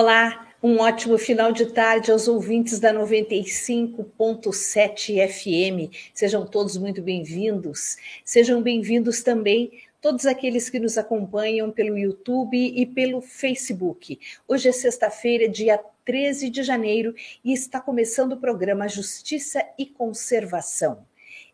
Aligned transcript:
Olá, 0.00 0.46
um 0.62 0.78
ótimo 0.78 1.18
final 1.18 1.50
de 1.50 1.72
tarde 1.72 2.12
aos 2.12 2.28
ouvintes 2.28 2.78
da 2.78 2.94
95.7 2.94 5.28
FM. 5.28 5.92
Sejam 6.14 6.46
todos 6.46 6.76
muito 6.76 7.02
bem-vindos. 7.02 7.96
Sejam 8.24 8.62
bem-vindos 8.62 9.24
também 9.24 9.72
todos 10.00 10.24
aqueles 10.24 10.70
que 10.70 10.78
nos 10.78 10.96
acompanham 10.96 11.72
pelo 11.72 11.98
YouTube 11.98 12.56
e 12.56 12.86
pelo 12.86 13.20
Facebook. 13.20 14.20
Hoje 14.46 14.68
é 14.68 14.72
sexta-feira, 14.72 15.48
dia 15.48 15.80
13 16.04 16.48
de 16.48 16.62
janeiro, 16.62 17.12
e 17.44 17.52
está 17.52 17.80
começando 17.80 18.34
o 18.34 18.40
programa 18.40 18.86
Justiça 18.86 19.66
e 19.76 19.84
Conservação. 19.84 21.07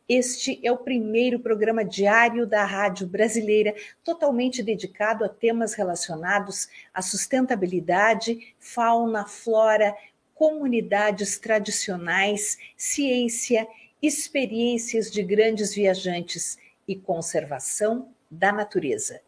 Este 0.07 0.61
é 0.63 0.71
o 0.71 0.77
primeiro 0.77 1.41
programa 1.41 1.83
diário 1.83 2.47
da 2.47 2.63
Rádio 2.63 3.07
Brasileira, 3.07 3.75
totalmente 4.05 4.63
dedicado 4.63 5.25
a 5.25 5.31
temas 5.31 5.73
relacionados 5.73 6.69
à 6.93 7.01
sustentabilidade, 7.01 8.55
fauna, 8.59 9.27
flora, 9.27 9.97
comunidades 10.35 11.39
tradicionais, 11.39 12.59
ciência, 12.77 13.67
experiências 14.03 15.11
de 15.11 15.23
grandes 15.23 15.75
viajantes 15.75 16.59
e 16.87 16.95
conservação 16.95 18.13
da 18.31 18.53
natureza. 18.53 19.23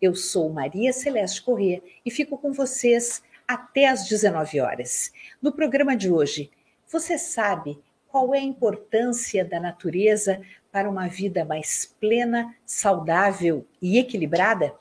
Eu 0.00 0.14
sou 0.14 0.48
Maria 0.48 0.94
Celeste 0.94 1.42
Corrêa 1.42 1.82
e 2.02 2.10
fico 2.10 2.38
com 2.38 2.50
vocês 2.50 3.22
até 3.46 3.88
às 3.88 4.08
19 4.08 4.58
horas. 4.58 5.12
No 5.42 5.52
programa 5.52 5.94
de 5.94 6.10
hoje, 6.10 6.50
você 6.86 7.18
sabe 7.18 7.78
qual 8.14 8.32
é 8.32 8.38
a 8.38 8.42
importância 8.42 9.44
da 9.44 9.58
natureza 9.58 10.40
para 10.70 10.88
uma 10.88 11.08
vida 11.08 11.44
mais 11.44 11.92
plena, 11.98 12.54
saudável 12.64 13.66
e 13.82 13.98
equilibrada? 13.98 14.72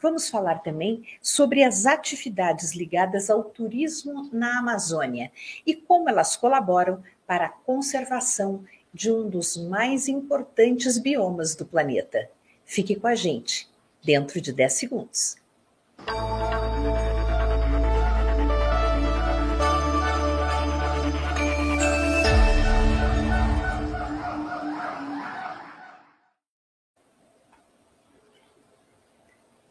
Vamos 0.00 0.28
falar 0.28 0.60
também 0.60 1.04
sobre 1.20 1.64
as 1.64 1.86
atividades 1.86 2.72
ligadas 2.72 3.28
ao 3.28 3.42
turismo 3.42 4.30
na 4.32 4.60
Amazônia 4.60 5.32
e 5.66 5.74
como 5.74 6.08
elas 6.08 6.36
colaboram 6.36 7.02
para 7.26 7.46
a 7.46 7.48
conservação 7.48 8.64
de 8.94 9.10
um 9.10 9.28
dos 9.28 9.56
mais 9.56 10.06
importantes 10.06 10.98
biomas 10.98 11.56
do 11.56 11.66
planeta. 11.66 12.30
Fique 12.64 12.94
com 12.94 13.08
a 13.08 13.16
gente, 13.16 13.68
dentro 14.04 14.40
de 14.40 14.52
10 14.52 14.72
segundos. 14.72 15.36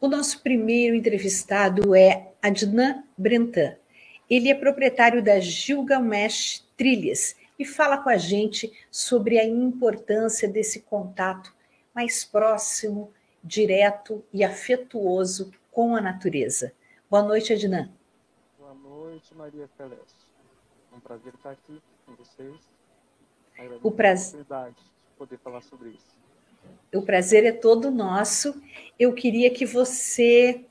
O 0.01 0.07
nosso 0.07 0.42
primeiro 0.42 0.95
entrevistado 0.95 1.94
é 1.94 2.33
Adnan 2.42 3.03
Brentan. 3.15 3.77
Ele 4.27 4.50
é 4.50 4.56
proprietário 4.56 5.24
da 5.24 5.39
Gilgamesh 5.39 6.68
Trilhas 6.75 7.36
e 7.59 7.63
fala 7.63 8.00
com 8.00 8.09
a 8.09 8.18
gente 8.18 8.74
sobre 8.89 9.38
a 9.38 9.45
importância 9.45 10.50
desse 10.50 10.81
contato 10.81 11.53
mais 11.94 12.25
próximo, 12.25 13.13
direto 13.44 14.25
e 14.33 14.44
afetuoso 14.44 15.51
com 15.69 15.95
a 15.95 16.01
natureza. 16.01 16.74
Boa 17.07 17.21
noite, 17.21 17.54
Adnan. 17.54 17.92
Boa 18.57 18.74
noite, 18.74 19.36
Maria 19.36 19.69
Celeste. 19.77 20.25
É 20.92 20.95
um 20.95 21.00
prazer 21.00 21.31
estar 21.36 21.51
aqui 21.51 21.80
com 22.07 22.15
vocês. 22.15 22.57
o 23.83 23.92
prazer. 23.92 24.44
de 24.44 25.15
poder 25.15 25.38
falar 25.38 25.62
sobre 25.62 25.89
isso. 25.89 26.19
O 26.93 27.01
prazer 27.01 27.45
é 27.45 27.51
todo 27.51 27.89
nosso. 27.89 28.61
Eu 28.99 29.13
queria 29.13 29.49
que 29.49 29.65
você 29.65 30.61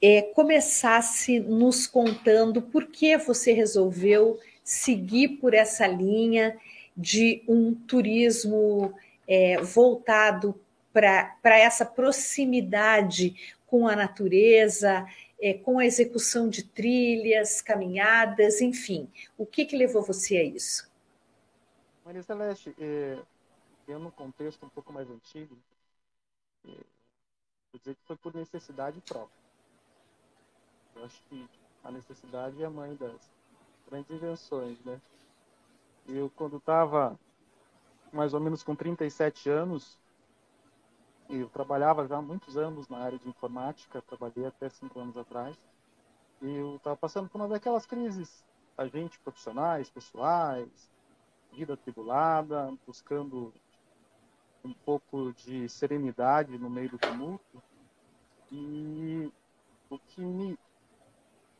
é, 0.00 0.22
começasse 0.22 1.40
nos 1.40 1.86
contando 1.86 2.62
por 2.62 2.86
que 2.86 3.16
você 3.16 3.52
resolveu 3.52 4.38
seguir 4.62 5.36
por 5.40 5.52
essa 5.52 5.86
linha 5.86 6.58
de 6.96 7.42
um 7.46 7.74
turismo 7.74 8.94
é, 9.28 9.60
voltado 9.60 10.58
para 10.92 11.58
essa 11.58 11.84
proximidade 11.84 13.34
com 13.66 13.88
a 13.88 13.96
natureza, 13.96 15.06
é, 15.40 15.52
com 15.52 15.78
a 15.78 15.84
execução 15.84 16.48
de 16.48 16.62
trilhas, 16.62 17.60
caminhadas, 17.60 18.60
enfim. 18.60 19.08
O 19.36 19.44
que, 19.44 19.64
que 19.64 19.76
levou 19.76 20.02
você 20.02 20.36
a 20.36 20.44
isso? 20.44 20.88
Maria 22.04 22.22
Celeste, 22.22 22.74
eu 23.86 23.98
num 23.98 24.10
contexto 24.10 24.64
um 24.64 24.68
pouco 24.68 24.92
mais 24.92 25.10
antigo, 25.10 25.56
é, 26.66 26.70
vou 27.72 27.78
dizer 27.78 27.94
que 27.94 28.06
foi 28.06 28.16
por 28.16 28.34
necessidade 28.34 29.00
própria. 29.02 29.44
Eu 30.94 31.04
acho 31.04 31.22
que 31.28 31.48
a 31.82 31.90
necessidade 31.90 32.62
é 32.62 32.66
a 32.66 32.70
mãe 32.70 32.94
das 32.96 33.30
grandes 33.88 34.10
invenções, 34.10 34.78
né? 34.84 35.00
Eu, 36.06 36.30
quando 36.30 36.58
estava 36.58 37.18
mais 38.12 38.32
ou 38.32 38.40
menos 38.40 38.62
com 38.62 38.76
37 38.76 39.50
anos, 39.50 39.98
eu 41.28 41.48
trabalhava 41.48 42.06
já 42.06 42.16
há 42.16 42.22
muitos 42.22 42.56
anos 42.56 42.88
na 42.88 42.98
área 42.98 43.18
de 43.18 43.28
informática, 43.28 44.02
trabalhei 44.02 44.46
até 44.46 44.68
cinco 44.68 45.00
anos 45.00 45.16
atrás, 45.16 45.56
e 46.42 46.56
eu 46.56 46.76
estava 46.76 46.96
passando 46.96 47.28
por 47.28 47.40
uma 47.40 47.48
daquelas 47.48 47.86
crises, 47.86 48.44
a 48.76 48.86
gente, 48.86 49.18
profissionais, 49.20 49.90
pessoais, 49.90 50.90
vida 51.52 51.76
tribulada, 51.76 52.72
buscando 52.86 53.52
um 54.64 54.74
pouco 54.84 55.32
de 55.34 55.68
serenidade 55.68 56.58
no 56.58 56.70
meio 56.70 56.90
do 56.90 56.98
tumulto. 56.98 57.62
E 58.50 59.30
o 59.90 59.98
que 59.98 60.20
me 60.22 60.56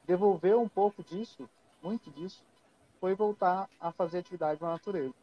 devolveu 0.06 0.60
um 0.60 0.68
pouco 0.68 1.02
disso, 1.02 1.48
muito 1.82 2.10
disso, 2.10 2.44
foi 3.00 3.14
voltar 3.14 3.68
a 3.78 3.92
fazer 3.92 4.18
atividade 4.18 4.60
na 4.60 4.70
natureza. 4.70 5.14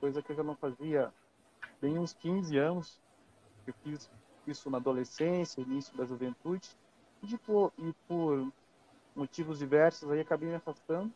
Coisa 0.00 0.22
que 0.22 0.32
eu 0.32 0.36
já 0.36 0.42
não 0.42 0.56
fazia 0.56 1.12
bem 1.80 1.98
uns 1.98 2.14
15 2.14 2.58
anos. 2.58 3.00
Eu 3.66 3.74
fiz 3.82 4.10
isso 4.46 4.70
na 4.70 4.78
adolescência, 4.78 5.60
início 5.60 5.96
da 5.96 6.04
juventude. 6.04 6.68
E 7.22 7.38
por, 7.38 7.72
e 7.78 7.92
por 8.08 8.52
motivos 9.14 9.58
diversos 9.58 10.10
aí 10.10 10.20
acabei 10.20 10.48
me 10.48 10.56
afastando. 10.56 11.12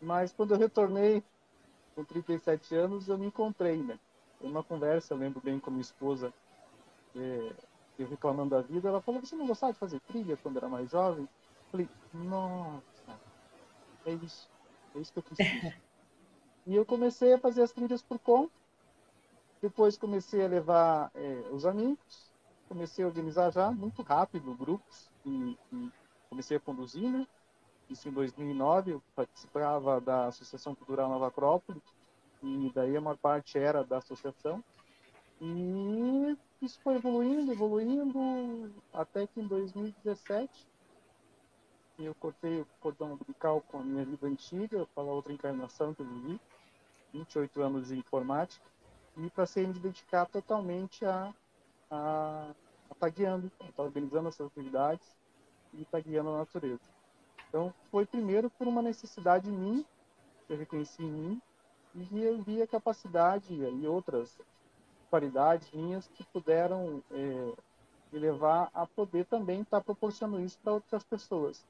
Mas 0.00 0.32
quando 0.32 0.52
eu 0.54 0.58
retornei 0.58 1.22
com 1.94 2.04
37 2.04 2.74
anos, 2.74 3.08
eu 3.08 3.18
me 3.18 3.26
encontrei, 3.26 3.82
né? 3.82 3.98
Uma 4.40 4.64
conversa, 4.64 5.14
eu 5.14 5.18
lembro 5.18 5.40
bem 5.40 5.58
com 5.60 5.70
a 5.70 5.72
minha 5.72 5.82
esposa, 5.82 6.32
é, 7.14 7.56
eu 7.98 8.08
reclamando 8.08 8.50
da 8.50 8.62
vida, 8.62 8.88
ela 8.88 9.02
falou, 9.02 9.20
você 9.20 9.36
não 9.36 9.46
gostava 9.46 9.72
de 9.72 9.78
fazer 9.78 10.00
trilha 10.00 10.36
quando 10.36 10.56
era 10.56 10.68
mais 10.68 10.90
jovem? 10.90 11.24
Eu 11.24 11.70
falei, 11.70 11.88
nossa, 12.12 13.20
é 14.04 14.12
isso, 14.14 14.48
é 14.94 15.00
isso 15.00 15.12
que 15.12 15.18
eu 15.18 15.22
preciso. 15.22 15.48
e 16.66 16.74
eu 16.74 16.86
comecei 16.86 17.32
a 17.34 17.38
fazer 17.38 17.62
as 17.62 17.72
trilhas 17.72 18.02
por 18.02 18.18
conta, 18.18 18.52
depois 19.60 19.98
comecei 19.98 20.44
a 20.44 20.48
levar 20.48 21.10
é, 21.14 21.50
os 21.52 21.66
amigos, 21.66 22.32
comecei 22.68 23.04
a 23.04 23.08
organizar 23.08 23.50
já 23.52 23.70
muito 23.70 24.02
rápido 24.02 24.54
grupos 24.56 25.10
e, 25.24 25.58
e 25.72 25.90
comecei 26.28 26.56
a 26.56 26.60
conduzir, 26.60 27.10
né? 27.10 27.26
Isso 27.88 28.08
em 28.08 28.12
2009, 28.12 28.92
eu 28.92 29.02
participava 29.14 30.00
da 30.00 30.26
Associação 30.26 30.74
Cultural 30.74 31.08
Nova 31.08 31.28
Acrópole, 31.28 31.82
e 32.42 32.70
daí 32.74 32.96
a 32.96 33.00
maior 33.00 33.18
parte 33.18 33.58
era 33.58 33.84
da 33.84 33.98
associação. 33.98 34.62
E 35.40 36.36
isso 36.60 36.80
foi 36.82 36.96
evoluindo, 36.96 37.52
evoluindo, 37.52 38.74
até 38.92 39.26
que 39.26 39.40
em 39.40 39.46
2017 39.46 40.68
eu 41.98 42.14
cortei 42.14 42.60
o 42.60 42.66
cordão 42.80 43.12
umbilical 43.12 43.60
com 43.62 43.78
a 43.78 43.82
minha 43.82 44.04
vida 44.04 44.26
antiga, 44.26 44.86
para 44.94 45.02
outra 45.02 45.32
encarnação 45.32 45.94
que 45.94 46.02
eu 46.02 46.06
vivi, 46.06 46.40
28 47.12 47.62
anos 47.62 47.88
de 47.88 47.98
informática, 47.98 48.64
e 49.16 49.30
passei 49.30 49.64
a 49.64 49.68
me 49.68 49.78
dedicar 49.78 50.26
totalmente 50.26 51.04
a 51.04 51.34
a 51.90 52.54
estar 52.84 52.94
tá 53.06 53.08
guiando, 53.08 53.50
a 53.60 53.72
tá 53.72 53.82
organizando 53.82 54.28
essas 54.28 54.46
atividades 54.46 55.16
e 55.74 55.82
estar 55.82 56.02
tá 56.02 56.20
a 56.20 56.22
natureza. 56.22 56.80
Então, 57.48 57.74
foi 57.90 58.06
primeiro 58.06 58.48
por 58.50 58.68
uma 58.68 58.80
necessidade 58.80 59.50
minha, 59.50 59.84
que 60.46 60.52
eu 60.52 60.56
reconheci 60.56 61.02
em 61.02 61.10
mim, 61.10 61.42
e 61.94 62.22
eu 62.22 62.40
vi 62.42 62.62
a 62.62 62.66
capacidade 62.66 63.52
e 63.52 63.86
outras 63.86 64.38
qualidades 65.10 65.68
minhas 65.72 66.08
que 66.14 66.24
puderam 66.32 67.02
é, 67.10 67.52
me 68.12 68.18
levar 68.18 68.70
a 68.72 68.86
poder 68.86 69.26
também 69.26 69.62
estar 69.62 69.78
tá 69.78 69.84
proporcionando 69.84 70.44
isso 70.44 70.58
para 70.62 70.74
outras 70.74 71.02
pessoas. 71.04 71.64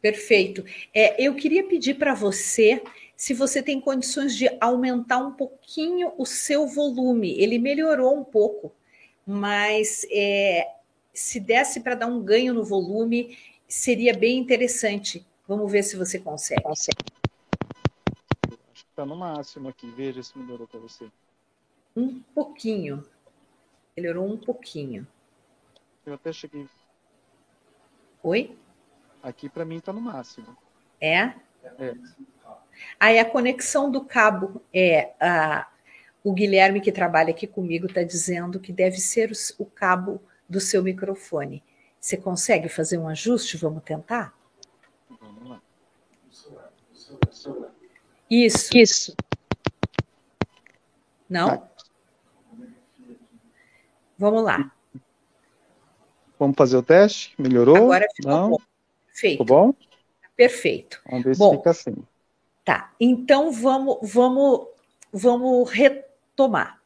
Perfeito. 0.00 0.64
É, 0.94 1.20
eu 1.20 1.34
queria 1.34 1.66
pedir 1.66 1.94
para 1.94 2.14
você 2.14 2.82
se 3.16 3.34
você 3.34 3.62
tem 3.62 3.80
condições 3.80 4.36
de 4.36 4.48
aumentar 4.60 5.18
um 5.18 5.32
pouquinho 5.32 6.12
o 6.16 6.24
seu 6.24 6.66
volume. 6.66 7.32
Ele 7.40 7.58
melhorou 7.58 8.16
um 8.16 8.22
pouco, 8.22 8.72
mas 9.26 10.06
é, 10.12 10.68
se 11.12 11.40
desse 11.40 11.80
para 11.80 11.94
dar 11.94 12.06
um 12.06 12.22
ganho 12.22 12.54
no 12.54 12.62
volume, 12.62 13.36
seria 13.66 14.14
bem 14.14 14.38
interessante. 14.38 15.26
Vamos 15.48 15.70
ver 15.72 15.82
se 15.82 15.96
você 15.96 16.18
consegue. 16.18 16.62
Consegue. 16.62 17.04
Tá 18.96 19.04
no 19.04 19.14
máximo 19.14 19.68
aqui. 19.68 19.90
Veja 19.90 20.22
se 20.22 20.36
melhorou 20.38 20.66
para 20.66 20.80
você. 20.80 21.06
Um 21.94 22.22
pouquinho. 22.34 23.06
Melhorou 23.94 24.26
um 24.26 24.38
pouquinho. 24.38 25.06
Eu 26.06 26.14
até 26.14 26.32
cheguei. 26.32 26.66
Oi? 28.22 28.56
Aqui 29.22 29.50
para 29.50 29.66
mim 29.66 29.76
está 29.76 29.92
no 29.92 30.00
máximo. 30.00 30.56
É? 30.98 31.34
É. 31.78 31.94
Aí 32.98 33.18
a 33.18 33.24
conexão 33.24 33.90
do 33.90 34.02
cabo 34.02 34.62
é 34.72 35.12
a, 35.20 35.68
o 36.24 36.32
Guilherme 36.32 36.80
que 36.80 36.90
trabalha 36.90 37.30
aqui 37.30 37.46
comigo 37.46 37.86
está 37.86 38.02
dizendo 38.02 38.58
que 38.58 38.72
deve 38.72 38.96
ser 38.96 39.30
o, 39.30 39.62
o 39.62 39.66
cabo 39.66 40.22
do 40.48 40.58
seu 40.60 40.82
microfone. 40.82 41.62
Você 42.00 42.16
consegue 42.16 42.68
fazer 42.68 42.96
um 42.96 43.08
ajuste? 43.08 43.58
Vamos 43.58 43.82
tentar? 43.82 44.32
Vamos 45.20 45.50
lá. 45.50 45.60
Isso. 48.30 48.76
Isso. 48.76 49.16
Não? 51.28 51.68
Vamos 54.18 54.44
lá. 54.44 54.72
Vamos 56.38 56.56
fazer 56.56 56.76
o 56.76 56.82
teste? 56.82 57.34
Melhorou? 57.38 57.76
Agora 57.76 58.06
ficou 58.14 58.30
Não? 58.32 58.50
bom. 58.50 58.58
Perfeito. 59.06 59.32
Ficou 59.32 59.46
bom? 59.46 59.74
Perfeito. 60.36 61.02
Vamos 61.08 61.24
ver 61.24 61.36
bom, 61.36 61.50
se 61.50 61.56
fica 61.56 61.70
assim. 61.70 61.94
Tá, 62.64 62.92
então 63.00 63.52
vamos, 63.52 63.98
vamos, 64.02 64.66
vamos 65.12 65.70
retomar. 65.70 66.82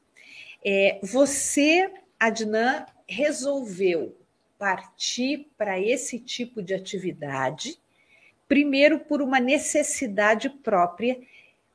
É, 0.64 1.00
você, 1.02 1.90
Adnan, 2.18 2.84
resolveu 3.08 4.16
partir 4.58 5.50
para 5.56 5.80
esse 5.80 6.18
tipo 6.18 6.62
de 6.62 6.74
atividade, 6.74 7.80
primeiro 8.50 8.98
por 8.98 9.22
uma 9.22 9.38
necessidade 9.38 10.50
própria. 10.50 11.16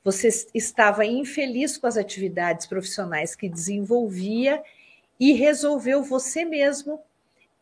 Você 0.03 0.27
estava 0.53 1.05
infeliz 1.05 1.77
com 1.77 1.87
as 1.87 1.95
atividades 1.95 2.67
profissionais 2.67 3.33
que 3.33 3.47
desenvolvia 3.47 4.61
e 5.17 5.31
resolveu 5.31 6.03
você 6.03 6.43
mesmo 6.43 7.01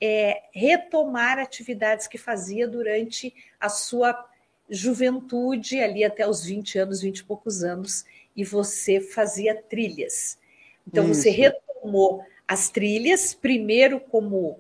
é, 0.02 0.42
retomar 0.52 1.38
atividades 1.38 2.08
que 2.08 2.18
fazia 2.18 2.68
durante 2.68 3.32
a 3.60 3.70
sua 3.70 4.28
juventude, 4.68 5.80
ali 5.80 6.04
até 6.04 6.28
os 6.28 6.44
20 6.44 6.80
anos, 6.80 7.02
20 7.02 7.20
e 7.20 7.24
poucos 7.24 7.64
anos, 7.64 8.06
e 8.36 8.44
você 8.44 9.00
fazia 9.00 9.54
trilhas. 9.54 10.40
Então, 10.88 11.12
Isso. 11.12 11.22
você 11.22 11.30
retomou 11.30 12.26
as 12.48 12.68
trilhas, 12.72 13.36
primeiro 13.36 14.00
como, 14.00 14.60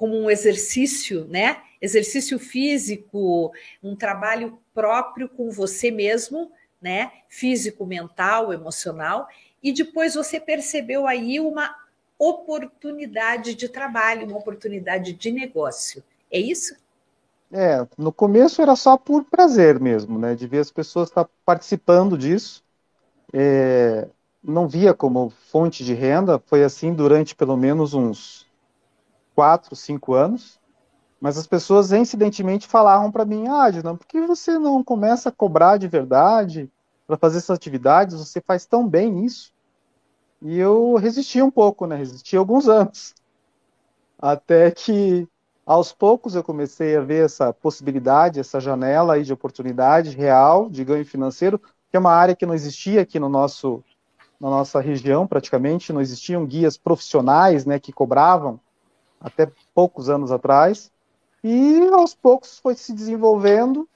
como 0.00 0.16
um 0.18 0.30
exercício, 0.30 1.26
né? 1.26 1.58
Exercício 1.78 2.38
físico, 2.38 3.52
um 3.82 3.94
trabalho 3.94 4.58
próprio 4.72 5.28
com 5.28 5.50
você 5.50 5.90
mesmo, 5.90 6.50
né? 6.80 7.12
Físico, 7.28 7.84
mental, 7.84 8.50
emocional, 8.50 9.28
e 9.62 9.74
depois 9.74 10.14
você 10.14 10.40
percebeu 10.40 11.06
aí 11.06 11.38
uma 11.38 11.76
oportunidade 12.18 13.54
de 13.54 13.68
trabalho, 13.68 14.26
uma 14.26 14.38
oportunidade 14.38 15.12
de 15.12 15.30
negócio. 15.30 16.02
É 16.32 16.40
isso? 16.40 16.74
É, 17.52 17.86
no 17.98 18.10
começo 18.10 18.62
era 18.62 18.74
só 18.76 18.96
por 18.96 19.24
prazer 19.24 19.78
mesmo, 19.78 20.18
né? 20.18 20.34
De 20.34 20.46
ver 20.46 20.60
as 20.60 20.70
pessoas 20.70 21.10
estar 21.10 21.24
tá 21.24 21.30
participando 21.44 22.16
disso. 22.16 22.64
É, 23.34 24.08
não 24.42 24.66
via 24.66 24.94
como 24.94 25.28
fonte 25.50 25.84
de 25.84 25.92
renda, 25.92 26.38
foi 26.46 26.64
assim 26.64 26.94
durante 26.94 27.34
pelo 27.34 27.54
menos 27.54 27.92
uns 27.92 28.48
quatro, 29.40 29.74
cinco 29.74 30.12
anos. 30.12 30.60
Mas 31.18 31.38
as 31.38 31.46
pessoas 31.46 31.92
incidentemente 31.92 32.68
falavam 32.68 33.10
para 33.10 33.24
mim: 33.24 33.48
Ah, 33.48 33.70
Dina, 33.70 33.96
por 33.96 34.06
que 34.06 34.20
você 34.20 34.58
não 34.58 34.84
começa 34.84 35.30
a 35.30 35.32
cobrar 35.32 35.78
de 35.78 35.88
verdade 35.88 36.70
para 37.06 37.16
fazer 37.16 37.38
essas 37.38 37.56
atividades? 37.56 38.18
Você 38.18 38.38
faz 38.42 38.66
tão 38.66 38.86
bem 38.86 39.24
isso. 39.24 39.50
E 40.42 40.58
eu 40.58 40.94
resisti 40.96 41.40
um 41.40 41.50
pouco, 41.50 41.86
né? 41.86 41.96
Resisti 41.96 42.36
alguns 42.36 42.68
anos. 42.68 43.14
Até 44.18 44.70
que, 44.70 45.26
aos 45.64 45.90
poucos, 45.90 46.34
eu 46.34 46.44
comecei 46.44 46.94
a 46.94 47.00
ver 47.00 47.24
essa 47.24 47.50
possibilidade, 47.50 48.40
essa 48.40 48.60
janela 48.60 49.14
aí 49.14 49.22
de 49.22 49.32
oportunidade 49.32 50.10
real 50.10 50.68
de 50.68 50.84
ganho 50.84 51.06
financeiro, 51.06 51.58
que 51.90 51.96
é 51.96 51.98
uma 51.98 52.12
área 52.12 52.36
que 52.36 52.44
não 52.44 52.52
existia 52.52 53.00
aqui 53.00 53.18
no 53.18 53.30
nosso, 53.30 53.82
na 54.38 54.50
nossa 54.50 54.80
região, 54.80 55.26
praticamente. 55.26 55.94
Não 55.94 56.00
existiam 56.02 56.44
guias 56.44 56.76
profissionais 56.76 57.64
né, 57.64 57.78
que 57.78 57.90
cobravam 57.90 58.60
até 59.20 59.50
poucos 59.74 60.08
anos 60.08 60.32
atrás. 60.32 60.90
E, 61.44 61.88
aos 61.92 62.14
poucos, 62.14 62.58
foi 62.58 62.74
se 62.74 62.92
desenvolvendo. 62.92 63.88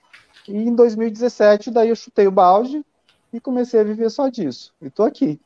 E 0.46 0.56
em 0.56 0.74
2017, 0.74 1.70
daí 1.70 1.88
eu 1.88 1.96
chutei 1.96 2.26
o 2.26 2.30
balde 2.30 2.84
e 3.32 3.40
comecei 3.40 3.80
a 3.80 3.84
viver 3.84 4.10
só 4.10 4.28
disso. 4.28 4.72
E 4.80 4.86
estou 4.86 5.06
aqui. 5.06 5.40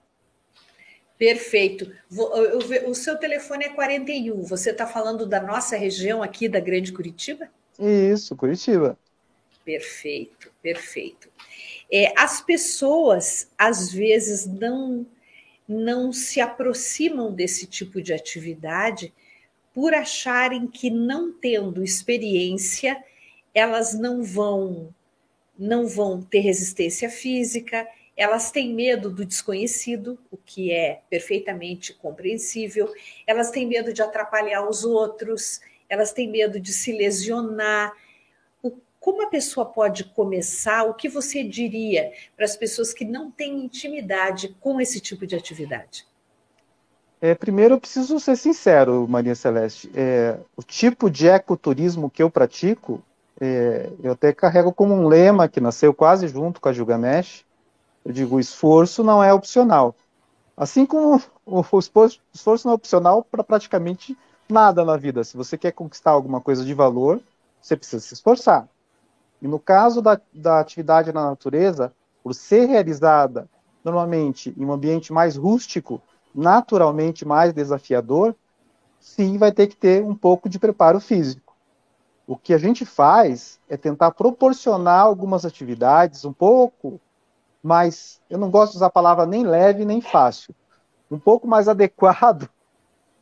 Perfeito. 1.17 1.93
O 2.87 2.95
seu 2.95 3.17
telefone 3.17 3.65
é 3.65 3.69
41. 3.71 4.43
Você 4.45 4.71
está 4.71 4.87
falando 4.87 5.27
da 5.27 5.41
nossa 5.41 5.77
região 5.77 6.23
aqui, 6.23 6.49
da 6.49 6.61
Grande 6.61 6.93
Curitiba? 6.93 7.49
Isso, 7.79 8.37
Curitiba. 8.37 8.97
Perfeito, 9.65 10.51
perfeito. 10.63 11.29
É, 11.91 12.13
as 12.17 12.41
pessoas, 12.41 13.51
às 13.59 13.93
vezes, 13.93 14.47
não, 14.47 15.05
não 15.69 16.13
se 16.13 16.41
aproximam 16.41 17.33
desse 17.33 17.67
tipo 17.67 18.01
de 18.01 18.13
atividade 18.13 19.13
por 19.79 19.95
acharem 19.95 20.67
que, 20.67 20.91
não 20.91 21.33
tendo 21.33 21.85
experiência, 21.85 23.01
elas 23.55 23.95
não 23.95 24.25
vão 24.25 24.93
não 25.57 25.87
vão 25.87 26.21
ter 26.21 26.41
resistência 26.41 27.09
física, 27.09 27.87
elas 28.17 28.51
têm 28.51 28.75
medo 28.75 29.09
do 29.09 29.25
desconhecido, 29.25 30.19
o 30.33 30.37
que 30.37 30.73
é 30.73 31.03
perfeitamente 31.09 31.95
compreensível, 31.95 32.93
elas 33.25 33.53
têm 33.53 33.69
medo 33.69 33.93
de 33.93 34.03
atrapalhar 34.03 34.69
os 34.69 34.83
outros, 34.83 35.61
elas 35.89 36.13
têm 36.13 36.29
medo 36.29 36.59
de 36.59 36.73
se 36.73 36.91
lesionar. 36.91 37.93
como 38.99 39.23
a 39.23 39.31
pessoa 39.31 39.65
pode 39.65 40.07
começar? 40.07 40.83
O 40.83 40.95
que 40.95 41.09
você 41.09 41.45
diria 41.45 42.13
para 42.35 42.45
as 42.45 42.57
pessoas 42.57 42.93
que 42.93 43.05
não 43.05 43.31
têm 43.31 43.67
intimidade 43.67 44.57
com 44.59 44.81
esse 44.81 44.99
tipo 45.01 45.25
de 45.25 45.37
atividade? 45.37 46.08
É, 47.21 47.35
primeiro, 47.35 47.75
eu 47.75 47.81
preciso 47.81 48.21
ser 48.21 48.37
sincero, 48.37 49.07
Maria 49.09 49.35
Celeste. 49.35 49.91
É, 49.95 50.39
o 50.57 50.63
tipo 50.63 51.11
de 51.11 51.27
ecoturismo 51.27 52.09
que 52.09 52.23
eu 52.23 52.31
pratico, 52.31 53.03
é, 53.41 53.91
eu 54.03 54.13
até 54.13 54.33
carrego 54.33 54.73
como 54.73 54.95
um 54.95 55.09
lema 55.09 55.49
que 55.49 55.61
nasceu 55.61 55.93
quase 55.93 56.29
junto 56.29 56.61
com 56.61 56.69
a 56.69 56.73
Gilgamesh, 56.73 57.45
eu 58.05 58.13
digo, 58.13 58.39
esforço 58.39 59.03
não 59.03 59.23
é 59.23 59.33
opcional. 59.33 59.95
Assim 60.57 60.87
como 60.87 61.21
o 61.45 61.79
esforço, 61.79 62.21
esforço 62.33 62.69
não 62.69 62.73
é 62.73 62.77
opcional 62.77 63.25
para 63.25 63.43
praticamente 63.43 64.17
nada 64.49 64.85
na 64.85 64.97
vida. 64.97 65.25
Se 65.25 65.37
você 65.37 65.59
quer 65.59 65.73
conquistar 65.73 66.13
alguma 66.13 66.41
coisa 66.41 66.65
de 66.65 66.73
valor, 66.73 67.21
você 67.61 67.77
precisa 67.77 68.01
se 68.01 68.15
esforçar. 68.15 68.69
E 69.43 69.49
no 69.49 69.59
caso 69.59 70.01
da, 70.01 70.21
da 70.33 70.61
atividade 70.61 71.13
na 71.13 71.31
natureza, 71.31 71.93
por 72.23 72.33
ser 72.33 72.67
realizada 72.67 73.49
normalmente 73.85 74.55
em 74.57 74.65
um 74.65 74.73
ambiente 74.73 75.13
mais 75.13 75.37
rústico, 75.37 76.01
naturalmente 76.39 77.25
mais 77.25 77.53
desafiador, 77.53 78.33
sim, 79.01 79.37
vai 79.37 79.51
ter 79.51 79.67
que 79.67 79.77
ter 79.77 80.05
um 80.05 80.15
pouco 80.15 80.49
de 80.49 80.57
preparo 80.57 81.01
físico. 81.01 81.57
O 82.29 82.37
que 82.37 82.55
a 82.55 82.59
gente 82.59 82.87
faz 82.87 83.59
é 83.69 83.77
tentar 83.77 84.13
proporcionar 84.13 85.01
algumas 85.01 85.45
atividades 85.45 86.25
um 86.25 86.33
pouco 86.33 87.01
mais, 87.61 88.21
eu 88.31 88.39
não 88.39 88.51
gosto 88.51 88.73
de 88.73 88.77
usar 88.79 88.87
a 88.87 88.91
palavra 88.91 89.27
nem 89.27 89.45
leve 89.45 89.85
nem 89.85 90.01
fácil, 90.01 90.55
um 91.11 91.19
pouco 91.19 91.49
mais 91.49 91.67
adequado 91.69 92.49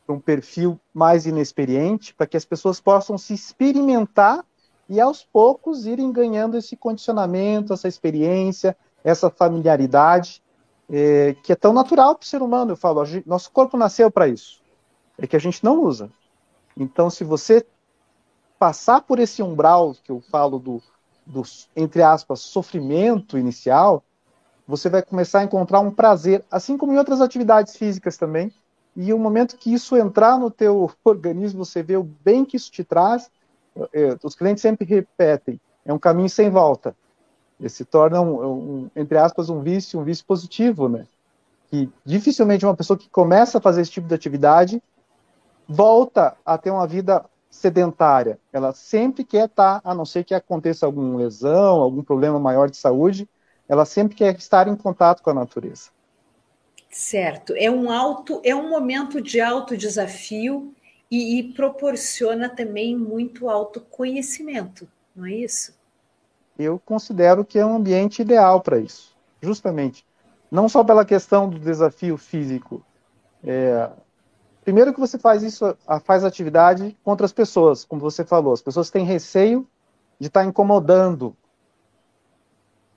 para 0.05 0.15
um 0.15 0.19
perfil 0.19 0.79
mais 0.93 1.25
inexperiente, 1.25 2.13
para 2.13 2.27
que 2.27 2.37
as 2.37 2.45
pessoas 2.45 2.79
possam 2.79 3.17
se 3.17 3.33
experimentar 3.33 4.45
e 4.87 5.01
aos 5.01 5.23
poucos 5.23 5.87
irem 5.87 6.11
ganhando 6.11 6.55
esse 6.55 6.77
condicionamento, 6.77 7.73
essa 7.73 7.87
experiência, 7.87 8.77
essa 9.03 9.29
familiaridade, 9.29 10.41
é, 10.89 11.35
que 11.43 11.51
é 11.51 11.55
tão 11.55 11.73
natural 11.73 12.15
para 12.15 12.23
o 12.23 12.27
ser 12.27 12.41
humano. 12.41 12.71
Eu 12.71 12.77
falo, 12.77 13.03
gente, 13.05 13.27
nosso 13.27 13.51
corpo 13.51 13.77
nasceu 13.77 14.09
para 14.09 14.27
isso, 14.27 14.61
é 15.17 15.27
que 15.27 15.35
a 15.35 15.39
gente 15.39 15.63
não 15.63 15.83
usa. 15.83 16.09
Então, 16.75 17.09
se 17.09 17.23
você 17.23 17.65
passar 18.59 19.01
por 19.01 19.19
esse 19.19 19.41
umbral 19.41 19.95
que 20.03 20.11
eu 20.11 20.21
falo 20.31 20.59
do, 20.59 20.81
do 21.25 21.43
entre 21.75 22.01
aspas, 22.01 22.39
sofrimento 22.39 23.37
inicial, 23.37 24.03
você 24.67 24.89
vai 24.89 25.01
começar 25.01 25.39
a 25.39 25.43
encontrar 25.43 25.79
um 25.79 25.91
prazer, 25.91 26.43
assim 26.51 26.77
como 26.77 26.93
em 26.93 26.97
outras 26.97 27.21
atividades 27.21 27.77
físicas 27.77 28.17
também. 28.17 28.51
E 28.95 29.13
o 29.13 29.19
momento 29.19 29.57
que 29.57 29.73
isso 29.73 29.95
entrar 29.95 30.37
no 30.37 30.51
teu 30.51 30.91
organismo, 31.05 31.63
você 31.63 31.81
vê 31.81 31.95
o 31.95 32.03
bem 32.03 32.43
que 32.43 32.57
isso 32.57 32.71
te 32.71 32.83
traz. 32.83 33.29
É, 33.93 34.17
os 34.23 34.35
clientes 34.35 34.61
sempre 34.61 34.85
repetem, 34.85 35.61
é 35.85 35.93
um 35.93 35.99
caminho 35.99 36.29
sem 36.29 36.49
volta. 36.49 36.95
Se 37.65 37.83
torna, 37.83 38.21
um, 38.21 38.45
um, 38.45 38.91
entre 38.95 39.17
aspas, 39.17 39.49
um 39.49 39.61
vício, 39.61 39.99
um 39.99 40.03
vício 40.03 40.25
positivo, 40.25 40.87
né? 40.87 41.07
Que 41.69 41.89
dificilmente 42.05 42.65
uma 42.65 42.75
pessoa 42.75 42.97
que 42.97 43.09
começa 43.09 43.57
a 43.57 43.61
fazer 43.61 43.81
esse 43.81 43.91
tipo 43.91 44.07
de 44.07 44.13
atividade 44.13 44.81
volta 45.67 46.37
a 46.45 46.57
ter 46.57 46.71
uma 46.71 46.87
vida 46.87 47.25
sedentária. 47.49 48.39
Ela 48.53 48.73
sempre 48.73 49.23
quer 49.23 49.45
estar, 49.45 49.81
a 49.83 49.93
não 49.93 50.05
ser 50.05 50.23
que 50.23 50.33
aconteça 50.33 50.85
alguma 50.85 51.17
lesão, 51.17 51.81
algum 51.81 52.03
problema 52.03 52.39
maior 52.39 52.69
de 52.69 52.77
saúde, 52.77 53.27
ela 53.67 53.85
sempre 53.85 54.15
quer 54.15 54.35
estar 54.35 54.67
em 54.67 54.75
contato 54.75 55.21
com 55.21 55.29
a 55.31 55.33
natureza. 55.33 55.89
Certo, 56.89 57.53
é 57.57 57.69
um 57.69 57.91
alto, 57.91 58.41
é 58.43 58.55
um 58.55 58.69
momento 58.69 59.21
de 59.21 59.41
alto 59.41 59.75
desafio 59.75 60.73
e, 61.11 61.39
e 61.39 61.53
proporciona 61.53 62.49
também 62.49 62.95
muito 62.95 63.49
autoconhecimento, 63.49 64.87
não 65.15 65.25
é 65.25 65.33
isso? 65.33 65.76
Eu 66.57 66.79
considero 66.83 67.45
que 67.45 67.59
é 67.59 67.65
um 67.65 67.75
ambiente 67.75 68.21
ideal 68.21 68.61
para 68.61 68.79
isso, 68.79 69.15
justamente. 69.41 70.05
Não 70.49 70.67
só 70.67 70.83
pela 70.83 71.05
questão 71.05 71.49
do 71.49 71.59
desafio 71.59 72.17
físico. 72.17 72.83
É, 73.43 73.89
primeiro 74.63 74.93
que 74.93 74.99
você 74.99 75.17
faz 75.17 75.43
isso, 75.43 75.77
faz 76.03 76.23
atividade 76.23 76.97
contra 77.03 77.25
as 77.25 77.33
pessoas, 77.33 77.85
como 77.85 78.01
você 78.01 78.23
falou. 78.23 78.53
As 78.53 78.61
pessoas 78.61 78.89
têm 78.89 79.05
receio 79.05 79.67
de 80.19 80.27
estar 80.27 80.41
tá 80.41 80.45
incomodando. 80.45 81.35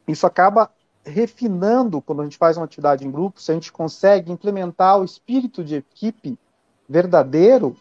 Isso 0.09 0.27
acaba 0.27 0.71
refinando 1.05 2.01
quando 2.01 2.21
a 2.21 2.25
gente 2.25 2.39
faz 2.39 2.57
uma 2.57 2.65
atividade 2.65 3.07
em 3.07 3.11
grupo, 3.11 3.41
se 3.41 3.51
a 3.51 3.55
gente 3.55 3.73
consegue 3.73 4.31
implementar 4.31 4.99
o 4.99 5.05
espírito 5.05 5.65
de 5.65 5.77
equipe 5.77 6.39
verdadeiro, 6.89 7.77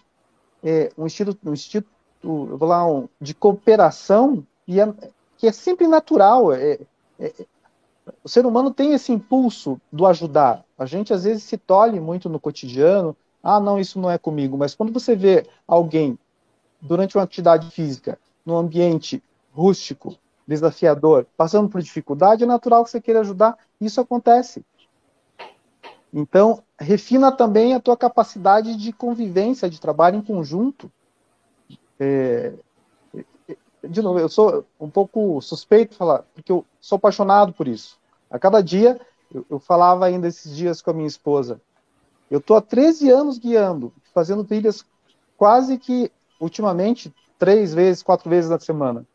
é, 0.64 0.92
um 0.98 1.06
estilo, 1.06 1.38
um 1.46 1.54
estilo 1.54 1.86
um, 2.24 3.08
de 3.20 3.34
cooperação 3.34 4.46
e 4.68 4.80
é, 4.80 4.94
que 5.40 5.48
é 5.48 5.52
sempre 5.54 5.88
natural. 5.88 6.54
É, 6.54 6.78
é, 7.18 7.34
o 8.24 8.28
ser 8.28 8.46
humano 8.46 8.72
tem 8.72 8.94
esse 8.94 9.12
impulso 9.12 9.80
do 9.92 10.06
ajudar. 10.06 10.64
A 10.78 10.86
gente 10.86 11.14
às 11.14 11.24
vezes 11.24 11.44
se 11.44 11.58
tolhe 11.58 12.00
muito 12.00 12.30
no 12.30 12.40
cotidiano. 12.40 13.16
Ah, 13.42 13.60
não, 13.60 13.80
isso 13.80 13.98
não 14.00 14.12
é 14.12 14.18
comigo. 14.18 14.58
Mas 14.58 14.76
quando 14.76 14.92
você 14.92 15.16
vê 15.16 15.48
alguém 15.66 16.20
durante 16.82 17.18
uma 17.18 17.24
atividade 17.24 17.72
física, 17.72 18.20
num 18.46 18.58
ambiente 18.58 19.24
rústico, 19.52 20.16
desafiador, 20.46 21.26
passando 21.38 21.70
por 21.70 21.82
dificuldade, 21.82 22.44
é 22.44 22.48
natural 22.48 22.84
que 22.84 22.90
você 22.90 23.00
queira 23.00 23.22
ajudar. 23.22 23.58
Isso 23.80 24.02
acontece. 24.02 24.66
Então, 26.12 26.62
refina 26.78 27.32
também 27.32 27.74
a 27.74 27.80
tua 27.80 27.96
capacidade 27.96 28.76
de 28.76 28.92
convivência, 28.92 29.70
de 29.70 29.80
trabalho 29.80 30.18
em 30.18 30.22
conjunto. 30.22 30.92
É, 31.98 32.54
de 33.88 34.02
novo, 34.02 34.20
eu 34.20 34.30
sou 34.30 34.66
um 34.80 34.90
pouco 34.90 35.42
suspeito 35.42 35.92
de 35.92 35.98
falar, 35.98 36.24
porque 36.34 36.52
eu 36.52 36.66
sou 36.80 36.98
apaixonado 36.98 37.54
por 37.54 37.68
isso. 37.68 37.98
A 38.30 38.38
cada 38.38 38.62
dia, 38.62 39.00
eu, 39.34 39.46
eu 39.50 39.60
falava 39.60 40.06
ainda 40.06 40.28
esses 40.28 40.56
dias 40.56 40.82
com 40.82 40.92
a 40.92 40.94
minha 40.94 41.08
esposa, 41.08 41.62
eu 42.30 42.40
estou 42.40 42.56
há 42.56 42.62
13 42.62 43.10
anos 43.10 43.38
guiando, 43.38 43.92
fazendo 44.14 44.44
trilhas 44.44 44.86
quase 45.36 45.78
que, 45.78 46.12
ultimamente, 46.40 47.14
três 47.40 47.74
vezes, 47.74 48.04
quatro 48.04 48.30
vezes 48.30 48.50
na 48.50 48.60
semana. 48.60 49.06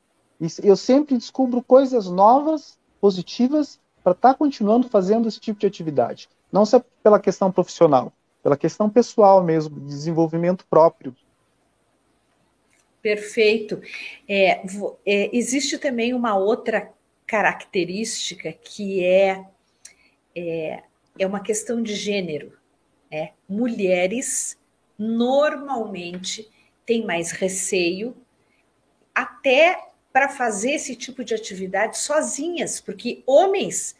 E 0.40 0.48
eu 0.62 0.76
sempre 0.76 1.16
descubro 1.16 1.62
coisas 1.62 2.06
novas, 2.06 2.76
positivas, 3.00 3.78
para 4.02 4.12
estar 4.12 4.32
tá 4.32 4.34
continuando 4.34 4.88
fazendo 4.88 5.28
esse 5.28 5.38
tipo 5.38 5.60
de 5.60 5.66
atividade. 5.66 6.28
Não 6.50 6.66
só 6.66 6.82
pela 7.02 7.20
questão 7.20 7.52
profissional, 7.52 8.12
pela 8.42 8.56
questão 8.56 8.90
pessoal 8.90 9.42
mesmo, 9.42 9.78
de 9.78 9.86
desenvolvimento 9.86 10.66
próprio. 10.68 11.14
Perfeito. 13.04 13.82
É, 14.26 14.62
é, 15.04 15.36
existe 15.36 15.76
também 15.76 16.14
uma 16.14 16.38
outra 16.38 16.90
característica 17.26 18.50
que 18.50 19.04
é, 19.04 19.44
é, 20.34 20.82
é 21.18 21.26
uma 21.26 21.40
questão 21.40 21.82
de 21.82 21.94
gênero. 21.94 22.56
Né? 23.12 23.32
Mulheres 23.46 24.58
normalmente 24.98 26.50
têm 26.86 27.04
mais 27.04 27.30
receio, 27.30 28.16
até 29.14 29.78
para 30.10 30.30
fazer 30.30 30.70
esse 30.70 30.96
tipo 30.96 31.22
de 31.22 31.34
atividade 31.34 31.98
sozinhas, 31.98 32.80
porque 32.80 33.22
homens 33.26 33.94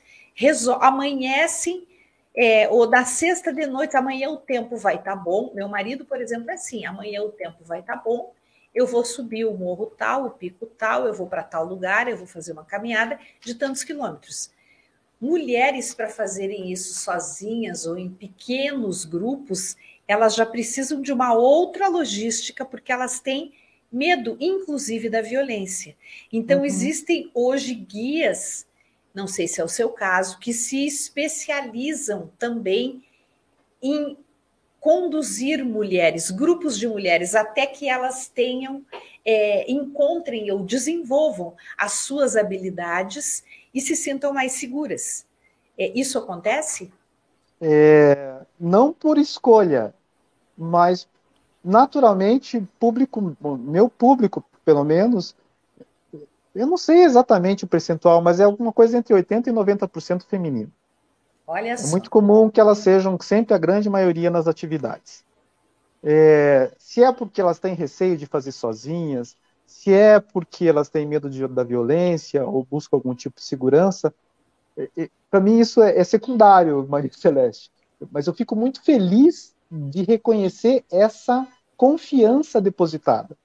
amanhecem 0.81 1.87
é, 2.35 2.71
ou 2.71 2.87
da 2.87 3.05
sexta 3.05 3.53
de 3.53 3.67
noite, 3.67 3.99
amanhã 3.99 4.31
o 4.31 4.39
tempo 4.39 4.79
vai 4.79 4.95
estar 4.95 5.15
tá 5.15 5.17
bom. 5.17 5.53
Meu 5.55 5.69
marido, 5.69 6.07
por 6.07 6.23
exemplo, 6.23 6.51
é 6.51 6.55
assim: 6.55 6.87
amanhã 6.87 7.23
o 7.23 7.31
tempo 7.31 7.63
vai 7.65 7.81
estar 7.81 7.99
tá 7.99 8.03
bom, 8.03 8.33
eu 8.75 8.87
vou 8.87 9.05
subir 9.05 9.45
o 9.45 9.57
morro 9.57 9.87
tal, 9.97 10.27
o 10.27 10.31
pico 10.31 10.67
tal, 10.67 11.07
eu 11.07 11.15
vou 11.15 11.27
para 11.27 11.43
tal 11.43 11.65
lugar, 11.65 12.09
eu 12.09 12.17
vou 12.17 12.27
fazer 12.27 12.53
uma 12.53 12.65
caminhada 12.65 13.19
de 13.41 13.55
tantos 13.55 13.85
quilômetros. 13.85 14.51
Mulheres, 15.21 15.95
para 15.95 16.09
fazerem 16.09 16.73
isso 16.73 16.95
sozinhas 16.95 17.87
ou 17.87 17.97
em 17.97 18.11
pequenos 18.11 19.05
grupos, 19.05 19.77
elas 20.07 20.35
já 20.35 20.45
precisam 20.45 21.01
de 21.01 21.13
uma 21.13 21.33
outra 21.33 21.89
logística, 21.89 22.65
porque 22.65 22.93
elas 22.93 23.21
têm 23.21 23.53
medo, 23.91 24.37
inclusive, 24.41 25.09
da 25.09 25.23
violência. 25.23 25.97
Então, 26.33 26.59
uhum. 26.59 26.65
existem 26.65 27.31
hoje 27.33 27.75
guias, 27.75 28.67
não 29.15 29.29
sei 29.29 29.47
se 29.47 29.61
é 29.61 29.65
o 29.65 29.69
seu 29.69 29.89
caso, 29.91 30.41
que 30.41 30.53
se 30.53 30.85
especializam 30.85 32.31
também 32.39 33.05
em 33.81 34.19
conduzir 34.85 35.65
mulheres, 35.65 36.31
grupos 36.31 36.79
de 36.79 36.87
mulheres, 36.87 37.35
até 37.35 37.65
que 37.65 37.89
elas 37.89 38.29
tenham, 38.29 38.85
é, 39.25 39.73
encontrem 39.73 40.51
ou 40.51 40.63
desenvolvam 40.63 41.55
as 41.75 41.93
suas 41.93 42.37
habilidades 42.37 43.43
e 43.75 43.81
se 43.81 43.97
sintam 43.97 44.35
mais 44.35 44.53
seguras. 44.53 45.25
É, 45.79 45.91
isso 45.99 46.19
acontece? 46.19 46.93
É, 47.59 48.43
não 48.61 48.93
por 48.93 49.17
escolha, 49.17 49.95
mas 50.55 51.09
naturalmente, 51.65 52.63
público, 52.79 53.35
meu 53.59 53.89
público, 53.89 54.45
pelo 54.67 54.85
menos, 54.85 55.35
eu 56.55 56.67
não 56.67 56.77
sei 56.77 57.05
exatamente 57.05 57.65
o 57.65 57.69
percentual, 57.69 58.21
mas 58.21 58.39
é 58.39 58.45
alguma 58.45 58.71
coisa 58.71 58.99
entre 58.99 59.15
80% 59.15 59.47
e 59.47 59.51
90% 59.51 60.25
feminino. 60.25 60.71
Olha 61.47 61.71
é 61.71 61.77
só. 61.77 61.91
muito 61.91 62.11
comum 62.11 62.51
que 62.51 62.61
elas 62.61 62.79
sejam 62.79 63.19
sempre 63.21 63.55
a 63.55 63.59
grande 63.59 63.91
maioria 63.91 64.31
nas 64.31 64.47
atividades. 64.47 65.25
É, 66.03 66.73
se 66.79 67.03
é 67.03 67.13
porque 67.13 67.41
elas 67.41 67.59
têm 67.59 67.75
receio 67.75 68.17
de 68.17 68.27
fazer 68.27 68.53
sozinhas, 68.53 69.37
se 69.67 69.93
é 69.93 70.21
porque 70.21 70.67
elas 70.67 70.89
têm 70.89 71.07
medo 71.07 71.29
de, 71.31 71.47
da 71.49 71.65
violência 71.65 72.45
ou 72.45 72.67
buscam 72.71 72.97
algum 72.97 73.15
tipo 73.15 73.37
de 73.37 73.45
segurança, 73.45 74.15
é, 74.77 74.91
é, 74.97 75.11
para 75.31 75.41
mim 75.41 75.59
isso 75.59 75.83
é, 75.83 75.99
é 75.99 76.05
secundário, 76.05 76.87
Maria 76.89 77.11
Celeste. 77.13 77.71
Mas 78.11 78.27
eu 78.27 78.35
fico 78.35 78.55
muito 78.55 78.83
feliz 78.83 79.55
de 79.71 80.03
reconhecer 80.03 80.85
essa 80.91 81.47
confiança 81.77 82.61
depositada 82.61 83.37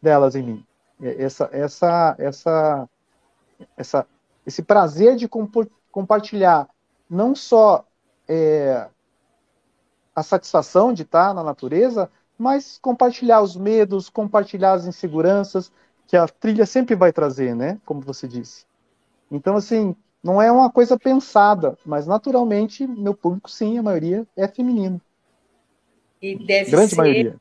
delas 0.00 0.34
em 0.34 0.42
mim. 0.42 0.66
Essa, 1.00 1.48
essa, 1.52 2.14
essa, 2.18 2.88
essa, 3.76 4.06
esse 4.46 4.62
prazer 4.62 5.16
de 5.16 5.28
compartilhar 5.90 6.68
não 7.12 7.34
só 7.34 7.84
é, 8.28 8.88
a 10.14 10.22
satisfação 10.22 10.92
de 10.92 11.02
estar 11.02 11.34
na 11.34 11.42
natureza, 11.42 12.10
mas 12.38 12.78
compartilhar 12.78 13.42
os 13.42 13.56
medos, 13.56 14.08
compartilhar 14.08 14.72
as 14.72 14.86
inseguranças 14.86 15.70
que 16.06 16.16
a 16.16 16.26
trilha 16.26 16.66
sempre 16.66 16.94
vai 16.94 17.12
trazer, 17.12 17.54
né? 17.54 17.78
Como 17.84 18.00
você 18.00 18.26
disse. 18.26 18.64
Então, 19.30 19.56
assim, 19.56 19.94
não 20.22 20.40
é 20.40 20.50
uma 20.50 20.70
coisa 20.70 20.98
pensada, 20.98 21.76
mas 21.84 22.06
naturalmente 22.06 22.86
meu 22.86 23.14
público, 23.14 23.50
sim, 23.50 23.78
a 23.78 23.82
maioria 23.82 24.26
é 24.36 24.48
feminino. 24.48 25.00
E 26.20 26.36
deve 26.36 26.70
Grande 26.70 26.90
ser, 26.90 26.96
maioria. 26.96 27.36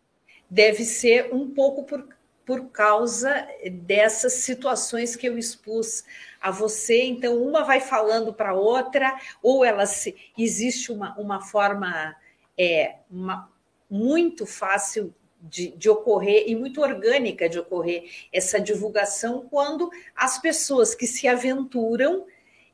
Deve 0.50 0.84
ser 0.84 1.34
um 1.34 1.50
pouco 1.50 1.84
por, 1.84 2.06
por 2.52 2.66
causa 2.66 3.48
dessas 3.72 4.34
situações 4.34 5.16
que 5.16 5.26
eu 5.26 5.38
expus 5.38 6.04
a 6.42 6.52
você. 6.52 7.02
Então, 7.04 7.42
uma 7.42 7.64
vai 7.64 7.80
falando 7.80 8.34
para 8.34 8.54
outra, 8.54 9.18
ou 9.42 9.64
ela 9.64 9.86
se, 9.86 10.14
existe 10.38 10.92
uma, 10.92 11.18
uma 11.18 11.40
forma 11.40 12.14
é, 12.58 12.96
uma, 13.10 13.50
muito 13.90 14.46
fácil 14.46 15.16
de, 15.40 15.70
de, 15.78 15.90
ocorrer 15.90 16.44
e 16.46 16.54
muito 16.54 16.82
orgânica 16.82 17.48
de 17.48 17.58
ocorrer 17.58 18.04
essa 18.34 18.60
divulgação 18.60 19.48
quando 19.50 19.90
as 20.14 20.38
pessoas 20.38 20.94
que 20.94 21.08
se 21.08 21.30
aventuram 21.30 22.26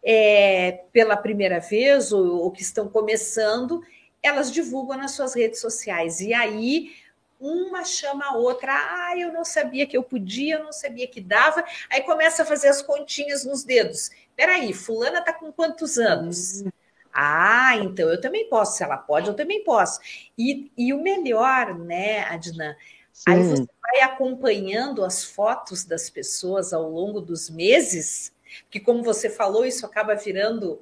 é, 0.04 0.86
pela 0.92 1.16
primeira 1.16 1.60
vez 1.60 2.12
ou, 2.12 2.42
ou 2.42 2.50
que 2.50 2.64
estão 2.64 2.90
começando, 2.90 3.84
elas 4.24 4.52
divulgam 4.52 4.98
nas 4.98 5.12
suas 5.12 5.36
redes 5.36 5.62
sociais. 5.62 6.20
E 6.20 6.34
aí 6.34 6.94
uma 7.40 7.84
chama 7.84 8.26
a 8.26 8.36
outra, 8.36 8.74
ah, 8.74 9.18
eu 9.18 9.32
não 9.32 9.46
sabia 9.46 9.86
que 9.86 9.96
eu 9.96 10.04
podia, 10.04 10.56
eu 10.56 10.64
não 10.64 10.72
sabia 10.72 11.08
que 11.08 11.22
dava. 11.22 11.64
Aí 11.90 12.02
começa 12.02 12.44
a 12.44 12.46
fazer 12.46 12.68
as 12.68 12.82
continhas 12.82 13.46
nos 13.46 13.64
dedos. 13.64 14.10
Peraí, 14.36 14.74
fulana 14.74 15.22
tá 15.22 15.34
com 15.34 15.52
quantos 15.52 15.98
anos? 15.98 16.64
Ah, 17.14 17.76
então 17.78 18.10
eu 18.10 18.22
também 18.22 18.48
posso. 18.50 18.78
Se 18.78 18.84
ela 18.84 18.98
pode, 18.98 19.28
eu 19.28 19.34
também 19.34 19.64
posso. 19.64 20.00
E, 20.38 20.72
e 20.78 20.94
o 20.94 21.02
melhor, 21.02 21.78
né, 21.78 22.24
Adnan? 22.26 22.76
Sim. 23.12 23.24
Aí 23.28 23.44
você 23.44 23.66
vai 23.82 24.02
acompanhando 24.02 25.04
as 25.04 25.24
fotos 25.24 25.84
das 25.84 26.10
pessoas 26.10 26.74
ao 26.74 26.88
longo 26.90 27.20
dos 27.20 27.50
meses, 27.50 28.32
que 28.70 28.80
como 28.80 29.02
você 29.02 29.30
falou, 29.30 29.66
isso 29.66 29.86
acaba 29.86 30.14
virando 30.14 30.80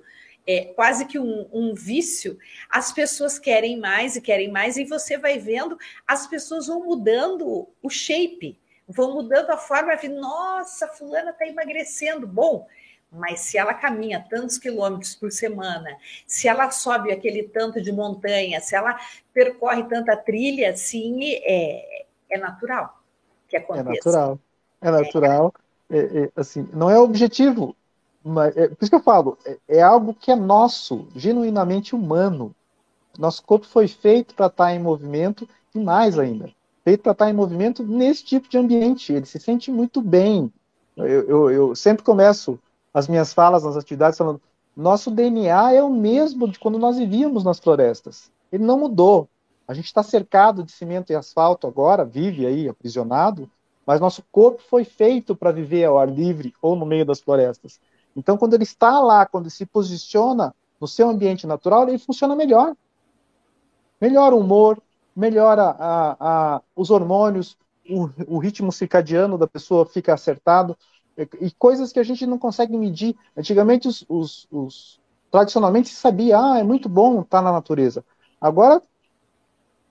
é, 0.48 0.66
quase 0.76 1.06
que 1.06 1.18
um, 1.18 1.48
um, 1.52 1.74
vício, 1.74 2.38
as 2.70 2.92
pessoas 2.92 3.40
querem 3.40 3.80
mais 3.80 4.16
e 4.16 4.22
querem 4.22 4.52
mais, 4.52 4.78
e 4.78 4.86
você 4.86 5.18
vai 5.18 5.40
vendo, 5.40 5.78
as 6.08 6.28
pessoas 6.28 6.68
vão 6.68 6.84
mudando 6.84 7.68
o 7.82 7.90
shape, 7.90 8.60
vão 8.88 9.14
mudando 9.14 9.50
a 9.50 9.58
forma, 9.58 9.96
de, 9.96 10.08
nossa, 10.08 10.88
fulana 10.88 11.32
está 11.32 11.48
emagrecendo. 11.48 12.28
Bom, 12.28 12.68
mas 13.12 13.40
se 13.42 13.58
ela 13.58 13.74
caminha 13.74 14.26
tantos 14.30 14.58
quilômetros 14.58 15.16
por 15.16 15.32
semana, 15.32 15.98
se 16.28 16.48
ela 16.48 16.70
sobe 16.70 17.12
aquele 17.12 17.44
tanto 17.44 17.82
de 17.82 17.92
montanha, 17.92 18.60
se 18.60 18.76
ela 18.76 19.00
percorre 19.34 19.84
tanta 19.86 20.16
trilha, 20.16 20.76
sim, 20.76 21.34
é, 21.44 22.06
é 22.30 22.38
natural 22.38 23.02
que 23.48 23.58
aconteça. 23.58 23.90
É 23.90 23.94
natural. 23.94 24.40
É 24.82 24.92
natural. 24.92 25.54
é, 25.90 25.98
é, 25.98 26.30
assim, 26.36 26.68
não 26.74 26.90
é 26.90 27.00
objetivo, 27.00 27.76
mas 28.26 28.58
é, 28.58 28.68
por 28.70 28.78
isso 28.82 28.90
que 28.90 28.96
eu 28.96 29.04
falo, 29.04 29.38
é, 29.46 29.58
é 29.68 29.82
algo 29.84 30.12
que 30.12 30.32
é 30.32 30.36
nosso, 30.36 31.08
genuinamente 31.16 31.94
humano. 31.94 32.56
Nosso 33.20 33.44
corpo 33.44 33.68
foi 33.68 33.88
feito 33.88 34.34
para 34.34 34.48
estar 34.48 34.74
em 34.74 34.80
movimento 34.80 35.48
e 35.76 35.80
mais 35.80 36.18
ainda, 36.18 36.50
feito 36.84 37.04
para 37.04 37.12
estar 37.12 37.30
em 37.30 37.34
movimento 37.34 37.84
nesse 37.84 38.26
tipo 38.26 38.50
de 38.50 38.58
ambiente. 38.58 39.14
Ele 39.14 39.28
se 39.28 39.40
sente 39.40 39.72
muito 39.72 40.02
bem. 40.02 40.52
Eu, 40.98 41.06
eu, 41.06 41.52
eu 41.52 41.76
sempre 41.76 42.04
começo 42.04 42.58
as 42.92 43.08
minhas 43.08 43.32
falas 43.32 43.64
nas 43.64 43.78
atividades 43.78 44.18
falando: 44.18 44.42
nosso 44.76 45.12
DNA 45.12 45.74
é 45.74 45.84
o 45.84 45.90
mesmo 45.90 46.48
de 46.48 46.58
quando 46.58 46.80
nós 46.80 46.98
vivíamos 46.98 47.44
nas 47.44 47.60
florestas. 47.60 48.32
Ele 48.52 48.64
não 48.64 48.80
mudou. 48.80 49.30
A 49.68 49.74
gente 49.74 49.86
está 49.86 50.02
cercado 50.02 50.64
de 50.64 50.72
cimento 50.72 51.12
e 51.12 51.16
asfalto 51.16 51.68
agora, 51.68 52.04
vive 52.04 52.46
aí 52.46 52.68
aprisionado, 52.68 53.50
mas 53.86 54.00
nosso 54.00 54.24
corpo 54.32 54.62
foi 54.68 54.84
feito 54.84 55.36
para 55.36 55.52
viver 55.52 55.86
ao 55.86 55.98
ar 55.98 56.10
livre 56.10 56.54
ou 56.62 56.76
no 56.76 56.86
meio 56.86 57.06
das 57.06 57.20
florestas. 57.20 57.80
Então, 58.16 58.38
quando 58.38 58.54
ele 58.54 58.64
está 58.64 59.00
lá, 59.00 59.26
quando 59.26 59.46
ele 59.46 59.52
se 59.52 59.66
posiciona 59.66 60.54
no 60.80 60.88
seu 60.88 61.10
ambiente 61.10 61.46
natural, 61.46 61.88
ele 61.88 61.98
funciona 61.98 62.36
melhor. 62.36 62.76
Melhora 64.00 64.36
o 64.36 64.40
humor, 64.40 64.82
melhora 65.16 65.76
a, 65.78 66.18
a, 66.20 66.62
os 66.76 66.90
hormônios, 66.90 67.58
o, 67.90 68.10
o, 68.28 68.38
ritmo 68.38 68.72
circadiano 68.72 69.38
da 69.38 69.48
pessoa 69.48 69.86
fica 69.86 70.14
acertado, 70.14 70.78
e, 71.18 71.28
e, 71.42 71.52
coisas 71.52 71.92
que 71.92 72.00
a 72.00 72.04
gente 72.04 72.26
não 72.26 72.38
consegue 72.38 72.78
medir. 72.78 73.16
Antigamente, 73.38 73.88
os, 73.88 74.06
os, 74.08 74.48
os 74.52 75.00
tradicionalmente 75.32 75.90
se 75.90 75.96
sabia, 75.96 76.40
ah, 76.40 76.60
é 76.60 76.64
muito 76.64 76.90
bom 76.90 77.22
estar 77.22 77.42
na 77.42 77.52
natureza. 77.52 78.04
Agora, 78.40 78.82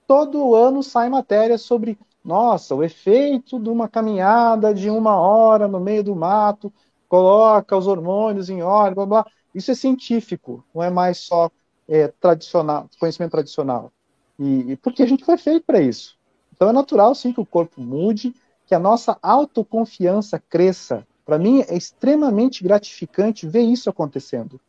todo 0.07 0.55
ano 0.55 0.83
sai 0.83 1.09
matéria 1.09 1.59
sobre, 1.59 1.99
nossa, 2.25 2.75
o 2.75 2.83
efeito 2.83 3.59
de 3.59 3.69
uma 3.69 3.89
caminhada 3.89 4.75
de 4.75 4.91
uma 4.91 5.17
hora 5.17 5.67
no 5.67 5.81
meio 5.81 6.05
do 6.05 6.15
mato 6.15 6.73
coloca 7.09 7.77
os 7.77 7.87
hormônios 7.87 8.49
em 8.51 8.63
ordem, 8.63 8.95
blá, 8.95 9.07
blá. 9.07 9.27
Isso 9.55 9.71
é 9.71 9.75
científico, 9.75 10.65
não 10.75 10.83
é 10.83 10.91
mais 10.91 11.19
só 11.19 11.51
é, 11.89 12.09
tradicional, 12.09 12.89
conhecimento 12.99 13.33
tradicional. 13.33 13.93
E, 14.39 14.73
e, 14.73 14.77
porque 14.77 15.03
a 15.03 15.07
gente 15.07 15.25
foi 15.25 15.37
feito 15.37 15.65
para 15.65 15.81
isso. 15.81 16.17
Então 16.53 16.69
é 16.69 16.73
natural, 16.73 17.15
sim, 17.15 17.33
que 17.33 17.41
o 17.41 17.47
corpo 17.47 17.81
mude, 17.81 18.35
que 18.67 18.75
a 18.75 18.79
nossa 18.79 19.19
autoconfiança 19.23 20.39
cresça. 20.39 21.07
Para 21.25 21.39
mim 21.39 21.65
é 21.69 21.77
extremamente 21.77 22.63
gratificante 22.63 23.47
ver 23.47 23.63
isso 23.63 23.89
acontecendo. 23.89 24.61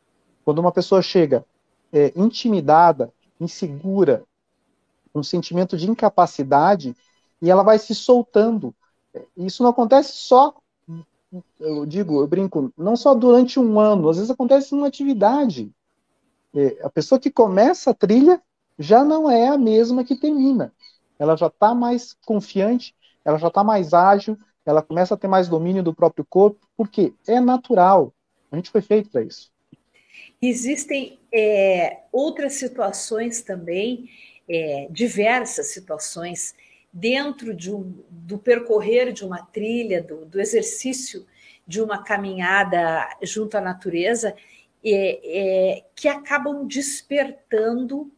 Quando 0.44 0.60
uma 0.60 0.72
pessoa 0.72 1.02
chega 1.02 1.46
é, 1.92 2.14
intimidada, 2.16 3.12
insegura, 3.40 4.24
um 5.14 5.24
sentimento 5.24 5.78
de 5.78 5.90
incapacidade, 5.90 6.96
e 7.42 7.50
ela 7.50 7.64
vai 7.64 7.80
se 7.80 7.96
soltando. 7.96 8.74
Isso 9.36 9.64
não 9.64 9.70
acontece 9.70 10.12
só 10.14 10.56
eu 11.60 11.86
digo, 11.86 12.22
eu 12.22 12.28
brinco, 12.28 12.72
não 12.78 12.96
só 12.96 13.14
durante 13.14 13.60
um 13.60 13.80
ano, 13.80 14.10
às 14.10 14.18
vezes 14.18 14.32
acontece 14.32 14.74
numa 14.74 14.88
atividade. 14.88 15.72
É, 16.56 16.78
a 16.84 16.90
pessoa 16.90 17.20
que 17.20 17.32
começa 17.32 17.92
a 17.92 17.94
trilha 17.94 18.42
já 18.78 19.04
não 19.04 19.30
é 19.30 19.48
a 19.48 19.58
mesma 19.58 20.04
que 20.04 20.16
termina. 20.16 20.74
Ela 21.18 21.36
já 21.36 21.48
está 21.48 21.74
mais 21.74 22.14
confiante, 22.26 22.96
ela 23.24 23.38
já 23.38 23.48
está 23.48 23.64
mais 23.64 23.94
ágil, 23.94 24.38
ela 24.66 24.82
começa 24.82 25.14
a 25.14 25.18
ter 25.18 25.28
mais 25.28 25.48
domínio 25.48 25.84
do 25.84 25.94
próprio 25.94 26.26
corpo, 26.30 26.68
porque 26.76 27.14
é 27.28 27.40
natural. 27.40 28.14
A 28.52 28.56
gente 28.56 28.72
foi 28.72 28.82
feito 28.82 29.10
para 29.10 29.24
isso. 29.24 29.52
Existem 30.42 31.20
é, 31.32 32.02
outras 32.12 32.54
situações 32.54 33.42
também, 33.42 34.10
é, 34.50 34.88
diversas 34.90 35.68
situações 35.68 36.54
dentro 36.96 37.54
de 37.54 37.70
um, 37.76 37.94
do 38.10 38.38
percorrer 38.38 39.12
de 39.12 39.26
uma 39.26 39.46
trilha, 39.46 40.02
do, 40.02 40.26
do, 40.26 40.40
exercício 40.40 41.28
de 41.68 41.82
uma 41.82 42.02
caminhada 42.02 43.10
junto 43.22 43.58
à 43.58 43.62
natureza, 43.62 44.34
é, 44.82 45.20
é, 45.24 45.84
que 45.94 46.08
acabam 46.08 46.66
despertando 46.66 48.10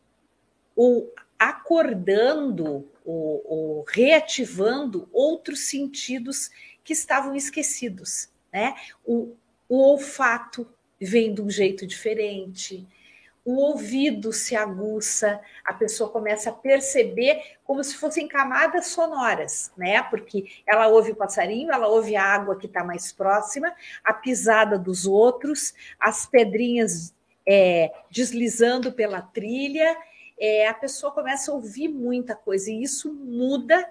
ou 0.76 1.12
acordando 1.40 2.88
ou, 3.04 3.44
ou, 3.46 3.86
reativando 3.88 5.10
outros 5.12 5.62
sentidos 5.62 6.52
que 6.84 6.94
estavam 6.94 7.36
esquecidos. 7.36 8.30
Né? 8.54 8.76
O, 9.04 9.36
o 9.68 9.78
olfato 9.78 10.68
vem 11.02 11.34
de 11.34 11.42
um 11.42 11.50
jeito 11.50 11.88
diferente, 11.88 12.86
o 13.48 13.62
ouvido 13.62 14.34
se 14.34 14.58
aguça, 14.58 15.40
a 15.64 15.74
pessoa 15.74 16.10
começa 16.10 16.50
a 16.50 16.54
perceber 16.54 17.42
como 17.64 17.82
se 17.82 17.96
fossem 17.96 18.28
camadas 18.28 18.88
sonoras, 18.88 19.72
né? 19.78 20.04
Porque 20.04 20.50
ela 20.68 20.90
ouve 20.90 21.14
o 21.14 21.16
passarinho, 21.16 21.72
ela 21.72 21.88
ouve 21.88 22.18
a 22.18 22.26
água 22.26 22.58
que 22.58 22.66
está 22.66 22.84
mais 22.84 23.14
próxima, 23.14 23.74
a 24.04 24.14
pisada 24.14 24.78
dos 24.78 25.06
outros, 25.06 25.74
as 25.98 26.26
pedrinhas 26.26 27.16
é, 27.48 27.94
deslizando 28.12 28.92
pela 28.92 29.22
trilha, 29.22 29.96
é, 30.38 30.68
a 30.68 30.74
pessoa 30.74 31.14
começa 31.14 31.50
a 31.50 31.54
ouvir 31.54 31.88
muita 31.88 32.36
coisa 32.36 32.70
e 32.70 32.84
isso 32.84 33.14
muda 33.14 33.90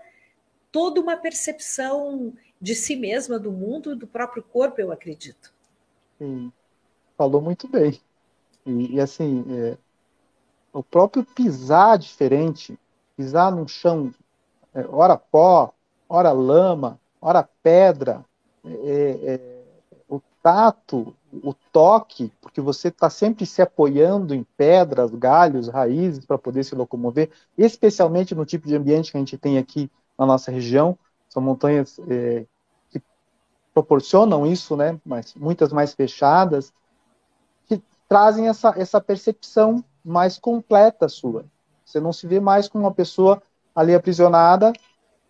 toda 0.71 1.01
uma 1.01 1.17
percepção 1.17 2.35
de 2.61 2.75
si 2.75 2.95
mesma, 2.95 3.39
do 3.39 3.51
mundo, 3.51 3.97
do 3.97 4.07
próprio 4.07 4.43
corpo, 4.43 4.83
eu 4.83 4.93
acredito. 4.93 5.51
Falou 7.17 7.41
muito 7.41 7.67
bem. 7.67 7.99
E, 8.67 8.97
e 8.97 9.01
assim, 9.01 9.45
é, 9.49 9.79
o 10.73 10.83
próprio 10.83 11.25
pisar 11.25 11.97
diferente, 11.97 12.79
pisar 13.17 13.51
num 13.51 13.67
chão, 13.67 14.13
é, 14.75 14.85
ora 14.91 15.17
pó, 15.17 15.73
ora 16.09 16.33
lama, 16.33 17.01
ora 17.21 17.49
pedra, 17.63 18.25
é, 18.65 19.21
é 19.25 19.63
o 20.09 20.21
tato, 20.43 21.15
o 21.33 21.55
toque, 21.73 22.33
porque 22.41 22.61
você 22.61 22.89
está 22.89 23.09
sempre 23.09 23.47
se 23.47 23.63
apoiando 23.63 24.35
em 24.35 24.45
pedras, 24.57 25.15
galhos, 25.15 25.69
raízes 25.69 26.25
para 26.25 26.39
poder 26.39 26.65
se 26.65 26.75
locomover, 26.75 27.31
especialmente 27.57 28.35
no 28.35 28.45
tipo 28.45 28.67
de 28.67 28.77
ambiente 28.77 29.11
que 29.11 29.17
a 29.17 29.21
gente 29.21 29.39
tem 29.39 29.59
aqui 29.59 29.91
na 30.19 30.27
nossa 30.27 30.51
região, 30.51 30.99
são 31.29 31.43
montanhas 31.43 31.99
é, 32.09 32.47
que 32.91 33.03
proporcionam 33.75 34.47
isso, 34.47 34.77
né? 34.77 34.99
Mas 35.05 35.35
muitas 35.35 35.73
mais 35.73 35.93
fechadas, 35.95 36.73
trazem 38.09 38.49
essa, 38.49 38.75
essa 38.77 39.01
percepção 39.01 39.85
mais 40.05 40.39
completa 40.39 41.09
sua. 41.09 41.45
Você 41.85 42.01
não 42.01 42.13
se 42.13 42.27
vê 42.27 42.41
mais 42.41 42.69
como 42.69 42.85
uma 42.85 42.93
pessoa 42.93 43.43
ali 43.75 43.95
aprisionada 43.95 44.73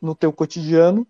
no 0.01 0.15
teu 0.15 0.33
cotidiano, 0.33 1.07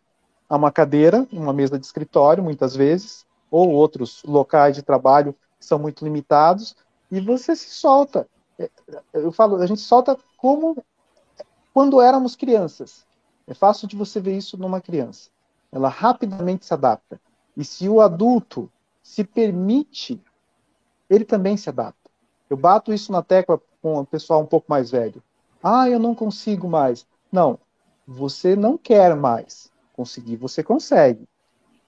a 0.48 0.57
uma 0.57 0.70
cadeira, 0.70 1.26
uma 1.33 1.52
mesa 1.52 1.79
de 1.79 1.85
escritório, 1.85 2.42
muitas 2.42 2.74
vezes, 2.74 3.26
ou 3.50 3.70
outros 3.70 4.22
locais 4.24 4.76
de 4.76 4.83
trabalho 4.83 5.35
que 5.59 5.66
são 5.66 5.79
muito 5.79 6.05
limitados, 6.05 6.76
e 7.11 7.20
você 7.20 7.55
se 7.57 7.70
solta. 7.70 8.29
É, 8.59 8.70
eu 9.12 9.33
falo, 9.33 9.57
a 9.57 9.66
gente 9.66 9.81
solta 9.81 10.16
como 10.37 10.76
quando 11.74 12.00
éramos 12.00 12.37
crianças. 12.37 13.05
É 13.46 13.55
fácil 13.55 13.87
de 13.87 13.96
você 13.96 14.20
ver 14.20 14.37
isso 14.37 14.57
numa 14.57 14.81
criança. 14.81 15.31
Ela 15.70 15.88
rapidamente 15.88 16.64
se 16.64 16.74
adapta. 16.74 17.20
E 17.57 17.64
se 17.64 17.88
o 17.88 18.00
adulto 18.00 18.70
se 19.02 19.22
permite 19.24 20.20
ele 21.09 21.25
também 21.25 21.57
se 21.57 21.69
adapta. 21.69 22.11
Eu 22.49 22.57
bato 22.57 22.92
isso 22.92 23.11
na 23.11 23.23
tecla 23.23 23.61
com 23.83 23.99
o 23.99 24.07
pessoal 24.07 24.40
um 24.40 24.47
pouco 24.47 24.66
mais 24.69 24.90
velho. 24.90 25.23
Ah, 25.62 25.88
eu 25.88 25.99
não 25.99 26.14
consigo 26.14 26.69
mais. 26.69 27.07
Não, 27.31 27.59
você 28.07 28.55
não 28.55 28.79
quer 28.79 29.16
mais 29.16 29.71
conseguir, 29.92 30.37
você 30.37 30.62
consegue. 30.62 31.27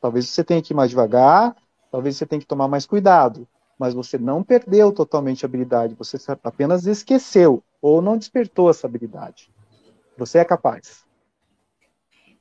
Talvez 0.01 0.29
você 0.29 0.43
tenha 0.43 0.63
que 0.63 0.73
ir 0.73 0.77
mais 0.77 0.91
devagar, 0.91 1.57
talvez 1.91 2.17
você 2.17 2.27
tenha 2.27 2.41
que 2.41 2.47
tomar 2.47 2.69
mais 2.69 2.87
cuidado, 2.87 3.47
mas 3.79 3.95
você 3.95 4.19
não 4.19 4.43
perdeu 4.43 4.93
totalmente 4.93 5.45
a 5.45 5.49
habilidade, 5.49 5.95
você 5.95 6.17
apenas 6.43 6.87
esqueceu 6.87 7.63
ou 7.81 8.03
não 8.03 8.19
despertou 8.19 8.71
essa 8.71 8.87
habilidade. 8.87 9.51
Você 10.17 10.39
é 10.39 10.45
capaz. 10.45 11.07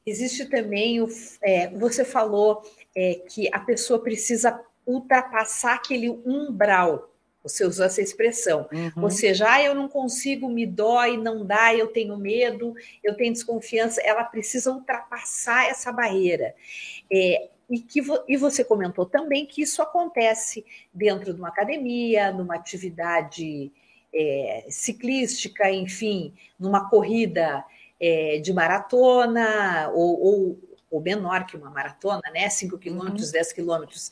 Existe 0.05 0.45
também 0.45 1.01
o. 1.01 1.07
É, 1.41 1.69
você 1.77 2.05
falou 2.05 2.63
é, 2.95 3.15
que 3.29 3.49
a 3.53 3.59
pessoa 3.59 4.01
precisa 4.01 4.57
ultrapassar 4.87 5.75
aquele 5.75 6.09
umbral. 6.09 7.13
Você 7.43 7.65
usou 7.65 7.85
essa 7.85 8.01
expressão. 8.01 8.67
Uhum. 8.71 9.03
Ou 9.03 9.09
seja, 9.09 9.49
ah, 9.49 9.61
eu 9.61 9.75
não 9.75 9.87
consigo, 9.87 10.49
me 10.49 10.65
dói, 10.65 11.17
não 11.17 11.45
dá, 11.45 11.73
eu 11.75 11.87
tenho 11.87 12.17
medo, 12.17 12.73
eu 13.03 13.15
tenho 13.15 13.31
desconfiança. 13.31 14.01
Ela 14.01 14.23
precisa 14.23 14.71
ultrapassar 14.71 15.65
essa 15.69 15.91
barreira. 15.91 16.55
É, 17.11 17.49
e, 17.69 17.79
que, 17.79 18.01
e 18.27 18.37
você 18.37 18.63
comentou 18.63 19.05
também 19.05 19.45
que 19.45 19.61
isso 19.61 19.81
acontece 19.81 20.65
dentro 20.93 21.33
de 21.33 21.39
uma 21.39 21.49
academia, 21.49 22.31
numa 22.31 22.55
atividade 22.55 23.71
é, 24.13 24.65
ciclística, 24.69 25.69
enfim, 25.69 26.33
numa 26.59 26.89
corrida 26.89 27.63
é, 27.99 28.39
de 28.39 28.53
maratona, 28.53 29.89
ou, 29.93 30.21
ou, 30.21 30.59
ou, 30.89 31.01
menor 31.01 31.45
que 31.45 31.57
uma 31.57 31.69
maratona, 31.69 32.23
né? 32.33 32.49
5 32.49 32.77
quilômetros, 32.77 33.27
uhum. 33.27 33.33
10 33.33 33.53
quilômetros 33.53 34.11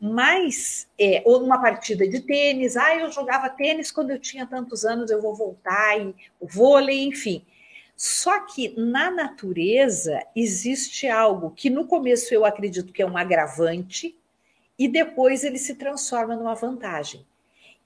mas 0.00 0.86
é, 0.98 1.22
ou 1.24 1.40
numa 1.40 1.60
partida 1.60 2.06
de 2.06 2.20
tênis, 2.20 2.76
ah, 2.76 2.96
eu 2.96 3.10
jogava 3.10 3.48
tênis 3.48 3.90
quando 3.90 4.10
eu 4.10 4.18
tinha 4.18 4.46
tantos 4.46 4.84
anos, 4.84 5.10
eu 5.10 5.20
vou 5.20 5.34
voltar, 5.34 6.00
e 6.00 6.14
o 6.40 6.46
vôlei, 6.46 7.04
enfim. 7.04 7.44
Só 7.96 8.46
que 8.46 8.78
na 8.80 9.10
natureza 9.10 10.24
existe 10.34 11.08
algo 11.08 11.50
que 11.50 11.68
no 11.68 11.84
começo 11.84 12.32
eu 12.32 12.44
acredito 12.44 12.92
que 12.92 13.02
é 13.02 13.06
um 13.06 13.16
agravante 13.16 14.16
e 14.78 14.86
depois 14.86 15.42
ele 15.42 15.58
se 15.58 15.74
transforma 15.74 16.36
numa 16.36 16.54
vantagem, 16.54 17.26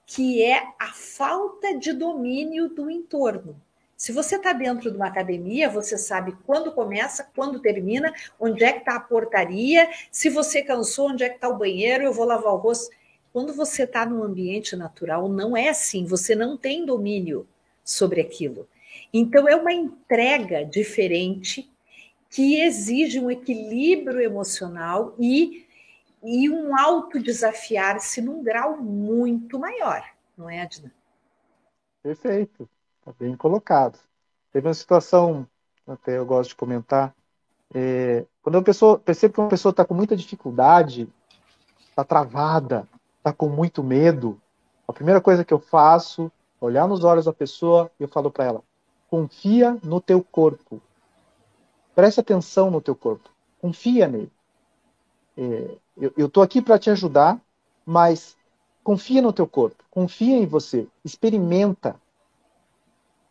que 0.05 0.43
é 0.43 0.61
a 0.79 0.93
falta 0.93 1.75
de 1.79 1.93
domínio 1.93 2.69
do 2.69 2.91
entorno. 2.91 3.59
Se 4.03 4.11
você 4.11 4.35
está 4.35 4.51
dentro 4.51 4.91
de 4.91 4.97
uma 4.97 5.07
academia, 5.07 5.69
você 5.69 5.97
sabe 5.97 6.35
quando 6.45 6.73
começa, 6.73 7.25
quando 7.33 7.61
termina, 7.61 8.13
onde 8.37 8.61
é 8.61 8.73
que 8.73 8.79
está 8.79 8.97
a 8.97 8.99
portaria, 8.99 9.89
se 10.11 10.29
você 10.29 10.61
cansou, 10.61 11.11
onde 11.11 11.23
é 11.23 11.29
que 11.29 11.35
está 11.35 11.47
o 11.47 11.57
banheiro, 11.57 12.03
eu 12.03 12.11
vou 12.11 12.25
lavar 12.25 12.51
o 12.51 12.57
rosto. 12.57 12.93
Quando 13.31 13.53
você 13.53 13.83
está 13.83 14.05
num 14.05 14.21
ambiente 14.21 14.75
natural, 14.75 15.29
não 15.29 15.55
é 15.55 15.69
assim, 15.69 16.05
você 16.05 16.35
não 16.35 16.57
tem 16.57 16.85
domínio 16.85 17.47
sobre 17.81 18.19
aquilo. 18.19 18.67
Então, 19.13 19.47
é 19.47 19.55
uma 19.55 19.71
entrega 19.71 20.65
diferente 20.65 21.71
que 22.29 22.59
exige 22.59 23.21
um 23.21 23.31
equilíbrio 23.31 24.19
emocional 24.19 25.15
e, 25.17 25.65
e 26.21 26.49
um 26.49 26.77
autodesafiar-se 26.77 28.21
num 28.21 28.43
grau 28.43 28.75
muito 28.75 29.57
maior, 29.57 30.03
não 30.37 30.49
é, 30.49 30.61
Adnan? 30.61 30.91
Perfeito, 32.03 32.67
está 33.03 33.13
bem 33.19 33.35
colocado. 33.35 33.99
Teve 34.51 34.67
uma 34.67 34.73
situação, 34.73 35.45
até 35.85 36.17
eu 36.17 36.25
gosto 36.25 36.49
de 36.49 36.55
comentar, 36.55 37.13
é, 37.73 38.25
quando 38.41 38.57
a 38.57 38.61
pessoa 38.61 38.97
percebe 38.97 39.33
que 39.33 39.41
uma 39.41 39.49
pessoa 39.49 39.71
está 39.71 39.83
com 39.83 39.93
muita 39.93 40.15
dificuldade, 40.15 41.09
está 41.89 42.03
travada, 42.03 42.87
está 43.17 43.33
com 43.33 43.49
muito 43.49 43.83
medo, 43.83 44.39
a 44.87 44.93
primeira 44.93 45.19
coisa 45.19 45.43
que 45.43 45.53
eu 45.53 45.59
faço, 45.59 46.31
olhar 46.61 46.87
nos 46.87 47.03
olhos 47.03 47.25
da 47.25 47.33
pessoa 47.33 47.91
e 47.99 48.03
eu 48.03 48.07
falo 48.07 48.31
para 48.31 48.45
ela: 48.45 48.63
confia 49.09 49.77
no 49.83 49.99
teu 49.99 50.23
corpo. 50.23 50.81
Preste 51.95 52.19
atenção 52.19 52.71
no 52.71 52.81
teu 52.81 52.95
corpo. 52.95 53.29
Confia 53.61 54.07
nele. 54.07 54.31
É, 55.37 55.77
eu 56.17 56.27
estou 56.27 56.41
aqui 56.43 56.61
para 56.61 56.79
te 56.79 56.89
ajudar, 56.89 57.39
mas 57.85 58.35
confia 58.83 59.21
no 59.21 59.33
teu 59.33 59.47
corpo. 59.47 59.83
Confia 59.89 60.37
em 60.37 60.45
você. 60.45 60.87
Experimenta. 61.03 61.95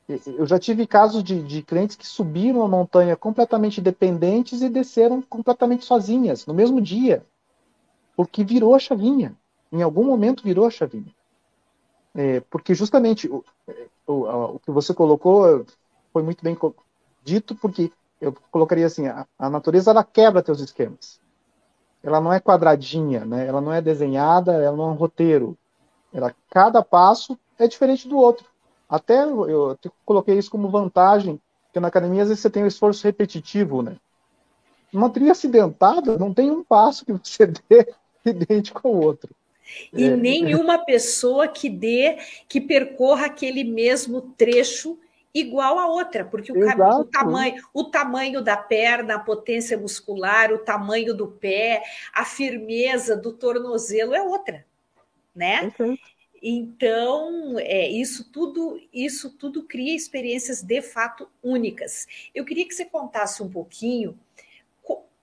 Eu 0.08 0.46
já 0.46 0.58
tive 0.58 0.86
casos 0.86 1.22
de, 1.22 1.42
de 1.42 1.62
clientes 1.62 1.96
que 1.96 2.06
subiram 2.06 2.62
a 2.62 2.68
montanha 2.68 3.16
completamente 3.16 3.80
dependentes 3.80 4.60
e 4.60 4.68
desceram 4.68 5.22
completamente 5.22 5.84
sozinhas 5.84 6.44
no 6.44 6.52
mesmo 6.52 6.80
dia, 6.80 7.24
porque 8.16 8.44
virou 8.44 8.74
a 8.74 8.78
chavinha. 8.78 9.36
Em 9.70 9.80
algum 9.80 10.04
momento 10.04 10.42
virou 10.42 10.66
a 10.66 10.70
chavinha. 10.70 11.14
É, 12.14 12.40
porque 12.40 12.74
justamente 12.74 13.26
o, 13.28 13.42
o, 14.06 14.54
o, 14.56 14.58
que 14.58 14.70
você 14.70 14.92
colocou 14.92 15.64
foi 16.12 16.22
muito 16.22 16.44
bem 16.44 16.58
dito, 17.24 17.54
porque 17.54 17.90
eu 18.20 18.34
colocaria 18.50 18.86
assim, 18.86 19.06
a, 19.06 19.26
a, 19.38 19.48
natureza 19.48 19.90
ela 19.90 20.04
quebra 20.04 20.42
teus 20.42 20.60
esquemas. 20.60 21.20
Ela 22.02 22.20
não 22.20 22.32
é 22.32 22.40
quadradinha, 22.40 23.24
né? 23.24 23.46
ela 23.46 23.60
não 23.60 23.72
é 23.72 23.80
desenhada, 23.80 24.52
ela 24.52 24.76
não 24.76 24.90
é 24.90 24.92
um 24.92 24.96
roteiro. 24.96 25.56
Ela, 26.12 26.34
cada 26.50 26.82
passo 26.82 27.38
é 27.58 27.66
diferente 27.66 28.06
do 28.06 28.18
outro. 28.18 28.51
Até 28.92 29.22
eu, 29.22 29.48
eu 29.48 29.78
coloquei 30.04 30.36
isso 30.36 30.50
como 30.50 30.68
vantagem, 30.68 31.40
porque 31.64 31.80
na 31.80 31.88
academia 31.88 32.24
às 32.24 32.28
vezes 32.28 32.42
você 32.42 32.50
tem 32.50 32.62
um 32.62 32.66
esforço 32.66 33.04
repetitivo, 33.04 33.80
né? 33.80 33.96
Uma 34.92 35.08
trilha 35.08 35.32
acidentada 35.32 36.18
não 36.18 36.34
tem 36.34 36.50
um 36.50 36.62
passo 36.62 37.06
que 37.06 37.12
você 37.14 37.46
dê 37.70 37.94
idêntico 38.26 38.86
ao 38.86 38.94
outro. 38.94 39.34
E 39.94 40.04
é. 40.04 40.14
nenhuma 40.14 40.84
pessoa 40.84 41.48
que 41.48 41.70
dê, 41.70 42.18
que 42.46 42.60
percorra 42.60 43.24
aquele 43.24 43.64
mesmo 43.64 44.20
trecho 44.36 44.98
igual 45.34 45.78
a 45.78 45.86
outra, 45.86 46.26
porque 46.26 46.52
o, 46.52 46.56
o, 47.00 47.04
tamanho, 47.06 47.62
o 47.72 47.84
tamanho 47.84 48.42
da 48.42 48.58
perna, 48.58 49.14
a 49.14 49.18
potência 49.18 49.78
muscular, 49.78 50.52
o 50.52 50.58
tamanho 50.58 51.16
do 51.16 51.28
pé, 51.28 51.82
a 52.12 52.26
firmeza 52.26 53.16
do 53.16 53.32
tornozelo 53.32 54.14
é 54.14 54.20
outra, 54.20 54.66
né? 55.34 55.72
Então, 56.42 57.56
é, 57.58 57.88
isso 57.88 58.30
tudo, 58.32 58.80
isso 58.92 59.30
tudo 59.30 59.62
cria 59.62 59.94
experiências 59.94 60.60
de 60.60 60.82
fato 60.82 61.28
únicas. 61.42 62.06
Eu 62.34 62.44
queria 62.44 62.66
que 62.66 62.74
você 62.74 62.84
contasse 62.84 63.42
um 63.42 63.48
pouquinho 63.48 64.18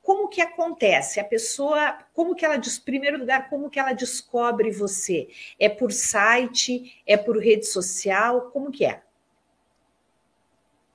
como 0.10 0.28
que 0.28 0.42
acontece? 0.42 1.20
A 1.20 1.24
pessoa, 1.24 2.00
como 2.16 2.34
que 2.34 2.44
ela, 2.44 2.56
em 2.56 2.82
primeiro 2.84 3.20
lugar, 3.20 3.48
como 3.48 3.70
que 3.70 3.80
ela 3.80 3.94
descobre 3.94 4.72
você? 4.72 5.30
É 5.60 5.70
por 5.70 5.92
site? 5.92 7.00
É 7.06 7.16
por 7.16 7.38
rede 7.38 7.68
social? 7.68 8.50
Como 8.50 8.72
que 8.72 8.86
é? 8.86 9.04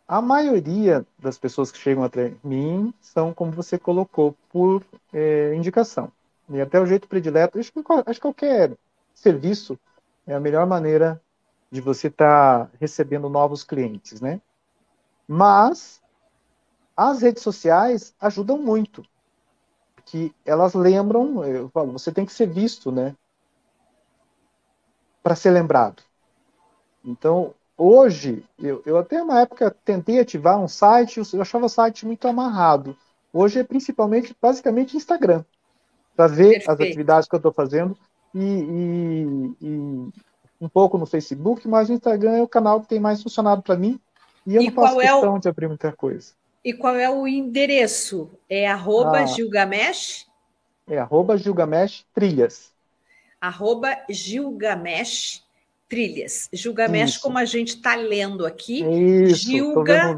A 0.09 0.21
maioria 0.21 1.07
das 1.17 1.39
pessoas 1.39 1.71
que 1.71 1.79
chegam 1.79 2.03
até 2.03 2.35
mim 2.43 2.93
são, 3.01 3.33
como 3.33 3.53
você 3.53 3.79
colocou, 3.79 4.35
por 4.51 4.85
é, 5.13 5.55
indicação. 5.55 6.11
E 6.51 6.61
até 6.61 6.81
o 6.81 6.87
jeito 6.87 7.07
predileto, 7.07 7.57
acho 7.61 7.73
que, 7.73 7.79
acho 7.79 8.19
que 8.19 8.21
qualquer 8.21 8.73
serviço 9.15 9.79
é 10.27 10.35
a 10.35 10.41
melhor 10.41 10.67
maneira 10.67 11.21
de 11.71 11.81
você 11.81 12.09
estar 12.09 12.67
tá 12.67 12.71
recebendo 12.81 13.29
novos 13.29 13.65
clientes, 13.65 14.21
né? 14.21 14.41
Mas 15.27 16.03
as 16.97 17.23
redes 17.23 17.43
sociais 17.43 18.15
ajudam 18.21 18.59
muito, 18.59 19.05
que 20.05 20.35
elas 20.45 20.75
lembram, 20.75 21.45
eu 21.45 21.69
falo, 21.71 21.93
você 21.93 22.13
tem 22.13 22.25
que 22.25 22.33
ser 22.33 22.47
visto, 22.47 22.93
né? 22.93 23.17
Para 25.23 25.35
ser 25.35 25.51
lembrado. 25.51 26.03
Então, 27.05 27.55
hoje, 27.77 28.45
eu, 28.59 28.83
eu 28.87 28.97
até 28.97 29.23
uma 29.23 29.41
época 29.41 29.75
tentei 29.85 30.21
ativar 30.21 30.59
um 30.59 30.69
site, 30.69 31.21
eu 31.33 31.43
achava 31.43 31.67
o 31.67 31.71
site 31.71 32.07
muito 32.07 32.29
amarrado. 32.29 32.97
Hoje 33.33 33.59
é 33.59 33.65
principalmente, 33.65 34.37
basicamente, 34.41 34.97
Instagram, 34.97 35.45
para 36.15 36.29
ver 36.29 36.53
Perfeito. 36.53 36.71
as 36.71 36.81
atividades 36.81 37.29
que 37.29 37.35
eu 37.35 37.39
estou 37.39 37.53
fazendo 37.53 37.99
e, 38.35 38.42
e, 38.42 39.55
e, 39.62 40.09
um 40.61 40.68
pouco 40.68 40.99
no 40.99 41.07
Facebook, 41.07 41.66
mas 41.68 41.88
o 41.88 41.92
Instagram 41.92 42.33
é 42.33 42.42
o 42.42 42.49
canal 42.49 42.81
que 42.81 42.88
tem 42.88 43.01
mais 43.01 43.23
funcionado 43.23 43.62
para 43.62 43.77
mim 43.77 44.01
e 44.47 44.57
eu 44.57 44.62
e 44.62 44.66
não 44.66 44.75
faço 44.75 44.97
questão 44.97 45.35
é 45.35 45.38
o... 45.38 45.38
de 45.38 45.49
abrir 45.49 45.68
muita 45.68 45.92
coisa. 45.92 46.33
E 46.64 46.73
qual 46.73 46.97
é 46.97 47.11
o 47.11 47.29
endereço? 47.29 48.31
É 48.49 48.66
arroba 48.66 49.20
ah, 49.20 49.27
Gilgamesh? 49.27 50.27
É 50.88 50.99
arroba 50.99 51.37
Gilgamesh 51.37 52.07
Trilhas. 52.14 52.73
Arroba 53.40 53.99
Gilgamesh 54.09 55.44
Trilhas. 55.88 56.49
Gilgamesh, 56.53 57.12
Isso. 57.12 57.20
como 57.20 57.38
a 57.38 57.44
gente 57.44 57.77
está 57.77 57.94
lendo 57.94 58.47
aqui. 58.47 58.83
Isso, 58.83 59.51
Gilga, 59.51 60.16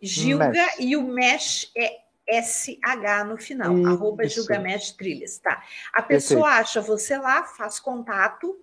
Gilga 0.00 0.48
mesh. 0.50 0.76
e 0.78 0.96
o 0.96 1.02
Mesh 1.02 1.70
é 1.76 2.03
SH 2.28 3.24
no 3.26 3.36
final. 3.36 3.76
Isso. 3.78 3.88
Arroba 3.88 4.26
Gilgamesh 4.26 4.92
Trilhas. 4.92 5.38
Tá. 5.38 5.62
A 5.92 6.02
pessoa 6.02 6.46
Perfeito. 6.46 6.60
acha 6.60 6.80
você 6.80 7.18
lá, 7.18 7.44
faz 7.44 7.78
contato, 7.78 8.58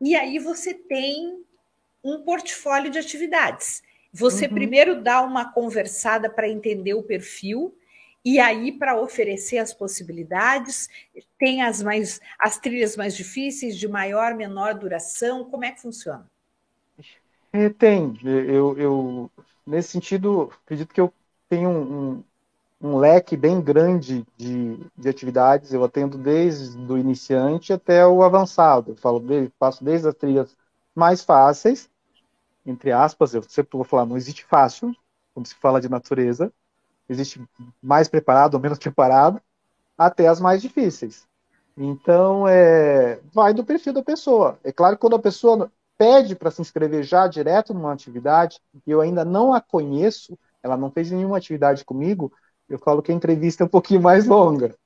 e 0.00 0.14
aí 0.14 0.38
você 0.38 0.74
tem 0.74 1.44
um 2.02 2.22
portfólio 2.22 2.90
de 2.90 2.98
atividades. 2.98 3.82
Você 4.12 4.46
uhum. 4.46 4.54
primeiro 4.54 5.02
dá 5.02 5.22
uma 5.22 5.52
conversada 5.52 6.30
para 6.30 6.48
entender 6.48 6.94
o 6.94 7.02
perfil 7.02 7.76
e 8.24 8.38
aí 8.40 8.72
para 8.72 8.98
oferecer 8.98 9.58
as 9.58 9.74
possibilidades, 9.74 10.88
tem 11.38 11.62
as 11.62 11.82
mais 11.82 12.20
as 12.38 12.58
trilhas 12.58 12.96
mais 12.96 13.14
difíceis, 13.14 13.76
de 13.76 13.86
maior, 13.86 14.34
menor 14.34 14.74
duração, 14.74 15.44
como 15.44 15.64
é 15.64 15.72
que 15.72 15.82
funciona? 15.82 16.30
É, 17.52 17.68
tem. 17.68 18.18
Eu, 18.24 18.78
eu 18.78 19.30
nesse 19.66 19.90
sentido 19.90 20.50
acredito 20.64 20.94
que 20.94 21.00
eu 21.00 21.12
tenho 21.48 21.68
um, 21.68 22.24
um 22.84 22.98
leque 22.98 23.36
bem 23.36 23.60
grande 23.60 24.26
de, 24.36 24.78
de 24.96 25.08
atividades. 25.08 25.72
Eu 25.72 25.82
atendo 25.84 26.18
desde 26.18 26.76
o 26.92 26.98
iniciante 26.98 27.72
até 27.72 28.06
o 28.06 28.22
avançado. 28.22 28.92
Eu 28.92 28.96
falo, 28.96 29.22
passo 29.58 29.82
desde 29.82 30.08
as 30.08 30.14
trilhas 30.14 30.56
mais 30.94 31.24
fáceis 31.24 31.90
entre 32.66 32.92
aspas, 32.92 33.34
eu 33.34 33.42
sempre 33.42 33.76
vou 33.76 33.84
falar, 33.84 34.06
não 34.06 34.16
existe 34.16 34.44
fácil, 34.44 34.94
quando 35.34 35.46
se 35.46 35.54
fala 35.56 35.80
de 35.80 35.88
natureza, 35.88 36.52
existe 37.08 37.42
mais 37.82 38.08
preparado 38.08 38.54
ou 38.54 38.60
menos 38.60 38.78
preparado, 38.80 39.40
até 39.96 40.26
as 40.26 40.40
mais 40.40 40.62
difíceis. 40.62 41.26
Então, 41.76 42.48
é, 42.48 43.20
vai 43.32 43.52
do 43.52 43.64
perfil 43.64 43.92
da 43.92 44.02
pessoa. 44.02 44.58
É 44.64 44.72
claro 44.72 44.96
que 44.96 45.00
quando 45.00 45.16
a 45.16 45.20
pessoa 45.20 45.70
pede 45.98 46.34
para 46.34 46.50
se 46.50 46.60
inscrever 46.60 47.02
já 47.02 47.26
direto 47.26 47.74
numa 47.74 47.92
atividade, 47.92 48.60
e 48.86 48.90
eu 48.90 49.00
ainda 49.00 49.24
não 49.24 49.52
a 49.52 49.60
conheço, 49.60 50.38
ela 50.62 50.76
não 50.76 50.90
fez 50.90 51.10
nenhuma 51.10 51.36
atividade 51.36 51.84
comigo, 51.84 52.32
eu 52.68 52.78
falo 52.78 53.02
que 53.02 53.12
a 53.12 53.14
entrevista 53.14 53.62
é 53.62 53.66
um 53.66 53.70
pouquinho 53.70 54.02
mais 54.02 54.26
longa, 54.26 54.76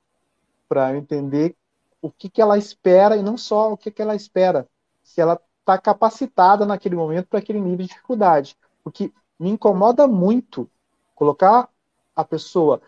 para 0.67 0.95
entender 0.95 1.55
o 2.01 2.11
que, 2.11 2.29
que 2.29 2.41
ela 2.41 2.57
espera 2.57 3.17
e 3.17 3.23
não 3.23 3.37
só 3.37 3.73
o 3.73 3.77
que, 3.77 3.91
que 3.91 4.01
ela 4.01 4.15
espera. 4.15 4.67
Se 5.03 5.19
ela 5.19 5.39
está 5.59 5.77
capacitada 5.77 6.65
naquele 6.65 6.95
momento 6.95 7.27
para 7.27 7.39
aquele 7.39 7.59
nível 7.59 7.85
de 7.85 7.87
dificuldade. 7.87 8.57
Porque 8.83 9.11
me 9.39 9.49
incomoda 9.49 10.07
muito 10.07 10.69
colocar 11.15 11.69
a 12.15 12.23
pessoa 12.23 12.81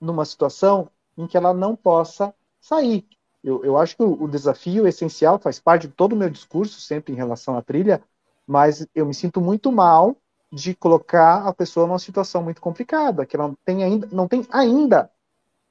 numa 0.00 0.24
situação 0.24 0.90
em 1.16 1.26
que 1.26 1.36
ela 1.36 1.52
não 1.52 1.76
possa 1.76 2.34
sair. 2.60 3.06
Eu, 3.42 3.64
eu 3.64 3.76
acho 3.76 3.96
que 3.96 4.02
o, 4.02 4.22
o 4.22 4.28
desafio 4.28 4.86
essencial 4.86 5.38
faz 5.38 5.58
parte 5.58 5.88
de 5.88 5.94
todo 5.94 6.12
o 6.12 6.16
meu 6.16 6.28
discurso, 6.28 6.80
sempre 6.80 7.12
em 7.12 7.16
relação 7.16 7.56
à 7.56 7.62
trilha, 7.62 8.02
mas 8.46 8.86
eu 8.94 9.06
me 9.06 9.14
sinto 9.14 9.40
muito 9.40 9.72
mal 9.72 10.16
de 10.52 10.74
colocar 10.74 11.46
a 11.46 11.54
pessoa 11.54 11.86
numa 11.86 11.98
situação 11.98 12.42
muito 12.42 12.60
complicada, 12.60 13.24
que 13.24 13.36
ela 13.36 13.48
não 13.48 13.56
tem 13.64 13.84
ainda, 13.84 14.08
não 14.10 14.26
tem 14.26 14.46
ainda 14.50 15.10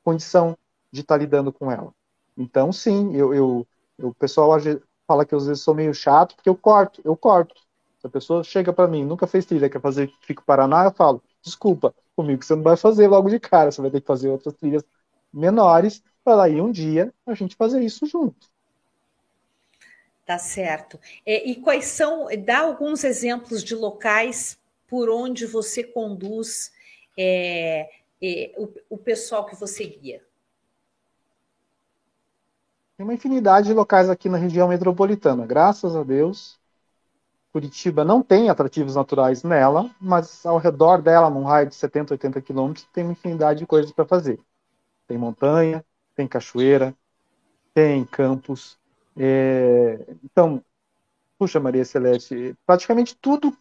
condição 0.04 0.58
de 0.92 1.02
estar 1.02 1.16
tá 1.16 1.20
lidando 1.20 1.52
com 1.52 1.72
ela. 1.72 1.94
Então, 2.38 2.72
sim, 2.72 3.14
eu, 3.16 3.34
eu, 3.34 3.68
o 4.02 4.14
pessoal 4.14 4.52
fala 5.06 5.26
que 5.26 5.34
eu, 5.34 5.38
às 5.38 5.48
vezes 5.48 5.64
sou 5.64 5.76
meio 5.76 5.94
chato, 5.94 6.36
porque 6.36 6.50
eu 6.50 6.56
corto, 6.56 7.02
eu 7.04 7.16
corto. 7.16 7.56
Se 8.00 8.08
a 8.08 8.10
pessoa 8.10 8.44
chega 8.44 8.72
para 8.72 8.88
mim, 8.88 9.04
nunca 9.04 9.28
fez 9.28 9.46
trilha, 9.46 9.70
quer 9.70 9.82
fazer 9.82 10.12
Fico 10.22 10.44
Paraná, 10.46 10.86
eu 10.86 10.92
falo, 10.92 11.22
desculpa, 11.42 11.94
comigo 12.16 12.44
você 12.44 12.56
não 12.56 12.64
vai 12.64 12.78
fazer 12.78 13.08
logo 13.08 13.30
de 13.30 13.40
cara, 13.40 13.72
você 13.72 13.82
vai 13.82 13.92
ter 13.92 14.00
que 14.00 14.08
fazer 14.08 14.30
outras 14.30 14.56
trilhas 14.56 14.84
menores, 15.34 16.02
para 16.24 16.44
aí 16.44 16.62
um 16.62 16.72
dia 16.72 17.14
a 17.26 17.34
gente 17.34 17.56
fazer 17.56 17.82
isso 17.82 18.06
junto. 18.06 18.48
Tá 20.26 20.38
certo. 20.38 21.00
E 21.26 21.56
quais 21.56 21.86
são, 21.86 22.28
dá 22.46 22.60
alguns 22.60 23.04
exemplos 23.04 23.64
de 23.64 23.74
locais 23.74 24.60
por 24.90 25.10
onde 25.10 25.46
você 25.46 25.84
conduz 25.84 26.72
é, 27.18 27.90
é, 28.22 28.54
o, 28.58 28.96
o 28.96 28.98
pessoal 28.98 29.46
que 29.46 29.56
você 29.56 29.86
guia? 29.86 30.24
Tem 32.98 33.04
uma 33.06 33.14
infinidade 33.14 33.68
de 33.68 33.74
locais 33.74 34.10
aqui 34.10 34.28
na 34.28 34.38
região 34.38 34.68
metropolitana, 34.68 35.46
graças 35.46 35.96
a 35.96 36.04
Deus. 36.04 36.60
Curitiba 37.52 38.04
não 38.04 38.22
tem 38.22 38.50
atrativos 38.50 38.96
naturais 38.96 39.44
nela, 39.44 39.90
mas 40.00 40.46
ao 40.46 40.58
redor 40.58 41.02
dela, 41.02 41.30
num 41.30 41.44
raio 41.44 41.68
de 41.68 41.76
70, 41.76 42.14
80 42.14 42.42
quilômetros, 42.42 42.86
tem 42.94 43.04
uma 43.04 43.14
infinidade 43.14 43.60
de 43.60 43.66
coisas 43.66 43.92
para 43.92 44.06
fazer. 44.06 44.40
Tem 45.08 45.18
montanha, 45.18 45.84
tem 46.16 46.28
cachoeira, 46.28 46.94
tem 47.74 48.06
campos, 48.06 48.80
é, 49.22 50.00
então, 50.24 50.64
puxa, 51.38 51.60
Maria 51.60 51.84
Celeste, 51.84 52.56
praticamente 52.66 53.18
tudo 53.18 53.56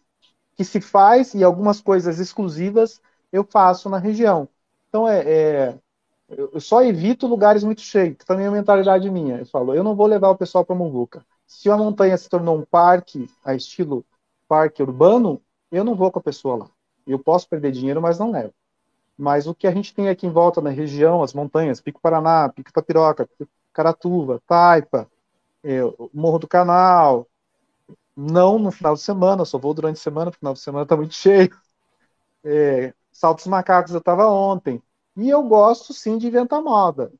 que 0.59 0.65
se 0.65 0.81
faz 0.81 1.33
e 1.33 1.41
algumas 1.41 1.79
coisas 1.79 2.19
exclusivas 2.19 3.01
eu 3.31 3.45
faço 3.45 3.89
na 3.89 3.97
região. 3.97 4.49
Então, 4.89 5.07
é, 5.07 5.21
é 5.21 5.79
eu 6.27 6.59
só 6.59 6.83
evito 6.83 7.27
lugares 7.27 7.63
muito 7.63 7.79
cheios, 7.79 8.17
também 8.25 8.45
é 8.45 8.49
uma 8.49 8.57
mentalidade 8.57 9.09
minha. 9.09 9.37
Eu 9.37 9.45
falo, 9.45 9.73
eu 9.73 9.85
não 9.85 9.95
vou 9.95 10.05
levar 10.05 10.27
o 10.29 10.35
pessoal 10.35 10.65
para 10.65 10.75
Muvuca. 10.75 11.25
Se 11.47 11.69
a 11.69 11.77
montanha 11.77 12.17
se 12.17 12.27
tornou 12.27 12.57
um 12.57 12.65
parque, 12.65 13.29
a 13.41 13.55
estilo 13.55 14.05
parque 14.49 14.83
urbano, 14.83 15.41
eu 15.71 15.85
não 15.85 15.95
vou 15.95 16.11
com 16.11 16.19
a 16.19 16.21
pessoa 16.21 16.57
lá. 16.57 16.69
Eu 17.07 17.17
posso 17.17 17.47
perder 17.47 17.71
dinheiro, 17.71 18.01
mas 18.01 18.19
não 18.19 18.29
levo. 18.29 18.53
Mas 19.17 19.47
o 19.47 19.55
que 19.55 19.65
a 19.65 19.71
gente 19.71 19.95
tem 19.95 20.09
aqui 20.09 20.27
em 20.27 20.29
volta 20.29 20.59
na 20.59 20.71
região, 20.71 21.23
as 21.23 21.33
montanhas, 21.33 21.79
Pico 21.79 22.01
Paraná, 22.01 22.49
Pico 22.49 22.73
Tapiroca, 22.73 23.29
Caratuva, 23.71 24.41
Taipa, 24.45 25.09
é, 25.63 25.79
Morro 26.13 26.39
do 26.39 26.49
Canal. 26.49 27.28
Não 28.21 28.59
no 28.59 28.71
final 28.71 28.95
de 28.95 29.01
semana, 29.01 29.45
só 29.45 29.57
vou 29.57 29.73
durante 29.73 29.97
a 29.97 29.99
semana, 30.01 30.31
porque 30.31 30.37
o 30.39 30.41
final 30.41 30.53
de 30.53 30.59
semana 30.61 30.83
está 30.83 30.95
muito 30.97 31.13
cheio. 31.13 31.49
É, 32.43 32.93
Saltos 33.11 33.47
Macacos 33.47 33.91
eu 33.93 33.99
estava 33.99 34.27
ontem. 34.27 34.81
E 35.17 35.29
eu 35.29 35.43
gosto 35.43 35.93
sim 35.93 36.17
de 36.17 36.27
inventar 36.27 36.61
moda. 36.61 37.11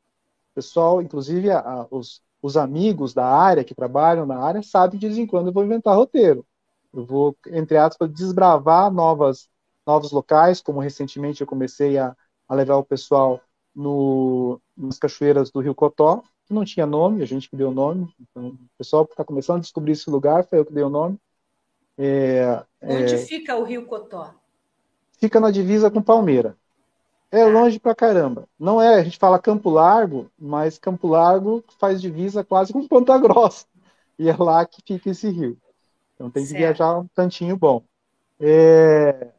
pessoal, 0.55 1.01
inclusive 1.01 1.51
a, 1.51 1.59
a, 1.61 1.87
os, 1.91 2.21
os 2.41 2.57
amigos 2.57 3.13
da 3.13 3.25
área 3.27 3.63
que 3.65 3.75
trabalham 3.75 4.25
na 4.25 4.39
área 4.39 4.63
sabem 4.63 4.99
de 4.99 5.07
vez 5.07 5.19
em 5.19 5.27
quando 5.27 5.47
eu 5.49 5.53
vou 5.53 5.65
inventar 5.65 5.95
roteiro. 5.97 6.45
Eu 6.93 7.05
vou, 7.05 7.37
entre 7.47 7.77
aspas, 7.77 8.11
desbravar 8.13 8.91
novas, 8.93 9.49
novos 9.87 10.11
locais, 10.11 10.61
como 10.61 10.79
recentemente 10.81 11.41
eu 11.41 11.47
comecei 11.47 11.97
a, 11.97 12.15
a 12.47 12.55
levar 12.55 12.77
o 12.77 12.85
pessoal 12.85 13.41
no, 13.75 14.61
nas 14.77 14.97
cachoeiras 14.99 15.51
do 15.51 15.61
Rio 15.61 15.75
Cotó, 15.75 16.23
que 16.49 16.53
não 16.53 16.65
tinha 16.65 16.85
nome, 16.87 17.21
a 17.21 17.25
gente 17.25 17.47
que 17.47 17.55
deu 17.55 17.69
o 17.69 17.73
nome. 17.73 18.11
Então, 18.19 18.47
o 18.49 18.57
pessoal 18.77 19.03
está 19.03 19.23
começando 19.23 19.57
a 19.57 19.61
descobrir 19.61 19.91
esse 19.91 20.09
lugar, 20.09 20.43
foi 20.43 20.57
eu 20.57 20.65
que 20.65 20.73
dei 20.73 20.83
o 20.83 20.89
nome. 20.89 21.17
É, 21.95 22.63
Onde 22.81 23.13
é, 23.13 23.17
fica 23.19 23.55
o 23.55 23.63
Rio 23.63 23.85
Cotó? 23.85 24.33
Fica 25.19 25.39
na 25.39 25.51
divisa 25.51 25.91
com 25.91 26.01
Palmeira. 26.01 26.57
É 27.31 27.45
tá. 27.45 27.51
longe 27.51 27.79
pra 27.79 27.93
caramba. 27.93 28.47
Não 28.59 28.81
é, 28.81 28.95
a 28.95 29.03
gente 29.03 29.19
fala 29.19 29.37
Campo 29.37 29.69
Largo, 29.69 30.31
mas 30.39 30.79
Campo 30.79 31.07
Largo 31.07 31.63
faz 31.77 32.01
divisa 32.01 32.43
quase 32.43 32.73
com 32.73 32.87
Ponta 32.87 33.15
Grossa. 33.19 33.65
E 34.17 34.27
é 34.27 34.35
lá 34.35 34.65
que 34.65 34.81
fica 34.81 35.11
esse 35.11 35.29
rio. 35.29 35.55
Então 36.15 36.31
tem 36.31 36.43
que 36.43 36.49
certo. 36.49 36.59
viajar 36.59 36.97
um 36.97 37.07
tantinho 37.13 37.55
bom. 37.55 37.83
É, 38.39 39.29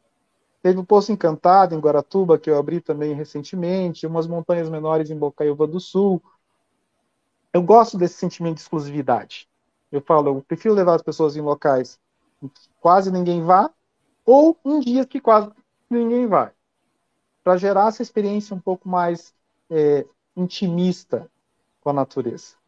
teve 0.63 0.79
o 0.79 0.85
Poço 0.85 1.11
Encantado 1.11 1.75
em 1.75 1.81
Guaratuba, 1.81 2.39
que 2.39 2.49
eu 2.49 2.57
abri 2.57 2.81
também 2.81 3.15
recentemente, 3.15 4.07
umas 4.07 4.29
montanhas 4.29 4.71
menores 4.71 5.11
em 5.11 5.19
Bocaiúva 5.19 5.67
do 5.67 5.81
Sul, 5.81 6.23
eu 7.53 7.63
gosto 7.63 7.99
desse 7.99 8.15
sentimento 8.15 8.57
de 8.57 8.63
exclusividade. 8.63 9.49
Eu 9.91 10.01
falo, 10.01 10.29
eu 10.29 10.43
prefiro 10.43 10.75
levar 10.75 10.95
as 10.95 11.03
pessoas 11.03 11.37
em 11.37 11.41
locais 11.41 11.99
em 12.43 12.49
que 12.49 12.61
quase 12.81 13.11
ninguém 13.11 13.43
vá, 13.43 13.71
ou 14.25 14.57
em 14.65 14.81
dias 14.81 15.07
que 15.07 15.21
quase 15.21 15.51
ninguém 15.89 16.27
vai, 16.27 16.53
para 17.43 17.57
gerar 17.57 17.89
essa 17.89 18.03
experiência 18.03 18.55
um 18.55 18.61
pouco 18.61 18.89
mais 18.89 19.35
é, 19.69 20.07
intimista 20.37 21.31
com 21.81 21.91
a 21.91 21.93
natureza. 21.93 22.60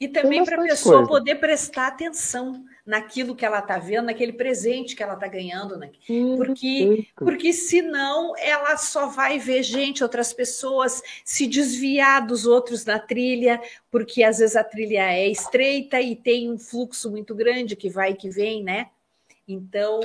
E 0.00 0.08
também 0.08 0.44
para 0.44 0.56
a 0.60 0.66
pessoa 0.66 0.96
coisa. 0.96 1.08
poder 1.08 1.36
prestar 1.36 1.88
atenção 1.88 2.64
naquilo 2.84 3.36
que 3.36 3.44
ela 3.44 3.60
está 3.60 3.78
vendo, 3.78 4.06
naquele 4.06 4.32
presente 4.32 4.96
que 4.96 5.02
ela 5.02 5.14
está 5.14 5.28
ganhando. 5.28 5.76
Né? 5.76 5.90
Porque, 6.36 7.08
porque 7.16 7.52
senão 7.52 8.34
ela 8.36 8.76
só 8.76 9.06
vai 9.06 9.38
ver 9.38 9.62
gente, 9.62 10.02
outras 10.02 10.32
pessoas, 10.32 11.02
se 11.24 11.46
desviar 11.46 12.26
dos 12.26 12.46
outros 12.46 12.84
na 12.84 12.98
trilha, 12.98 13.60
porque 13.90 14.22
às 14.24 14.38
vezes 14.38 14.56
a 14.56 14.64
trilha 14.64 15.12
é 15.12 15.28
estreita 15.28 16.00
e 16.00 16.16
tem 16.16 16.50
um 16.50 16.58
fluxo 16.58 17.10
muito 17.10 17.34
grande 17.34 17.76
que 17.76 17.88
vai 17.88 18.12
e 18.12 18.16
que 18.16 18.28
vem, 18.28 18.62
né? 18.62 18.88
Então, 19.46 20.00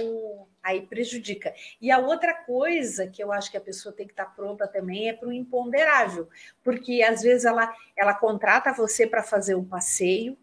aí 0.68 0.82
prejudica. 0.82 1.54
E 1.82 1.90
a 1.90 1.98
outra 1.98 2.34
coisa 2.34 3.08
que 3.08 3.24
eu 3.24 3.32
acho 3.32 3.50
que 3.50 3.56
a 3.56 3.62
pessoa 3.62 3.96
tem 3.96 4.06
que 4.06 4.12
estar 4.12 4.26
pronta 4.26 4.68
também 4.68 5.08
é 5.08 5.14
para 5.14 5.30
o 5.30 5.34
imponderável, 5.34 6.28
porque 6.62 7.02
às 7.02 7.22
vezes 7.22 7.46
ela, 7.46 7.74
ela 7.96 8.14
contrata 8.14 8.74
você 8.74 9.08
para 9.08 9.24
fazer 9.24 9.56
um 9.56 9.64
passeio 9.64 10.38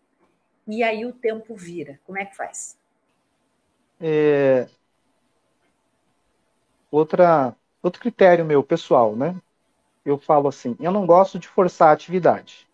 e 0.67 0.83
aí 0.83 1.05
o 1.05 1.13
tempo 1.13 1.55
vira. 1.55 2.01
Como 2.05 2.19
é 2.19 2.25
que 2.25 2.35
faz? 2.35 2.79
É... 4.01 4.67
Outra, 6.91 7.55
outro 7.83 8.01
critério 8.01 8.47
meu 8.47 8.63
pessoal, 8.63 9.15
né? 9.15 9.37
Eu 10.07 10.17
falo 10.17 10.49
assim, 10.49 10.75
eu 10.81 10.91
não 10.91 11.05
gosto 11.05 11.39
de 11.39 11.49
forçar 11.49 11.89
a 11.89 11.93
atividade. 11.93 12.67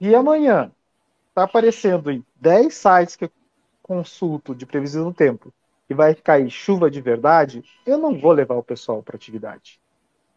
E 0.00 0.14
amanhã 0.14 0.72
está 1.28 1.42
aparecendo 1.42 2.10
em 2.10 2.24
10 2.36 2.72
sites 2.72 3.16
que 3.16 3.26
eu 3.26 3.30
consulto 3.82 4.54
de 4.54 4.64
previsão 4.64 5.04
do 5.04 5.14
tempo 5.14 5.52
e 5.88 5.94
vai 5.94 6.14
cair 6.14 6.50
chuva 6.50 6.90
de 6.90 7.00
verdade, 7.00 7.64
eu 7.86 7.98
não 7.98 8.18
vou 8.18 8.32
levar 8.32 8.56
o 8.56 8.62
pessoal 8.62 9.02
para 9.02 9.16
atividade. 9.16 9.80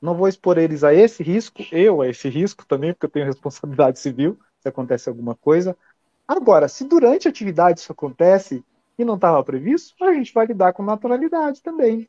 Não 0.02 0.16
vou 0.16 0.28
expor 0.28 0.58
eles 0.58 0.84
a 0.84 0.94
esse 0.94 1.24
risco, 1.24 1.64
eu 1.72 2.02
a 2.02 2.08
esse 2.08 2.30
risco 2.30 2.66
também, 2.66 2.94
porque 2.94 3.06
eu 3.06 3.10
tenho 3.10 3.26
responsabilidade 3.26 4.00
civil 4.00 4.38
se 4.60 4.70
acontece 4.70 5.10
alguma 5.10 5.36
coisa. 5.36 5.76
Agora, 6.28 6.68
se 6.68 6.84
durante 6.86 7.28
a 7.28 7.32
atividade 7.32 7.80
isso 7.80 7.92
acontece 7.92 8.64
e 8.98 9.04
não 9.04 9.16
estava 9.16 9.44
previsto, 9.44 10.04
a 10.04 10.14
gente 10.14 10.34
vai 10.34 10.46
lidar 10.46 10.74
com 10.74 10.84
naturalidade 10.84 11.62
também. 11.62 12.08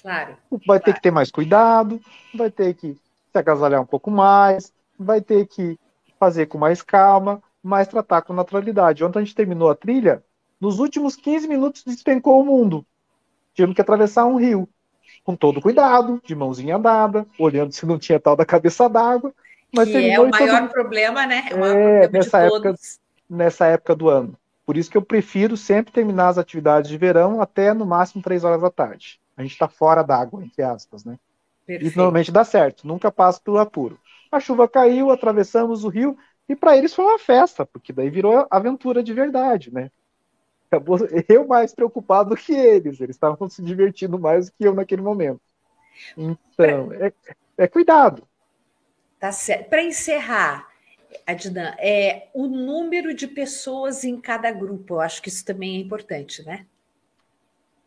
Claro. 0.00 0.36
Vai 0.50 0.60
claro. 0.60 0.82
ter 0.84 0.94
que 0.94 1.02
ter 1.02 1.10
mais 1.10 1.30
cuidado, 1.30 2.00
vai 2.34 2.50
ter 2.50 2.74
que 2.74 2.92
se 2.92 3.38
agasalhar 3.38 3.80
um 3.80 3.86
pouco 3.86 4.10
mais, 4.10 4.72
vai 4.98 5.20
ter 5.20 5.46
que 5.46 5.78
fazer 6.18 6.46
com 6.46 6.58
mais 6.58 6.82
calma, 6.82 7.42
mas 7.62 7.88
tratar 7.88 8.22
com 8.22 8.32
naturalidade. 8.32 9.04
Ontem 9.04 9.18
a 9.18 9.22
gente 9.22 9.34
terminou 9.34 9.70
a 9.70 9.74
trilha, 9.74 10.22
nos 10.60 10.78
últimos 10.78 11.16
15 11.16 11.48
minutos 11.48 11.82
despencou 11.84 12.40
o 12.40 12.44
mundo. 12.44 12.84
Tivemos 13.54 13.74
que 13.74 13.80
atravessar 13.80 14.26
um 14.26 14.36
rio. 14.36 14.68
Com 15.24 15.34
todo 15.34 15.60
cuidado, 15.60 16.20
de 16.24 16.34
mãozinha 16.34 16.78
dada, 16.78 17.26
olhando 17.38 17.72
se 17.72 17.84
não 17.86 17.98
tinha 17.98 18.18
tal 18.18 18.36
da 18.36 18.44
cabeça 18.44 18.88
d'água. 18.88 19.32
Mas 19.72 19.88
que 19.88 20.10
é 20.10 20.20
o 20.20 20.28
maior 20.28 20.60
todo... 20.62 20.70
problema, 20.70 21.26
né? 21.26 21.48
É, 21.50 21.54
o 21.54 21.60
maior 21.60 21.76
é, 21.76 22.00
problema 22.00 22.12
nessa 22.12 22.38
época, 22.40 22.74
nessa 23.28 23.66
época 23.66 23.94
do 23.94 24.08
ano. 24.08 24.36
Por 24.66 24.76
isso 24.76 24.90
que 24.90 24.96
eu 24.96 25.02
prefiro 25.02 25.56
sempre 25.56 25.92
terminar 25.92 26.28
as 26.28 26.38
atividades 26.38 26.90
de 26.90 26.96
verão 26.96 27.40
até 27.40 27.74
no 27.74 27.84
máximo 27.84 28.22
três 28.22 28.44
horas 28.44 28.60
da 28.60 28.70
tarde. 28.70 29.20
A 29.36 29.42
gente 29.42 29.52
está 29.52 29.68
fora 29.68 30.02
d'água, 30.02 30.44
entre 30.44 30.62
aspas, 30.62 31.04
né? 31.04 31.18
Perfeito. 31.66 31.94
E 31.94 31.96
normalmente 31.96 32.32
dá 32.32 32.44
certo, 32.44 32.86
nunca 32.86 33.10
passa 33.10 33.40
pelo 33.44 33.58
apuro. 33.58 33.98
A 34.30 34.38
chuva 34.38 34.68
caiu, 34.68 35.10
atravessamos 35.10 35.84
o 35.84 35.88
rio, 35.88 36.16
e 36.48 36.54
para 36.54 36.76
eles 36.76 36.94
foi 36.94 37.04
uma 37.04 37.18
festa, 37.18 37.66
porque 37.66 37.92
daí 37.92 38.10
virou 38.10 38.46
aventura 38.50 39.02
de 39.02 39.12
verdade, 39.12 39.72
né? 39.72 39.90
Acabou 40.70 40.98
eu 41.28 41.46
mais 41.46 41.74
preocupado 41.74 42.30
do 42.30 42.36
que 42.36 42.52
eles. 42.52 43.00
Eles 43.00 43.16
estavam 43.16 43.48
se 43.48 43.62
divertindo 43.62 44.18
mais 44.18 44.46
do 44.46 44.52
que 44.52 44.64
eu 44.64 44.74
naquele 44.74 45.02
momento. 45.02 45.40
Então, 46.16 46.92
é, 46.92 47.12
é 47.58 47.68
cuidado. 47.68 48.26
Tá 49.18 49.32
certo. 49.32 49.68
Para 49.68 49.82
encerrar, 49.82 50.68
Adnan, 51.26 51.74
é 51.78 52.28
o 52.32 52.46
número 52.46 53.12
de 53.12 53.26
pessoas 53.26 54.04
em 54.04 54.18
cada 54.18 54.50
grupo. 54.50 54.94
Eu 54.94 55.00
acho 55.00 55.20
que 55.20 55.28
isso 55.28 55.44
também 55.44 55.76
é 55.76 55.80
importante, 55.80 56.42
né? 56.44 56.66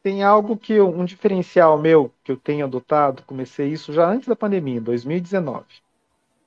Tem 0.03 0.21
algo 0.21 0.57
que 0.57 0.81
um 0.81 1.05
diferencial 1.05 1.77
meu 1.77 2.11
que 2.23 2.31
eu 2.33 2.37
tenho 2.37 2.65
adotado, 2.65 3.23
comecei 3.23 3.69
isso 3.69 3.93
já 3.93 4.05
antes 4.05 4.27
da 4.27 4.35
pandemia, 4.35 4.77
em 4.77 4.81
2019. 4.83 5.65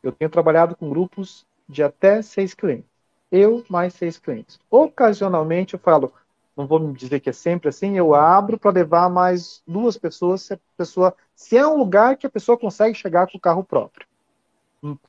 Eu 0.03 0.13
tenho 0.13 0.31
trabalhado 0.31 0.77
com 0.77 0.91
grupos 0.91 1.47
de 1.67 1.83
até 1.83 2.21
seis 2.21 2.53
clientes. 2.53 2.89
Eu 3.33 3.65
mais 3.69 3.95
seis 3.95 4.19
clientes. 4.19 4.61
Ocasionalmente 4.71 5.75
eu 5.75 5.81
falo, 5.81 6.13
não 6.57 6.67
vou 6.67 6.81
me 6.81 6.95
dizer 6.95 7.21
que 7.21 7.29
é 7.29 7.33
sempre 7.33 7.69
assim, 7.69 7.99
eu 7.99 8.15
abro 8.15 8.59
para 8.59 8.71
levar 8.71 9.11
mais 9.11 9.63
duas 9.67 9.99
pessoas, 9.99 10.43
se 10.43 10.55
a 10.55 10.59
pessoa, 10.77 11.15
se 11.35 11.57
é 11.57 11.67
um 11.67 11.77
lugar 11.77 12.17
que 12.17 12.27
a 12.27 12.31
pessoa 12.31 12.59
consegue 12.59 12.95
chegar 12.95 13.31
com 13.31 13.37
o 13.37 13.41
carro 13.41 13.63
próprio. 13.63 14.07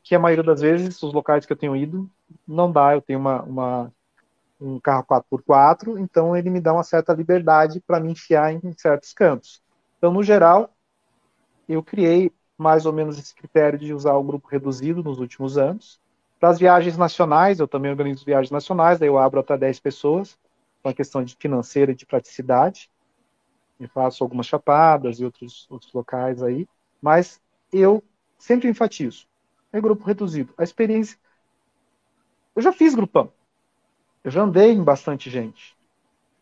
Que 0.04 0.16
a 0.16 0.20
maioria 0.20 0.43
das 0.43 0.62
vezes, 0.62 1.02
os 1.02 1.14
locais 1.14 1.45
que 1.45 1.54
eu 1.54 1.58
tenho 1.58 1.76
ido, 1.76 2.10
não 2.48 2.72
dá, 2.72 2.93
eu 2.93 3.02
tenho 3.02 3.20
uma, 3.20 3.41
uma 3.43 3.93
um 4.60 4.80
carro 4.80 5.06
4x4, 5.06 6.00
então 6.00 6.36
ele 6.36 6.50
me 6.50 6.60
dá 6.60 6.74
uma 6.74 6.84
certa 6.84 7.14
liberdade 7.14 7.80
para 7.80 8.00
me 8.00 8.12
enfiar 8.12 8.52
em 8.54 8.74
certos 8.74 9.14
cantos. 9.14 9.62
Então, 9.98 10.12
no 10.12 10.24
geral, 10.24 10.76
eu 11.68 11.84
criei 11.84 12.32
mais 12.58 12.86
ou 12.86 12.93
menos 12.93 13.20
esse 13.20 13.36
critério 13.36 13.78
de 13.78 13.93
usar 13.93 14.16
o 14.16 14.24
grupo 14.24 14.48
reduzido 14.48 15.04
nos 15.04 15.20
últimos 15.20 15.58
anos. 15.58 16.00
Para 16.39 16.50
as 16.50 16.60
viagens 16.60 16.98
nacionais, 16.98 17.60
eu 17.60 17.68
também 17.68 17.91
organizo 17.91 18.26
viagens 18.26 18.52
nacionais, 18.52 19.00
daí 19.00 19.08
eu 19.08 19.18
abro 19.18 19.39
até 19.39 19.58
10 19.58 19.80
pessoas, 19.80 20.38
uma 20.88 20.93
questão 20.93 21.23
de 21.23 21.35
financeira 21.38 21.91
e 21.91 21.95
de 21.95 22.05
praticidade. 22.05 22.89
Eu 23.79 23.89
faço 23.89 24.23
algumas 24.23 24.47
chapadas 24.47 25.19
e 25.19 25.25
outros, 25.25 25.67
outros 25.69 25.91
locais 25.93 26.41
aí, 26.41 26.67
mas 27.01 27.39
eu 27.71 28.03
sempre 28.39 28.69
enfatizo. 28.69 29.27
É 29.71 29.81
grupo 29.81 30.05
reduzido. 30.05 30.53
A 30.57 30.63
experiência. 30.63 31.17
Eu 32.55 32.61
já 32.61 32.71
fiz 32.71 32.95
grupão. 32.95 33.31
Eu 34.23 34.31
já 34.31 34.41
andei 34.41 34.71
em 34.71 34.83
bastante 34.83 35.29
gente 35.29 35.77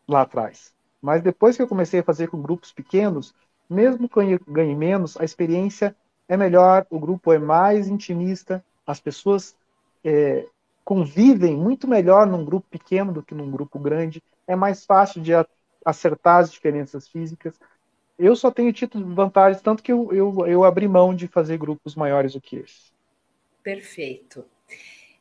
lá 0.08 0.22
atrás. 0.22 0.74
Mas 1.02 1.22
depois 1.22 1.56
que 1.56 1.62
eu 1.62 1.68
comecei 1.68 2.00
a 2.00 2.04
fazer 2.04 2.28
com 2.28 2.42
grupos 2.42 2.72
pequenos, 2.72 3.34
mesmo 3.70 4.08
que 4.08 4.18
eu 4.20 4.40
ganhe 4.48 4.76
menos, 4.76 5.18
a 5.18 5.26
experiência 5.26 5.96
é 6.28 6.38
melhor, 6.38 6.86
o 6.90 7.00
grupo 7.00 7.34
é 7.34 7.40
mais 7.40 7.88
intimista, 7.88 8.64
as 8.88 9.00
pessoas 9.00 9.56
é, 10.04 10.48
convivem 10.84 11.58
muito 11.58 11.88
melhor 11.88 12.28
num 12.28 12.46
grupo 12.46 12.68
pequeno 12.70 13.12
do 13.12 13.24
que 13.24 13.34
num 13.34 13.50
grupo 13.50 13.80
grande, 13.80 14.24
é 14.48 14.56
mais 14.56 14.86
fácil 14.86 15.22
de 15.22 15.32
acertar 15.86 16.38
as 16.38 16.52
diferenças 16.52 17.08
físicas. 17.08 17.60
Eu 18.18 18.36
só 18.36 18.50
tenho 18.50 18.72
título 18.72 19.06
de 19.06 19.14
vantagens, 19.14 19.62
tanto 19.62 19.84
que 19.84 19.92
eu, 19.92 20.12
eu, 20.14 20.48
eu 20.48 20.64
abri 20.64 20.88
mão 20.88 21.14
de 21.14 21.28
fazer 21.28 21.58
grupos 21.58 21.96
maiores 21.96 22.34
do 22.34 22.42
que 22.42 22.58
esse. 22.58 22.94
Perfeito. 23.62 24.46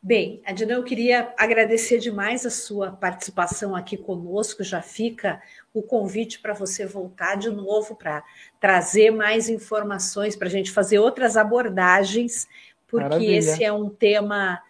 Bem, 0.06 0.42
Adinão, 0.44 0.76
eu 0.76 0.84
queria 0.84 1.32
agradecer 1.34 1.98
demais 1.98 2.44
a 2.44 2.50
sua 2.50 2.92
participação 2.92 3.74
aqui 3.74 3.96
conosco. 3.96 4.62
Já 4.62 4.82
fica 4.82 5.40
o 5.72 5.82
convite 5.82 6.40
para 6.40 6.52
você 6.52 6.84
voltar 6.84 7.36
de 7.36 7.48
novo 7.48 7.96
para 7.96 8.22
trazer 8.60 9.10
mais 9.10 9.48
informações, 9.48 10.36
para 10.36 10.46
a 10.46 10.50
gente 10.50 10.70
fazer 10.70 10.98
outras 10.98 11.38
abordagens, 11.38 12.46
porque 12.86 13.02
Maravilha. 13.02 13.38
esse 13.38 13.64
é 13.64 13.72
um 13.72 13.88
tema 13.88 14.62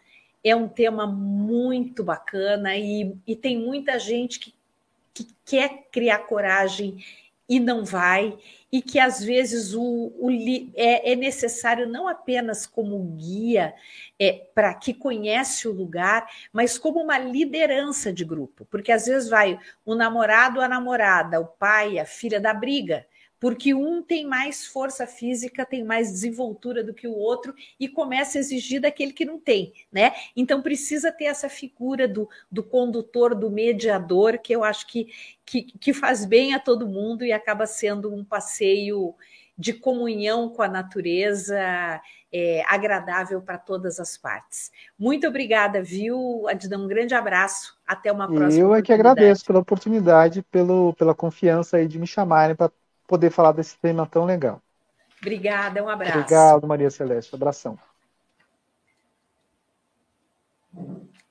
é 0.45 0.55
um 0.55 0.69
tema 0.69 1.07
muito 1.07 2.05
bacana 2.05 2.77
e, 2.77 3.17
e 3.27 3.35
tem 3.35 3.59
muita 3.59 3.99
gente 3.99 4.39
que, 4.39 4.55
que 5.15 5.27
quer 5.45 5.87
criar 5.91 6.19
coragem 6.19 7.03
e 7.49 7.61
não 7.61 7.85
vai, 7.85 8.37
e 8.73 8.81
que 8.81 8.99
às 8.99 9.23
vezes 9.23 9.75
o, 9.75 10.13
o 10.19 10.31
é, 10.75 11.13
é, 11.13 11.15
necessário 11.15 11.87
não 11.87 12.09
apenas 12.09 12.67
como 12.67 12.99
guia 13.17 13.75
é, 14.19 14.47
para 14.55 14.73
que 14.75 14.95
conhece 14.95 15.69
o 15.69 15.73
lugar, 15.73 16.27
mas 16.53 16.79
como 16.79 17.01
uma 17.01 17.19
liderança 17.19 18.13
de 18.13 18.25
grupo, 18.25 18.67
porque 18.71 18.91
às 18.91 19.07
vezes 19.07 19.29
vai 19.29 19.59
o 19.85 19.95
namorado, 19.95 20.61
a 20.61 20.69
namorada, 20.69 21.41
o 21.41 21.47
pai, 21.47 21.99
a 21.99 22.07
filha 22.07 22.41
da 22.41 22.55
briga, 22.55 23.07
porque 23.45 23.75
um 23.75 24.01
tem 24.01 24.27
mais 24.27 24.67
força 24.67 25.07
física, 25.07 25.67
tem 25.67 25.85
mais 25.85 26.11
desenvoltura 26.11 26.83
do 26.83 26.95
que 26.95 27.07
o 27.07 27.15
outro 27.15 27.55
e 27.79 27.87
começa 27.87 28.39
a 28.39 28.41
exigir 28.41 28.81
daquele 28.81 29.13
que 29.13 29.27
não 29.27 29.39
tem, 29.39 29.71
né? 29.93 30.15
Então 30.35 30.63
precisa 30.63 31.13
ter 31.13 31.27
essa 31.27 31.47
figura 31.47 32.09
do, 32.09 32.27
do 32.51 32.63
condutor, 32.63 33.35
do 33.35 33.51
mediador, 33.51 34.39
que 34.39 34.55
eu 34.55 34.65
acho 34.65 34.87
que, 34.87 35.09
que, 35.45 35.61
que 35.61 35.93
faz 35.93 36.25
bem 36.25 36.55
a 36.55 36.59
todo 36.59 36.89
mundo 36.89 37.23
e 37.23 37.33
acaba 37.33 37.67
sendo 37.67 38.15
um 38.15 38.25
passeio 38.25 39.15
de 39.59 39.75
comunhão 39.75 40.49
com 40.49 40.63
a 40.63 40.69
natureza 40.69 42.01
é, 42.33 42.65
agradável 42.67 43.43
para 43.43 43.59
todas 43.59 44.01
as 44.01 44.17
partes. 44.17 44.73
Muito 44.99 45.27
obrigada, 45.29 45.83
viu, 45.83 46.49
Adidão? 46.49 46.85
Um 46.85 46.89
grande 46.89 47.15
abraço. 47.15 47.75
Até 47.87 48.11
uma 48.11 48.27
próxima. 48.27 48.63
Eu 48.63 48.75
é 48.75 48.81
que 48.81 48.91
agradeço 48.91 49.45
pela 49.45 49.59
oportunidade, 49.59 50.43
pelo, 50.51 50.95
pela 50.95 51.15
confiança 51.15 51.77
aí 51.77 51.87
de 51.87 51.99
me 51.99 52.07
chamarem 52.07 52.57
para 52.57 52.73
poder 53.07 53.31
falar 53.31 53.53
desse 53.53 53.77
tema 53.79 54.07
tão 54.07 54.25
legal. 54.25 54.61
Obrigada, 55.21 55.83
um 55.83 55.89
abraço. 55.89 56.19
Obrigado, 56.19 56.67
Maria 56.67 56.91
Celeste. 56.91 57.35
Abração. 57.35 57.79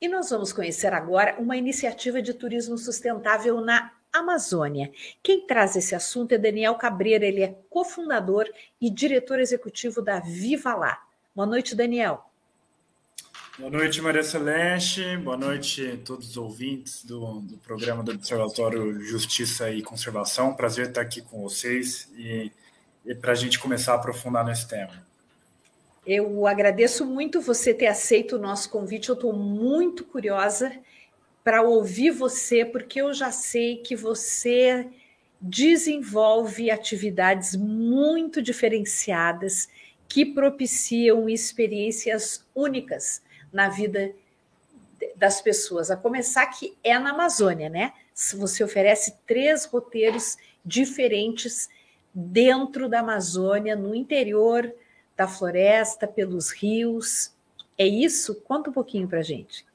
E 0.02 0.08
nós 0.08 0.30
vamos 0.30 0.52
conhecer 0.52 0.94
agora 0.94 1.36
uma 1.40 1.56
iniciativa 1.56 2.22
de 2.22 2.34
turismo 2.34 2.78
sustentável 2.78 3.62
na 3.62 3.92
Amazônia. 4.12 4.92
Quem 5.22 5.46
traz 5.48 5.76
esse 5.76 5.96
assunto 5.96 6.34
é 6.34 6.38
Daniel 6.38 6.76
Cabreira, 6.76 7.26
ele 7.26 7.42
é 7.42 7.56
cofundador 7.70 8.48
e 8.80 8.90
diretor 8.90 9.40
executivo 9.40 10.02
da 10.02 10.20
Viva 10.20 10.76
Lá. 10.76 11.02
Boa 11.36 11.48
noite, 11.48 11.76
Daniel. 11.76 12.30
Boa 13.60 13.70
noite, 13.70 14.02
Maria 14.02 14.24
Celeste. 14.24 15.16
Boa 15.18 15.38
noite 15.38 15.88
a 15.88 15.98
todos 16.04 16.30
os 16.30 16.38
ouvintes 16.38 17.06
do, 17.06 17.40
do 17.42 17.56
programa 17.58 18.02
do 18.02 18.12
Observatório 18.12 19.00
Justiça 19.04 19.70
e 19.70 19.84
Conservação. 19.84 20.56
Prazer 20.56 20.88
estar 20.88 21.02
aqui 21.02 21.22
com 21.22 21.40
vocês 21.44 22.12
e, 22.18 22.52
e 23.06 23.14
para 23.14 23.34
a 23.34 23.36
gente 23.36 23.60
começar 23.60 23.92
a 23.92 23.96
aprofundar 23.98 24.44
nesse 24.44 24.68
tema. 24.68 25.06
Eu 26.04 26.48
agradeço 26.48 27.06
muito 27.06 27.42
você 27.42 27.76
ter 27.76 27.86
aceito 27.86 28.38
o 28.38 28.40
nosso 28.40 28.72
convite. 28.72 29.10
Eu 29.10 29.14
estou 29.14 29.34
muito 29.34 30.04
curiosa 30.04 30.76
para 31.44 31.62
ouvir 31.62 32.10
você, 32.10 32.66
porque 32.66 33.02
eu 33.02 33.14
já 33.14 33.32
sei 33.32 33.78
que 33.78 33.96
você 33.96 34.88
desenvolve 35.40 36.72
atividades 36.72 37.56
muito 37.56 38.42
diferenciadas 38.42 39.70
que 40.08 40.26
propiciam 40.26 41.30
experiências 41.30 42.44
únicas 42.56 43.22
na 43.54 43.70
vida 43.70 44.14
das 45.16 45.42
pessoas, 45.42 45.92
a 45.92 45.98
começar 45.98 46.46
que 46.48 46.76
é 46.84 46.98
na 46.98 47.12
Amazônia, 47.12 47.70
né? 47.70 47.94
Você 48.14 48.64
oferece 48.64 49.16
três 49.26 49.66
roteiros 49.66 50.38
diferentes 50.66 51.70
dentro 52.14 52.88
da 52.90 53.00
Amazônia, 53.00 53.76
no 53.76 53.94
interior 53.94 54.74
da 55.16 55.28
floresta, 55.28 56.08
pelos 56.08 56.52
rios. 56.52 57.34
É 57.78 57.86
isso? 57.86 58.42
Conta 58.42 58.70
um 58.70 58.74
pouquinho 58.74 59.08
para 59.08 59.22
gente. 59.22 59.66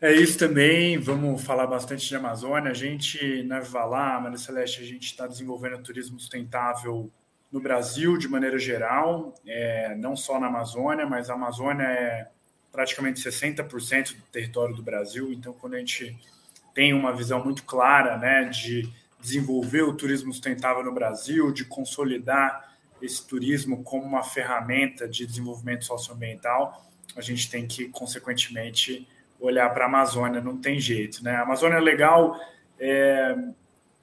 É 0.00 0.12
isso 0.12 0.38
também. 0.38 0.98
Vamos 0.98 1.42
falar 1.42 1.66
bastante 1.66 2.06
de 2.06 2.16
Amazônia. 2.16 2.70
A 2.70 2.74
gente, 2.74 3.42
na 3.44 3.60
Vivalá, 3.60 4.20
Maria 4.20 4.38
Celeste, 4.38 4.82
a 4.82 4.84
gente 4.84 5.06
está 5.06 5.26
desenvolvendo 5.26 5.82
turismo 5.82 6.20
sustentável 6.20 7.10
no 7.50 7.60
Brasil 7.60 8.18
de 8.18 8.28
maneira 8.28 8.58
geral, 8.58 9.32
é, 9.46 9.94
não 9.96 10.16
só 10.16 10.38
na 10.38 10.48
Amazônia, 10.48 11.06
mas 11.06 11.30
a 11.30 11.34
Amazônia 11.34 11.84
é 11.84 12.28
praticamente 12.76 13.26
60% 13.26 14.16
do 14.16 14.22
território 14.30 14.74
do 14.74 14.82
Brasil. 14.82 15.32
Então, 15.32 15.54
quando 15.54 15.74
a 15.74 15.78
gente 15.78 16.14
tem 16.74 16.92
uma 16.92 17.10
visão 17.10 17.42
muito 17.42 17.64
clara 17.64 18.18
né, 18.18 18.44
de 18.44 18.86
desenvolver 19.18 19.80
o 19.80 19.94
turismo 19.94 20.30
sustentável 20.30 20.84
no 20.84 20.92
Brasil, 20.92 21.50
de 21.50 21.64
consolidar 21.64 22.76
esse 23.00 23.26
turismo 23.26 23.82
como 23.82 24.04
uma 24.04 24.22
ferramenta 24.22 25.08
de 25.08 25.26
desenvolvimento 25.26 25.86
socioambiental, 25.86 26.86
a 27.16 27.22
gente 27.22 27.50
tem 27.50 27.66
que, 27.66 27.88
consequentemente, 27.88 29.08
olhar 29.40 29.72
para 29.72 29.84
a 29.84 29.88
Amazônia, 29.88 30.42
não 30.42 30.58
tem 30.58 30.78
jeito. 30.78 31.24
Né? 31.24 31.34
A 31.34 31.42
Amazônia 31.42 31.76
é 31.76 31.80
legal, 31.80 32.38
é, 32.78 33.34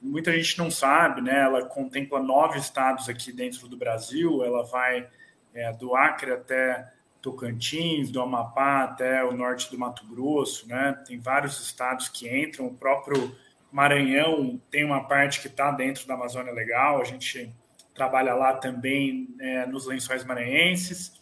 muita 0.02 0.32
gente 0.32 0.58
não 0.58 0.72
sabe, 0.72 1.22
né? 1.22 1.42
ela 1.42 1.64
contempla 1.66 2.20
nove 2.20 2.58
estados 2.58 3.08
aqui 3.08 3.32
dentro 3.32 3.68
do 3.68 3.78
Brasil, 3.78 4.44
ela 4.44 4.64
vai 4.64 5.08
é, 5.54 5.72
do 5.74 5.96
Acre 5.96 6.32
até 6.32 6.92
Tocantins, 7.24 8.12
do 8.12 8.22
Amapá 8.22 8.84
até 8.84 9.24
o 9.24 9.32
norte 9.32 9.72
do 9.72 9.80
Mato 9.80 10.06
Grosso, 10.06 10.68
né? 10.68 11.02
Tem 11.08 11.18
vários 11.18 11.58
estados 11.62 12.10
que 12.10 12.28
entram, 12.28 12.68
o 12.68 12.74
próprio 12.74 13.34
Maranhão 13.72 14.62
tem 14.70 14.84
uma 14.84 15.08
parte 15.08 15.42
que 15.42 15.48
está 15.48 15.72
dentro 15.72 16.06
da 16.06 16.16
Amazônia 16.16 16.52
Legal, 16.52 17.02
a 17.02 17.06
gente 17.06 17.50
trabalha 17.96 18.34
lá 18.34 18.54
também 18.56 19.34
é, 19.40 19.66
nos 19.66 19.88
lençóis 19.88 20.26
maranhenses, 20.26 21.14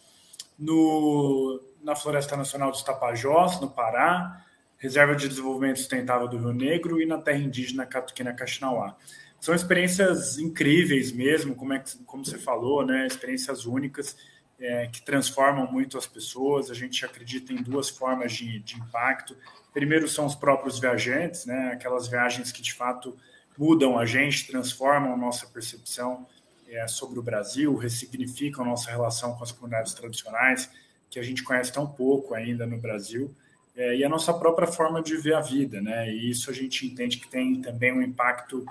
no, 0.58 1.62
na 1.80 1.94
Floresta 1.94 2.36
Nacional 2.36 2.72
dos 2.72 2.82
Tapajós, 2.82 3.60
no 3.60 3.70
Pará, 3.70 4.44
Reserva 4.78 5.14
de 5.14 5.28
Desenvolvimento 5.28 5.78
Sustentável 5.78 6.26
do 6.26 6.36
Rio 6.36 6.52
Negro 6.52 7.00
e 7.00 7.06
na 7.06 7.18
terra 7.18 7.38
indígena 7.38 7.86
Catuquina 7.86 8.34
Caxinauá. 8.34 8.96
São 9.40 9.54
experiências 9.54 10.36
incríveis 10.36 11.12
mesmo, 11.12 11.54
como, 11.54 11.72
é 11.72 11.84
como 12.06 12.24
você 12.24 12.38
falou, 12.38 12.84
né? 12.84 13.06
experiências 13.06 13.66
únicas 13.66 14.16
é, 14.62 14.86
que 14.86 15.02
transformam 15.02 15.70
muito 15.70 15.98
as 15.98 16.06
pessoas. 16.06 16.70
A 16.70 16.74
gente 16.74 17.04
acredita 17.04 17.52
em 17.52 17.56
duas 17.56 17.88
formas 17.90 18.32
de, 18.32 18.60
de 18.60 18.76
impacto. 18.76 19.36
Primeiro 19.72 20.06
são 20.08 20.24
os 20.24 20.36
próprios 20.36 20.78
viajantes, 20.78 21.44
né? 21.44 21.72
aquelas 21.72 22.06
viagens 22.06 22.52
que 22.52 22.62
de 22.62 22.72
fato 22.72 23.16
mudam 23.58 23.98
a 23.98 24.06
gente, 24.06 24.46
transformam 24.46 25.12
a 25.12 25.16
nossa 25.16 25.46
percepção 25.46 26.26
é, 26.68 26.86
sobre 26.86 27.18
o 27.18 27.22
Brasil, 27.22 27.74
ressignificam 27.76 28.64
a 28.64 28.68
nossa 28.68 28.90
relação 28.90 29.34
com 29.34 29.42
as 29.42 29.50
comunidades 29.50 29.92
tradicionais, 29.94 30.70
que 31.10 31.18
a 31.18 31.22
gente 31.22 31.42
conhece 31.42 31.72
tão 31.72 31.86
pouco 31.86 32.32
ainda 32.32 32.64
no 32.64 32.78
Brasil. 32.78 33.34
é, 33.76 33.96
e 33.96 34.04
a 34.04 34.08
nossa 34.08 34.32
própria 34.34 34.66
forma 34.66 35.02
de 35.02 35.16
ver 35.16 35.34
a 35.34 35.40
vida, 35.40 35.80
né? 35.80 36.10
E 36.10 36.30
isso 36.30 36.50
a 36.50 36.52
gente 36.52 36.86
entende 36.86 37.18
que 37.18 37.28
tem 37.28 37.60
também 37.60 37.92
um 37.92 38.02
impacto 38.02 38.64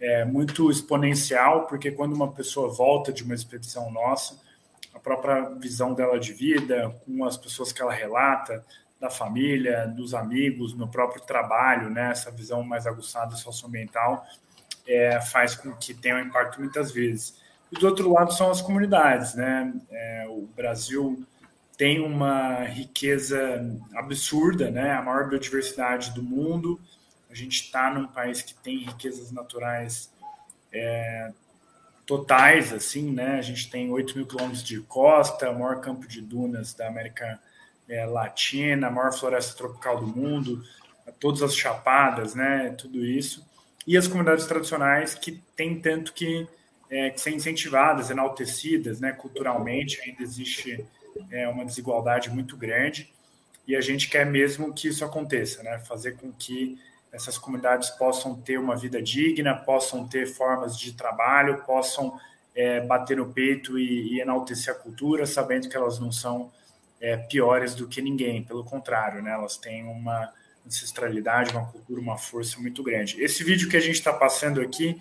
é, 0.00 0.24
muito 0.24 0.70
exponencial, 0.70 1.66
porque 1.66 1.90
quando 1.90 2.14
uma 2.14 2.32
pessoa 2.32 2.72
volta 2.72 3.12
de 3.12 3.22
uma 3.22 3.34
expedição 3.34 3.90
nossa, 3.90 4.40
própria 5.06 5.50
visão 5.50 5.94
dela 5.94 6.18
de 6.18 6.32
vida, 6.32 6.92
com 7.06 7.24
as 7.24 7.36
pessoas 7.36 7.70
que 7.70 7.80
ela 7.80 7.92
relata, 7.92 8.64
da 9.00 9.08
família, 9.08 9.86
dos 9.86 10.14
amigos, 10.14 10.74
no 10.74 10.88
próprio 10.88 11.22
trabalho, 11.22 11.88
né? 11.88 12.10
Essa 12.10 12.28
visão 12.32 12.64
mais 12.64 12.88
aguçada 12.88 13.36
socioambiental 13.36 14.26
é, 14.84 15.20
faz 15.20 15.54
com 15.54 15.72
que 15.74 15.94
tenha 15.94 16.16
um 16.16 16.20
impacto 16.20 16.58
muitas 16.58 16.90
vezes. 16.90 17.40
E 17.70 17.78
do 17.78 17.86
outro 17.86 18.12
lado 18.12 18.32
são 18.32 18.50
as 18.50 18.60
comunidades, 18.60 19.36
né? 19.36 19.72
É, 19.92 20.26
o 20.28 20.48
Brasil 20.56 21.24
tem 21.76 22.00
uma 22.00 22.64
riqueza 22.64 23.38
absurda, 23.94 24.72
né? 24.72 24.90
A 24.90 25.02
maior 25.02 25.28
biodiversidade 25.28 26.12
do 26.14 26.22
mundo. 26.22 26.80
A 27.30 27.34
gente 27.34 27.62
está 27.62 27.94
num 27.94 28.08
país 28.08 28.42
que 28.42 28.54
tem 28.54 28.78
riquezas 28.78 29.30
naturais 29.30 30.10
é, 30.72 31.30
totais, 32.06 32.72
assim, 32.72 33.10
né? 33.10 33.38
A 33.38 33.42
gente 33.42 33.68
tem 33.68 33.90
8 33.90 34.16
mil 34.16 34.26
quilômetros 34.26 34.62
de 34.62 34.80
costa, 34.82 35.52
maior 35.52 35.80
campo 35.80 36.06
de 36.06 36.20
dunas 36.20 36.72
da 36.72 36.86
América 36.86 37.40
é, 37.88 38.06
Latina, 38.06 38.90
maior 38.90 39.12
floresta 39.12 39.56
tropical 39.56 40.00
do 40.00 40.06
mundo, 40.06 40.62
todas 41.18 41.42
as 41.42 41.54
chapadas, 41.54 42.34
né? 42.34 42.74
Tudo 42.78 43.04
isso. 43.04 43.44
E 43.86 43.96
as 43.96 44.06
comunidades 44.06 44.46
tradicionais 44.46 45.14
que 45.14 45.42
têm 45.56 45.80
tanto 45.80 46.12
que, 46.12 46.46
é, 46.88 47.10
que 47.10 47.20
ser 47.20 47.30
incentivadas, 47.30 48.10
enaltecidas, 48.10 49.00
né? 49.00 49.12
Culturalmente, 49.12 50.00
ainda 50.00 50.22
existe 50.22 50.86
é 51.30 51.48
uma 51.48 51.64
desigualdade 51.64 52.28
muito 52.28 52.58
grande 52.58 53.10
e 53.66 53.74
a 53.74 53.80
gente 53.80 54.08
quer 54.08 54.26
mesmo 54.26 54.72
que 54.72 54.88
isso 54.88 55.04
aconteça, 55.04 55.62
né? 55.62 55.78
Fazer 55.78 56.12
com 56.16 56.30
que 56.32 56.78
essas 57.16 57.38
comunidades 57.38 57.90
possam 57.90 58.34
ter 58.34 58.58
uma 58.58 58.76
vida 58.76 59.02
digna, 59.02 59.54
possam 59.54 60.06
ter 60.06 60.26
formas 60.26 60.78
de 60.78 60.92
trabalho, 60.92 61.64
possam 61.64 62.20
é, 62.54 62.80
bater 62.80 63.16
no 63.16 63.32
peito 63.32 63.78
e, 63.78 64.14
e, 64.14 64.20
enaltecer 64.20 64.74
a 64.74 64.76
cultura, 64.76 65.26
sabendo 65.26 65.68
que 65.68 65.76
elas 65.76 65.98
não 65.98 66.12
são 66.12 66.52
é, 67.00 67.16
piores 67.16 67.74
do 67.74 67.88
que 67.88 68.02
ninguém, 68.02 68.44
pelo 68.44 68.64
contrário, 68.64 69.22
né? 69.22 69.32
Elas 69.32 69.56
têm 69.56 69.84
uma 69.84 70.32
ancestralidade, 70.66 71.52
uma 71.52 71.66
cultura, 71.66 72.00
uma 72.00 72.18
força 72.18 72.60
muito 72.60 72.82
grande. 72.82 73.22
Esse 73.22 73.42
vídeo 73.42 73.68
que 73.68 73.76
a 73.76 73.80
gente 73.80 73.94
está 73.94 74.12
passando 74.12 74.60
aqui 74.60 75.00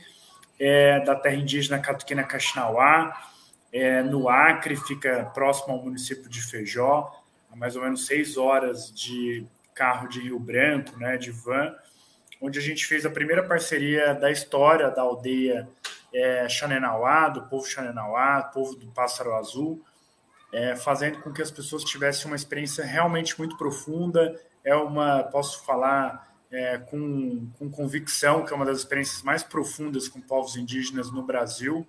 é 0.58 1.02
da 1.02 1.16
terra 1.16 1.36
indígena 1.36 1.80
Catuquina 1.80 2.24
Caxinauá, 2.24 3.30
é, 3.74 4.02
no 4.02 4.30
Acre, 4.30 4.78
fica 4.78 5.26
próximo 5.34 5.74
ao 5.74 5.84
município 5.84 6.30
de 6.30 6.42
Feijó, 6.42 7.12
a 7.52 7.56
mais 7.58 7.76
ou 7.76 7.82
menos 7.84 8.06
seis 8.06 8.38
horas 8.38 8.90
de 8.94 9.46
carro 9.74 10.08
de 10.08 10.22
Rio 10.22 10.40
Branco, 10.40 10.98
né, 10.98 11.18
de 11.18 11.32
van, 11.32 11.76
onde 12.46 12.60
a 12.60 12.62
gente 12.62 12.86
fez 12.86 13.06
a 13.06 13.10
primeira 13.10 13.44
parceria 13.44 14.14
da 14.14 14.32
história 14.32 14.92
da 14.92 15.02
aldeia 15.02 15.68
é, 16.14 16.48
Xanenauá, 16.48 17.28
do 17.28 17.48
povo 17.48 17.66
Xanenauá, 17.66 18.44
povo 18.44 18.76
do 18.76 18.86
Pássaro 18.92 19.34
Azul, 19.34 19.84
é, 20.54 20.76
fazendo 20.76 21.22
com 21.22 21.34
que 21.34 21.42
as 21.42 21.50
pessoas 21.50 21.84
tivessem 21.84 22.28
uma 22.28 22.36
experiência 22.36 22.86
realmente 22.86 23.38
muito 23.38 23.58
profunda. 23.58 24.40
É 24.64 24.76
uma, 24.76 25.24
posso 25.24 25.66
falar 25.66 26.38
é, 26.52 26.78
com, 26.78 27.50
com 27.58 27.70
convicção, 27.70 28.46
que 28.46 28.54
é 28.54 28.56
uma 28.56 28.66
das 28.66 28.78
experiências 28.78 29.24
mais 29.24 29.42
profundas 29.42 30.08
com 30.08 30.22
povos 30.22 30.56
indígenas 30.56 31.12
no 31.12 31.24
Brasil, 31.24 31.86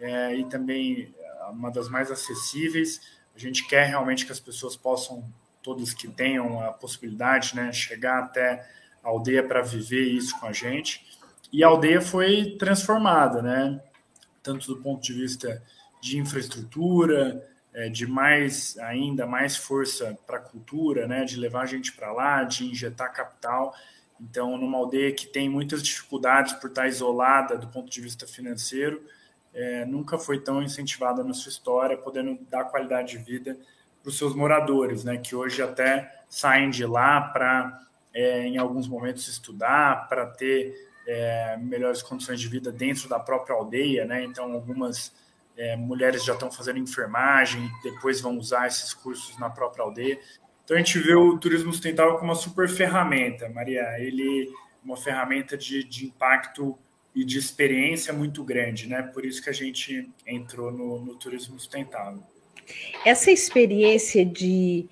é, 0.00 0.34
e 0.34 0.44
também 0.46 1.14
uma 1.50 1.70
das 1.70 1.88
mais 1.88 2.10
acessíveis. 2.10 3.00
A 3.36 3.38
gente 3.38 3.66
quer 3.68 3.86
realmente 3.86 4.26
que 4.26 4.32
as 4.32 4.40
pessoas 4.40 4.76
possam, 4.76 5.24
todos 5.62 5.94
que 5.94 6.08
tenham 6.08 6.60
a 6.60 6.72
possibilidade, 6.72 7.54
né, 7.54 7.72
chegar 7.72 8.24
até 8.24 8.68
a 9.02 9.08
aldeia 9.08 9.42
para 9.42 9.62
viver 9.62 10.04
isso 10.04 10.38
com 10.38 10.46
a 10.46 10.52
gente. 10.52 11.04
E 11.52 11.62
a 11.62 11.68
aldeia 11.68 12.00
foi 12.00 12.56
transformada, 12.58 13.42
né, 13.42 13.80
tanto 14.42 14.66
do 14.66 14.80
ponto 14.80 15.02
de 15.02 15.12
vista 15.12 15.62
de 16.00 16.18
infraestrutura, 16.18 17.46
é, 17.74 17.88
de 17.88 18.06
mais 18.06 18.76
ainda 18.78 19.26
mais 19.26 19.56
força 19.56 20.16
para 20.26 20.36
a 20.36 20.40
cultura, 20.40 21.06
né, 21.06 21.24
de 21.24 21.36
levar 21.36 21.62
a 21.62 21.66
gente 21.66 21.92
para 21.92 22.12
lá, 22.12 22.44
de 22.44 22.66
injetar 22.66 23.12
capital. 23.12 23.74
Então, 24.20 24.56
numa 24.56 24.78
aldeia 24.78 25.12
que 25.12 25.26
tem 25.26 25.48
muitas 25.48 25.82
dificuldades 25.82 26.52
por 26.54 26.68
estar 26.68 26.86
isolada 26.86 27.56
do 27.56 27.68
ponto 27.68 27.90
de 27.90 28.00
vista 28.00 28.26
financeiro, 28.26 29.02
é, 29.54 29.84
nunca 29.84 30.18
foi 30.18 30.40
tão 30.40 30.62
incentivada 30.62 31.22
na 31.22 31.34
sua 31.34 31.50
história, 31.50 31.96
podendo 31.96 32.38
dar 32.48 32.64
qualidade 32.64 33.16
de 33.16 33.18
vida 33.18 33.58
para 34.02 34.08
os 34.08 34.18
seus 34.18 34.34
moradores, 34.34 35.04
né, 35.04 35.16
que 35.16 35.34
hoje 35.34 35.62
até 35.62 36.24
saem 36.28 36.70
de 36.70 36.84
lá 36.84 37.20
para, 37.20 37.86
é, 38.14 38.46
em 38.46 38.58
alguns 38.58 38.88
momentos, 38.88 39.26
estudar, 39.28 40.08
para 40.08 40.26
ter 40.26 40.74
é, 41.06 41.56
melhores 41.58 42.02
condições 42.02 42.40
de 42.40 42.48
vida 42.48 42.70
dentro 42.70 43.08
da 43.08 43.18
própria 43.18 43.54
aldeia. 43.54 44.04
Né? 44.04 44.24
Então, 44.24 44.52
algumas 44.52 45.14
é, 45.56 45.76
mulheres 45.76 46.24
já 46.24 46.34
estão 46.34 46.50
fazendo 46.50 46.78
enfermagem, 46.78 47.70
depois 47.82 48.20
vão 48.20 48.38
usar 48.38 48.66
esses 48.66 48.92
cursos 48.94 49.38
na 49.38 49.50
própria 49.50 49.84
aldeia. 49.84 50.18
Então, 50.64 50.76
a 50.76 50.78
gente 50.78 50.98
vê 50.98 51.14
o 51.14 51.38
turismo 51.38 51.72
sustentável 51.72 52.14
como 52.14 52.30
uma 52.30 52.34
super 52.34 52.68
ferramenta, 52.68 53.48
Maria. 53.48 53.98
Ele 53.98 54.48
é 54.48 54.84
uma 54.84 54.96
ferramenta 54.96 55.56
de, 55.56 55.84
de 55.84 56.06
impacto 56.06 56.78
e 57.14 57.24
de 57.24 57.38
experiência 57.38 58.12
muito 58.12 58.42
grande, 58.42 58.88
né? 58.88 59.02
Por 59.02 59.24
isso 59.24 59.42
que 59.42 59.50
a 59.50 59.52
gente 59.52 60.10
entrou 60.26 60.70
no, 60.70 61.04
no 61.04 61.16
turismo 61.16 61.58
sustentável. 61.58 62.22
Essa 63.04 63.30
experiência 63.30 64.24
de, 64.24 64.88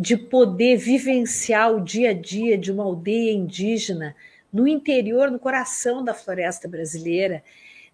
de 0.00 0.16
poder 0.16 0.78
vivenciar 0.78 1.70
o 1.74 1.84
dia 1.84 2.08
a 2.08 2.14
dia 2.14 2.56
de 2.56 2.72
uma 2.72 2.84
aldeia 2.84 3.32
indígena 3.32 4.16
no 4.50 4.66
interior, 4.66 5.30
no 5.30 5.38
coração 5.38 6.02
da 6.02 6.14
floresta 6.14 6.66
brasileira, 6.66 7.44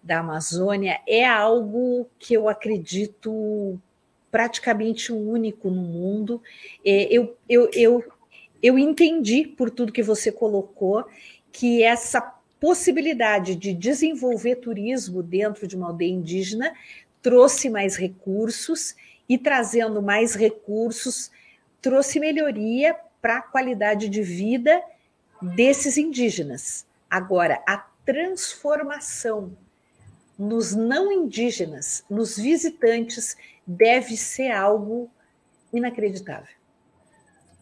da 0.01 0.19
Amazônia, 0.19 1.01
é 1.05 1.25
algo 1.25 2.07
que 2.17 2.33
eu 2.33 2.47
acredito 2.47 3.77
praticamente 4.31 5.11
único 5.11 5.69
no 5.69 5.81
mundo. 5.81 6.41
É, 6.85 7.13
eu, 7.13 7.35
eu, 7.49 7.69
eu, 7.73 8.03
eu 8.63 8.79
entendi 8.79 9.45
por 9.45 9.69
tudo 9.69 9.91
que 9.91 10.01
você 10.01 10.31
colocou 10.31 11.05
que 11.51 11.83
essa 11.83 12.21
possibilidade 12.57 13.53
de 13.53 13.73
desenvolver 13.73 14.55
turismo 14.55 15.21
dentro 15.21 15.67
de 15.67 15.75
uma 15.75 15.87
aldeia 15.87 16.13
indígena 16.13 16.73
trouxe 17.21 17.69
mais 17.69 17.97
recursos 17.97 18.95
e 19.27 19.37
trazendo 19.37 20.01
mais 20.01 20.35
recursos 20.35 21.29
trouxe 21.87 22.19
melhoria 22.19 22.93
para 23.21 23.37
a 23.37 23.41
qualidade 23.41 24.09
de 24.09 24.21
vida 24.21 24.83
desses 25.41 25.97
indígenas. 25.97 26.85
Agora, 27.09 27.63
a 27.65 27.77
transformação 28.05 29.57
nos 30.37 30.75
não 30.75 31.09
indígenas, 31.13 32.03
nos 32.09 32.37
visitantes, 32.37 33.37
deve 33.65 34.17
ser 34.17 34.51
algo 34.51 35.09
inacreditável. 35.73 36.53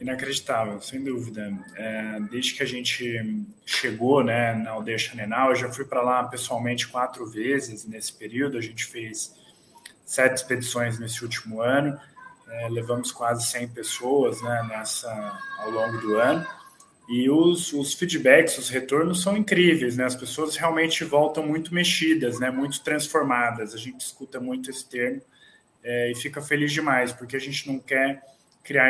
Inacreditável, 0.01 0.81
sem 0.81 1.03
dúvida. 1.03 1.55
É, 1.75 2.19
desde 2.31 2.55
que 2.55 2.63
a 2.63 2.65
gente 2.65 3.45
chegou 3.63 4.23
né, 4.23 4.55
na 4.55 4.71
aldeia 4.71 4.97
Xanenal, 4.97 5.51
eu 5.51 5.55
já 5.55 5.71
fui 5.71 5.85
para 5.85 6.01
lá 6.01 6.23
pessoalmente 6.23 6.87
quatro 6.87 7.27
vezes 7.27 7.85
nesse 7.85 8.11
período. 8.11 8.57
A 8.57 8.61
gente 8.61 8.85
fez 8.85 9.35
sete 10.03 10.37
expedições 10.37 10.97
nesse 10.97 11.23
último 11.23 11.61
ano, 11.61 11.99
é, 12.47 12.69
levamos 12.69 13.11
quase 13.11 13.45
100 13.47 13.69
pessoas 13.69 14.41
né, 14.41 14.65
nessa, 14.69 15.39
ao 15.59 15.71
longo 15.71 15.97
do 15.99 16.17
ano. 16.17 16.45
E 17.07 17.29
os, 17.29 17.71
os 17.73 17.93
feedbacks, 17.93 18.57
os 18.57 18.69
retornos 18.69 19.21
são 19.21 19.37
incríveis, 19.37 19.95
né? 19.95 20.05
As 20.05 20.15
pessoas 20.15 20.55
realmente 20.55 21.03
voltam 21.03 21.45
muito 21.45 21.73
mexidas, 21.73 22.39
né? 22.39 22.49
Muito 22.49 22.81
transformadas. 22.81 23.75
A 23.75 23.77
gente 23.77 24.01
escuta 24.01 24.39
muito 24.39 24.71
esse 24.71 24.89
termo 24.89 25.21
é, 25.83 26.11
e 26.11 26.15
fica 26.15 26.41
feliz 26.41 26.73
demais, 26.73 27.13
porque 27.13 27.35
a 27.35 27.39
gente 27.39 27.67
não 27.67 27.77
quer 27.77 28.23
criar 28.63 28.89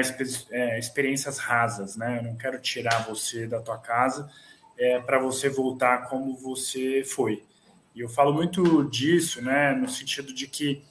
é, 0.49 0.79
experiências 0.79 1.37
rasas, 1.37 1.97
né? 1.97 2.19
Eu 2.19 2.23
não 2.23 2.37
quero 2.37 2.57
tirar 2.61 3.05
você 3.05 3.45
da 3.45 3.59
tua 3.59 3.77
casa 3.77 4.31
é, 4.77 4.99
para 5.01 5.19
você 5.19 5.49
voltar 5.49 6.07
como 6.07 6.37
você 6.37 7.03
foi. 7.03 7.43
E 7.93 7.99
eu 7.99 8.07
falo 8.07 8.33
muito 8.33 8.85
disso, 8.85 9.41
né? 9.41 9.73
No 9.73 9.89
sentido 9.89 10.33
de 10.33 10.47
que 10.47 10.81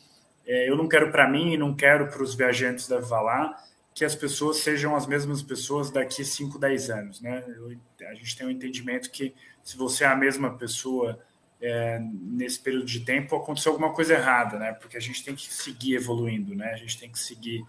é, 0.46 0.68
eu 0.68 0.76
não 0.76 0.88
quero 0.88 1.10
para 1.10 1.28
mim 1.28 1.52
e 1.52 1.56
não 1.56 1.74
quero 1.74 2.08
para 2.08 2.22
os 2.22 2.34
viajantes 2.34 2.88
da 2.88 3.00
Valá 3.00 3.54
que 3.94 4.04
as 4.04 4.14
pessoas 4.14 4.58
sejam 4.58 4.96
as 4.96 5.06
mesmas 5.06 5.40
pessoas 5.40 5.90
daqui 5.90 6.24
5, 6.24 6.58
10 6.58 6.90
anos, 6.90 7.20
né? 7.20 7.44
Eu, 7.46 7.76
a 8.08 8.14
gente 8.14 8.36
tem 8.36 8.46
um 8.46 8.50
entendimento 8.50 9.10
que 9.10 9.32
se 9.62 9.76
você 9.76 10.02
é 10.02 10.08
a 10.08 10.16
mesma 10.16 10.58
pessoa 10.58 11.18
é, 11.62 12.00
nesse 12.00 12.60
período 12.60 12.86
de 12.86 13.00
tempo, 13.00 13.36
aconteceu 13.36 13.70
alguma 13.70 13.92
coisa 13.92 14.14
errada, 14.14 14.58
né? 14.58 14.72
Porque 14.72 14.96
a 14.96 15.00
gente 15.00 15.24
tem 15.24 15.34
que 15.34 15.52
seguir 15.52 15.94
evoluindo, 15.94 16.54
né? 16.56 16.72
A 16.72 16.76
gente 16.76 16.98
tem 16.98 17.08
que 17.08 17.18
seguir 17.18 17.64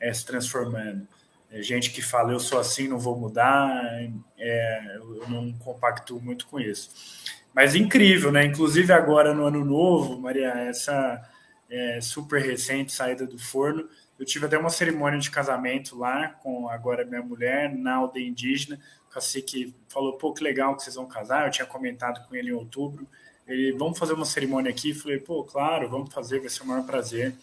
é, 0.00 0.12
se 0.12 0.24
transformando. 0.24 1.06
É, 1.50 1.60
gente 1.62 1.90
que 1.90 2.00
fala 2.00 2.32
eu 2.32 2.40
sou 2.40 2.58
assim, 2.58 2.88
não 2.88 2.98
vou 2.98 3.16
mudar, 3.16 3.70
é, 4.38 4.96
eu 4.96 5.28
não 5.28 5.52
compacto 5.58 6.18
muito 6.20 6.46
com 6.46 6.58
isso. 6.58 6.90
Mas 7.54 7.74
incrível, 7.74 8.32
né? 8.32 8.44
Inclusive 8.46 8.92
agora 8.92 9.34
no 9.34 9.44
ano 9.44 9.64
novo, 9.64 10.18
Maria, 10.18 10.48
essa 10.48 11.22
é, 11.70 12.00
super 12.00 12.40
recente 12.40 12.92
saída 12.92 13.26
do 13.26 13.38
forno, 13.38 13.88
Eu 14.18 14.24
tive 14.24 14.46
até 14.46 14.56
uma 14.56 14.70
cerimônia 14.70 15.18
de 15.18 15.30
casamento 15.30 15.98
lá 15.98 16.28
com 16.28 16.68
agora 16.70 17.04
minha 17.04 17.22
mulher 17.22 17.74
na 17.74 17.96
aldeia 17.96 18.26
indígena. 18.26 18.80
O 19.10 19.12
cacique 19.12 19.74
falou: 19.88 20.14
pô, 20.14 20.32
que 20.32 20.42
legal 20.42 20.74
que 20.74 20.82
vocês 20.82 20.96
vão 20.96 21.06
casar. 21.06 21.46
Eu 21.46 21.50
tinha 21.50 21.66
comentado 21.66 22.26
com 22.26 22.34
ele 22.34 22.48
em 22.48 22.54
outubro. 22.54 23.06
Ele, 23.46 23.72
vamos 23.72 23.98
fazer 23.98 24.14
uma 24.14 24.24
cerimônia 24.24 24.70
aqui? 24.70 24.94
Falei: 24.94 25.18
pô, 25.18 25.44
claro, 25.44 25.90
vamos 25.90 26.12
fazer, 26.14 26.40
vai 26.40 26.48
ser 26.48 26.62
o 26.62 26.66
maior 26.66 26.86
prazer. 26.86 27.34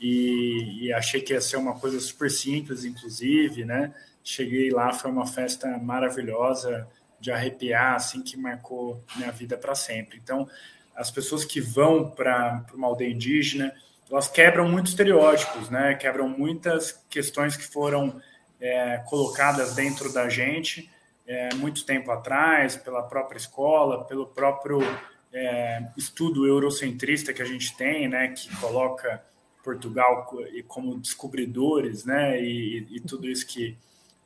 E, 0.00 0.86
e 0.86 0.92
achei 0.92 1.20
que 1.20 1.32
ia 1.32 1.40
ser 1.40 1.56
uma 1.56 1.78
coisa 1.78 2.00
super 2.00 2.30
simples, 2.30 2.84
inclusive, 2.84 3.64
né? 3.64 3.94
Cheguei 4.24 4.70
lá, 4.70 4.92
foi 4.92 5.10
uma 5.10 5.26
festa 5.26 5.78
maravilhosa, 5.78 6.88
de 7.20 7.30
arrepiar, 7.30 7.94
assim, 7.94 8.22
que 8.22 8.36
marcou 8.36 9.02
minha 9.16 9.32
vida 9.32 9.56
para 9.56 9.74
sempre. 9.74 10.18
Então, 10.22 10.48
as 10.96 11.10
pessoas 11.10 11.44
que 11.44 11.60
vão 11.60 12.10
para 12.10 12.64
uma 12.74 12.88
aldeia 12.88 13.12
indígena, 13.12 13.72
elas 14.10 14.28
quebram 14.28 14.68
muitos 14.68 14.92
estereótipos, 14.92 15.68
né? 15.68 15.94
Quebram 15.94 16.28
muitas 16.28 17.04
questões 17.10 17.56
que 17.56 17.64
foram 17.64 18.20
é, 18.60 18.98
colocadas 19.06 19.74
dentro 19.74 20.12
da 20.12 20.28
gente 20.28 20.90
é, 21.26 21.54
muito 21.54 21.84
tempo 21.84 22.10
atrás, 22.10 22.76
pela 22.76 23.02
própria 23.02 23.36
escola, 23.36 24.04
pelo 24.04 24.26
próprio 24.26 24.78
é, 25.32 25.86
estudo 25.96 26.46
eurocentrista 26.46 27.32
que 27.32 27.42
a 27.42 27.44
gente 27.44 27.76
tem, 27.76 28.08
né? 28.08 28.28
Que 28.28 28.54
coloca 28.56 29.22
Portugal 29.62 30.30
como 30.68 30.98
descobridores, 30.98 32.04
né? 32.04 32.40
E, 32.40 32.86
e 32.90 33.00
tudo 33.00 33.28
isso 33.28 33.46
que 33.46 33.76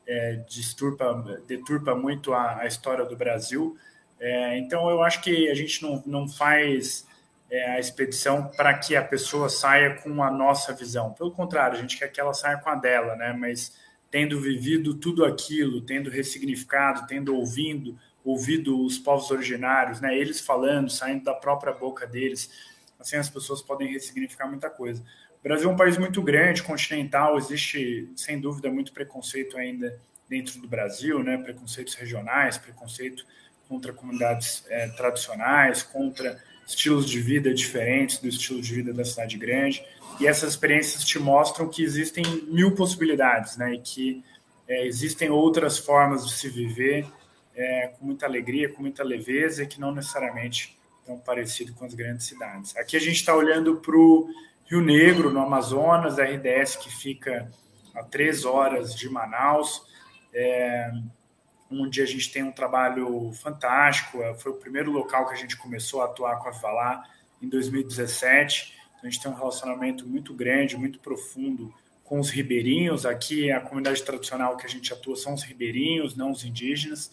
é, 0.06 0.36
disturpa, 0.48 1.42
deturpa 1.46 1.94
muito 1.94 2.34
a, 2.34 2.58
a 2.58 2.66
história 2.66 3.04
do 3.04 3.16
Brasil. 3.16 3.76
É, 4.20 4.58
então, 4.58 4.88
eu 4.90 5.02
acho 5.02 5.22
que 5.22 5.48
a 5.48 5.54
gente 5.54 5.82
não, 5.82 6.02
não 6.06 6.28
faz 6.28 7.06
é, 7.50 7.70
a 7.72 7.80
expedição 7.80 8.48
para 8.48 8.74
que 8.74 8.94
a 8.94 9.02
pessoa 9.02 9.48
saia 9.48 9.96
com 9.96 10.22
a 10.22 10.30
nossa 10.30 10.72
visão. 10.74 11.12
Pelo 11.14 11.32
contrário, 11.32 11.78
a 11.78 11.80
gente 11.80 11.98
quer 11.98 12.08
que 12.08 12.20
ela 12.20 12.34
saia 12.34 12.58
com 12.58 12.68
a 12.68 12.74
dela, 12.74 13.16
né? 13.16 13.32
Mas 13.32 13.76
tendo 14.10 14.40
vivido 14.40 14.94
tudo 14.94 15.24
aquilo, 15.24 15.80
tendo 15.80 16.10
ressignificado, 16.10 17.06
tendo 17.06 17.34
ouvindo, 17.34 17.98
ouvido 18.24 18.84
os 18.84 18.98
povos 18.98 19.30
originários, 19.30 20.00
né? 20.00 20.16
Eles 20.16 20.40
falando, 20.40 20.90
saindo 20.90 21.24
da 21.24 21.34
própria 21.34 21.72
boca 21.72 22.06
deles, 22.06 22.50
assim 22.98 23.16
as 23.16 23.30
pessoas 23.30 23.62
podem 23.62 23.88
ressignificar 23.88 24.46
muita 24.46 24.68
coisa. 24.68 25.02
O 25.40 25.42
Brasil 25.42 25.70
é 25.70 25.72
um 25.72 25.76
país 25.76 25.96
muito 25.96 26.20
grande, 26.22 26.62
continental, 26.62 27.38
existe 27.38 28.12
sem 28.14 28.38
dúvida 28.38 28.70
muito 28.70 28.92
preconceito 28.92 29.56
ainda 29.56 29.98
dentro 30.28 30.60
do 30.60 30.68
Brasil, 30.68 31.22
né? 31.22 31.38
Preconceitos 31.38 31.94
regionais, 31.94 32.58
preconceito 32.58 33.24
contra 33.70 33.92
comunidades 33.92 34.64
é, 34.68 34.88
tradicionais, 34.88 35.84
contra 35.84 36.42
estilos 36.66 37.08
de 37.08 37.20
vida 37.20 37.54
diferentes 37.54 38.18
do 38.18 38.26
estilo 38.26 38.60
de 38.60 38.74
vida 38.74 38.92
da 38.92 39.04
cidade 39.04 39.38
grande. 39.38 39.86
E 40.18 40.26
essas 40.26 40.50
experiências 40.50 41.04
te 41.04 41.20
mostram 41.20 41.68
que 41.68 41.80
existem 41.84 42.24
mil 42.48 42.74
possibilidades, 42.74 43.56
né? 43.56 43.74
E 43.74 43.78
que 43.78 44.24
é, 44.66 44.84
existem 44.84 45.30
outras 45.30 45.78
formas 45.78 46.26
de 46.26 46.32
se 46.32 46.48
viver 46.48 47.06
é, 47.54 47.92
com 47.96 48.06
muita 48.06 48.26
alegria, 48.26 48.68
com 48.68 48.82
muita 48.82 49.04
leveza, 49.04 49.62
e 49.62 49.66
que 49.68 49.80
não 49.80 49.94
necessariamente 49.94 50.76
tão 51.06 51.16
parecido 51.18 51.72
com 51.72 51.84
as 51.84 51.94
grandes 51.94 52.26
cidades. 52.26 52.76
Aqui 52.76 52.96
a 52.96 53.00
gente 53.00 53.16
está 53.16 53.34
olhando 53.34 53.76
para 53.76 53.96
o 53.96 54.28
Rio 54.66 54.80
Negro, 54.80 55.30
no 55.30 55.40
Amazonas, 55.40 56.18
a 56.18 56.24
RDS 56.24 56.74
que 56.74 56.90
fica 56.90 57.48
a 57.94 58.02
três 58.02 58.44
horas 58.44 58.96
de 58.96 59.08
Manaus. 59.08 59.82
É, 60.34 60.90
onde 61.70 62.02
a 62.02 62.06
gente 62.06 62.30
tem 62.32 62.42
um 62.42 62.52
trabalho 62.52 63.32
fantástico. 63.32 64.18
Foi 64.38 64.52
o 64.52 64.56
primeiro 64.56 64.90
local 64.90 65.26
que 65.26 65.34
a 65.34 65.36
gente 65.36 65.56
começou 65.56 66.02
a 66.02 66.06
atuar 66.06 66.36
com 66.38 66.48
a 66.48 66.52
Vivalá 66.52 67.04
em 67.40 67.48
2017. 67.48 68.74
Então, 68.98 69.08
a 69.08 69.10
gente 69.10 69.22
tem 69.22 69.30
um 69.30 69.34
relacionamento 69.34 70.06
muito 70.06 70.34
grande, 70.34 70.76
muito 70.76 70.98
profundo 70.98 71.72
com 72.04 72.18
os 72.18 72.28
ribeirinhos. 72.28 73.06
Aqui, 73.06 73.52
a 73.52 73.60
comunidade 73.60 74.02
tradicional 74.02 74.56
que 74.56 74.66
a 74.66 74.68
gente 74.68 74.92
atua 74.92 75.16
são 75.16 75.34
os 75.34 75.44
ribeirinhos, 75.44 76.16
não 76.16 76.32
os 76.32 76.44
indígenas, 76.44 77.10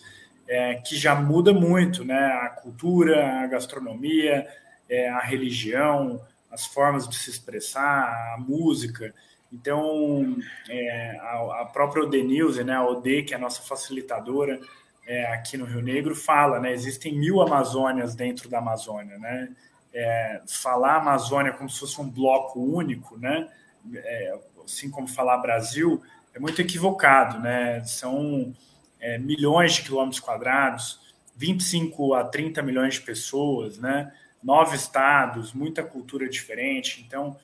é, 0.48 0.76
que 0.76 0.96
já 0.96 1.14
muda 1.14 1.54
muito, 1.54 2.04
né? 2.04 2.26
A 2.42 2.50
cultura, 2.50 3.44
a 3.44 3.48
gastronomia, 3.48 4.48
é, 4.90 5.08
a 5.10 5.20
religião, 5.20 6.20
as 6.50 6.66
formas 6.66 7.08
de 7.08 7.16
se 7.16 7.30
expressar, 7.30 8.34
a 8.34 8.38
música. 8.40 9.14
Então, 9.52 10.38
é, 10.70 11.18
a, 11.22 11.62
a, 11.62 11.66
própria 11.66 12.04
Odenilze, 12.04 12.64
né, 12.64 12.76
a 12.76 12.86
OD, 12.86 13.24
que 13.24 13.34
é 13.34 13.38
a 13.38 13.40
nossa 13.40 13.62
facilitadora 13.62 14.60
é, 15.06 15.34
aqui 15.34 15.58
no 15.58 15.66
Rio 15.66 15.82
Negro, 15.82 16.16
fala, 16.16 16.60
né, 16.60 16.74
existem 16.74 17.18
mil 17.18 17.42
Amazônias 17.42 18.14
dentro 18.14 18.50
da 18.50 18.60
Amazônia, 18.60 19.18
né, 19.18 19.50
é, 19.94 20.42
falar 20.48 20.98
Amazônia 20.98 21.54
como 21.54 21.70
se 21.70 21.80
fosse 21.80 22.00
um 22.02 22.10
bloco 22.10 22.60
único, 22.60 23.18
né, 23.18 23.48
é, 23.96 24.40
assim 24.66 24.92
como 24.92 25.08
falar 25.08 25.38
Brasil, 25.38 26.02
é 26.34 26.40
muito 26.40 26.62
equivocado, 26.62 27.40
né, 27.40 27.82
são 27.86 28.54
é, 29.00 29.18
milhões 29.18 29.76
de 29.76 29.84
quilômetros 29.84 30.20
quadrados, 30.20 31.08
25 31.38 32.16
a 32.16 32.26
30 32.26 32.62
milhões 32.62 32.96
de 32.96 33.02
pessoas, 33.02 33.78
né, 33.78 34.12
nove 34.44 34.76
estados, 34.76 35.54
muita 35.54 35.84
cultura 35.84 36.28
diferente, 36.28 37.02
então 37.08 37.38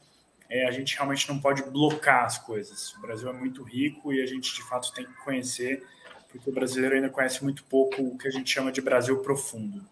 é, 0.54 0.68
a 0.68 0.72
gente 0.72 0.96
realmente 0.96 1.28
não 1.28 1.40
pode 1.40 1.64
blocar 1.64 2.26
as 2.26 2.38
coisas. 2.38 2.94
O 2.94 3.02
Brasil 3.02 3.28
é 3.28 3.34
muito 3.34 3.64
rico 3.64 4.14
e 4.14 4.22
a 4.22 4.26
gente, 4.28 4.54
de 4.54 4.62
fato, 4.62 4.94
tem 4.94 5.04
que 5.04 5.14
conhecer, 5.24 5.84
porque 6.30 6.48
o 6.48 6.54
brasileiro 6.54 6.96
ainda 6.96 7.10
conhece 7.10 7.44
muito 7.44 7.64
pouco 7.64 8.04
o 8.04 8.16
que 8.16 8.28
a 8.28 8.32
gente 8.32 8.52
chama 8.52 8.72
de 8.72 8.80
Brasil 8.80 9.18
profundo. 9.18 9.84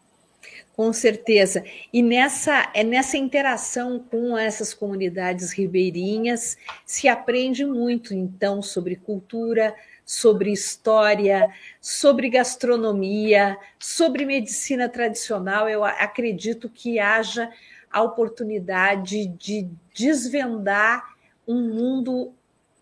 Com 0.76 0.93
certeza. 0.93 1.64
E 1.91 2.03
nessa, 2.03 2.72
é 2.76 2.84
nessa 2.84 3.18
interação 3.18 3.97
com 3.99 4.38
essas 4.38 4.72
comunidades 4.72 5.51
ribeirinhas 5.51 6.55
se 6.86 7.07
aprende 7.07 7.66
muito, 7.66 8.14
então, 8.14 8.62
sobre 8.62 8.95
cultura, 8.95 9.76
sobre 10.05 10.51
história, 10.51 11.49
sobre 11.80 12.30
gastronomia, 12.30 13.57
sobre 13.80 14.26
medicina 14.26 14.88
tradicional. 14.88 15.68
Eu 15.68 15.84
acredito 15.84 16.70
que 16.70 16.99
haja 16.99 17.49
a 17.91 18.01
oportunidade 18.01 19.27
de 19.27 19.67
desvendar 19.93 21.15
um 21.47 21.61
mundo 21.69 22.33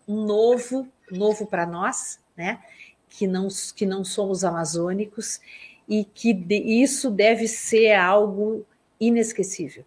novo, 0.06 0.88
novo 1.10 1.46
para 1.46 1.66
nós, 1.66 2.20
né? 2.36 2.60
Que 3.08 3.26
não, 3.26 3.48
que 3.74 3.84
não 3.84 4.04
somos 4.04 4.44
amazônicos 4.44 5.40
e 5.88 6.04
que 6.04 6.32
de, 6.32 6.56
isso 6.56 7.10
deve 7.10 7.48
ser 7.48 7.94
algo 7.94 8.64
inesquecível. 9.00 9.84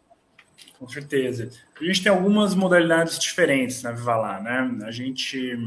Com 0.77 0.87
certeza. 0.89 1.49
A 1.79 1.83
gente 1.85 2.03
tem 2.03 2.11
algumas 2.11 2.53
modalidades 2.53 3.17
diferentes 3.17 3.81
na 3.83 3.91
Viva 3.91 4.39
né? 4.41 4.85
A 4.85 4.91
gente 4.91 5.57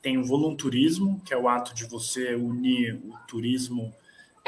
tem 0.00 0.16
o 0.16 0.24
volunturismo, 0.24 1.20
que 1.24 1.34
é 1.34 1.36
o 1.36 1.48
ato 1.48 1.74
de 1.74 1.84
você 1.84 2.34
unir 2.34 2.94
o 2.94 3.18
turismo 3.26 3.92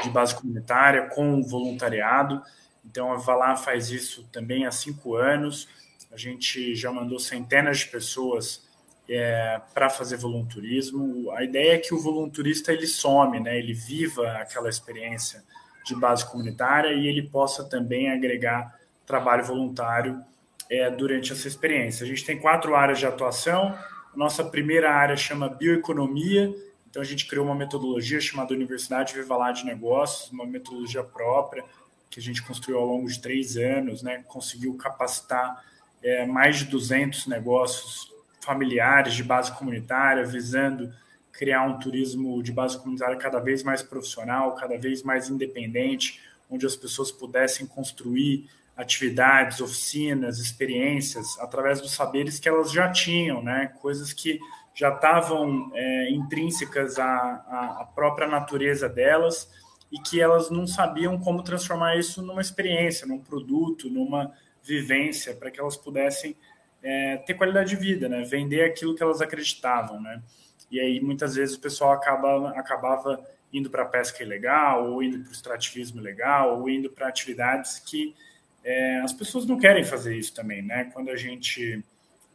de 0.01 0.09
base 0.09 0.33
comunitária 0.33 1.07
com 1.09 1.39
o 1.39 1.43
voluntariado. 1.43 2.41
Então, 2.85 3.11
a 3.11 3.17
Valar 3.17 3.57
faz 3.57 3.89
isso 3.89 4.27
também 4.31 4.65
há 4.65 4.71
cinco 4.71 5.15
anos. 5.15 5.67
A 6.11 6.17
gente 6.17 6.75
já 6.75 6.91
mandou 6.91 7.19
centenas 7.19 7.79
de 7.79 7.87
pessoas 7.87 8.67
é, 9.07 9.59
para 9.73 9.89
fazer 9.89 10.17
volunturismo. 10.17 11.31
A 11.31 11.43
ideia 11.43 11.73
é 11.73 11.77
que 11.77 11.93
o 11.93 11.99
volunturista 11.99 12.71
ele 12.71 12.87
some, 12.87 13.39
né? 13.39 13.57
ele 13.57 13.73
viva 13.73 14.31
aquela 14.33 14.69
experiência 14.69 15.43
de 15.85 15.95
base 15.95 16.29
comunitária 16.29 16.93
e 16.93 17.07
ele 17.07 17.23
possa 17.23 17.63
também 17.63 18.11
agregar 18.11 18.79
trabalho 19.05 19.43
voluntário 19.43 20.23
é, 20.69 20.89
durante 20.89 21.31
essa 21.31 21.47
experiência. 21.47 22.03
A 22.03 22.07
gente 22.07 22.23
tem 22.23 22.39
quatro 22.39 22.75
áreas 22.75 22.99
de 22.99 23.05
atuação. 23.07 23.75
A 24.13 24.17
nossa 24.17 24.43
primeira 24.43 24.91
área 24.91 25.17
chama 25.17 25.49
bioeconomia. 25.49 26.53
Então, 26.89 27.01
a 27.01 27.05
gente 27.05 27.27
criou 27.27 27.45
uma 27.45 27.55
metodologia 27.55 28.19
chamada 28.19 28.53
Universidade 28.53 29.13
Viva 29.13 29.35
Lá 29.35 29.51
de 29.51 29.63
Negócios, 29.63 30.31
uma 30.31 30.45
metodologia 30.45 31.03
própria 31.03 31.63
que 32.09 32.19
a 32.19 32.23
gente 32.23 32.41
construiu 32.41 32.79
ao 32.79 32.85
longo 32.85 33.07
de 33.07 33.19
três 33.19 33.55
anos, 33.55 34.01
né, 34.01 34.23
conseguiu 34.27 34.75
capacitar 34.75 35.63
é, 36.01 36.25
mais 36.25 36.57
de 36.57 36.65
200 36.65 37.27
negócios 37.27 38.11
familiares 38.41 39.13
de 39.13 39.23
base 39.23 39.51
comunitária, 39.51 40.25
visando 40.25 40.91
criar 41.31 41.63
um 41.63 41.79
turismo 41.79 42.41
de 42.41 42.51
base 42.51 42.77
comunitária 42.77 43.15
cada 43.15 43.39
vez 43.39 43.63
mais 43.63 43.81
profissional, 43.81 44.55
cada 44.55 44.77
vez 44.77 45.03
mais 45.03 45.29
independente, 45.29 46.21
onde 46.49 46.65
as 46.65 46.75
pessoas 46.75 47.11
pudessem 47.11 47.65
construir 47.67 48.49
atividades, 48.75 49.61
oficinas, 49.61 50.39
experiências 50.39 51.37
através 51.39 51.79
dos 51.81 51.91
saberes 51.91 52.39
que 52.39 52.49
elas 52.49 52.71
já 52.71 52.89
tinham, 52.91 53.43
né? 53.43 53.73
Coisas 53.81 54.13
que 54.13 54.39
já 54.73 54.89
estavam 54.93 55.71
é, 55.73 56.09
intrínsecas 56.11 56.97
à, 56.97 57.77
à 57.81 57.87
própria 57.93 58.27
natureza 58.27 58.87
delas 58.87 59.49
e 59.91 59.99
que 59.99 60.21
elas 60.21 60.49
não 60.49 60.67
sabiam 60.67 61.19
como 61.19 61.43
transformar 61.43 61.97
isso 61.97 62.21
numa 62.21 62.41
experiência, 62.41 63.07
num 63.07 63.19
produto, 63.19 63.89
numa 63.89 64.31
vivência, 64.63 65.33
para 65.35 65.49
que 65.49 65.59
elas 65.59 65.75
pudessem 65.75 66.35
é, 66.81 67.17
ter 67.17 67.33
qualidade 67.33 67.69
de 67.69 67.75
vida, 67.75 68.07
né? 68.07 68.23
Vender 68.23 68.63
aquilo 68.63 68.95
que 68.95 69.03
elas 69.03 69.21
acreditavam, 69.21 70.01
né? 70.01 70.21
E 70.69 70.79
aí 70.79 70.99
muitas 71.01 71.35
vezes 71.35 71.55
o 71.55 71.59
pessoal 71.59 71.91
acaba, 71.91 72.51
acabava 72.51 73.23
indo 73.51 73.69
para 73.69 73.85
pesca 73.85 74.23
ilegal, 74.23 74.91
ou 74.91 75.01
indo 75.01 75.19
para 75.19 75.29
o 75.29 75.31
extrativismo 75.31 75.99
ilegal, 75.99 76.59
ou 76.59 76.69
indo 76.69 76.89
para 76.89 77.07
atividades 77.07 77.79
que 77.79 78.15
é, 78.63 78.99
as 78.99 79.11
pessoas 79.11 79.45
não 79.45 79.57
querem 79.57 79.83
fazer 79.83 80.15
isso 80.15 80.33
também, 80.33 80.61
né? 80.61 80.91
Quando 80.93 81.09
a 81.09 81.15
gente 81.15 81.83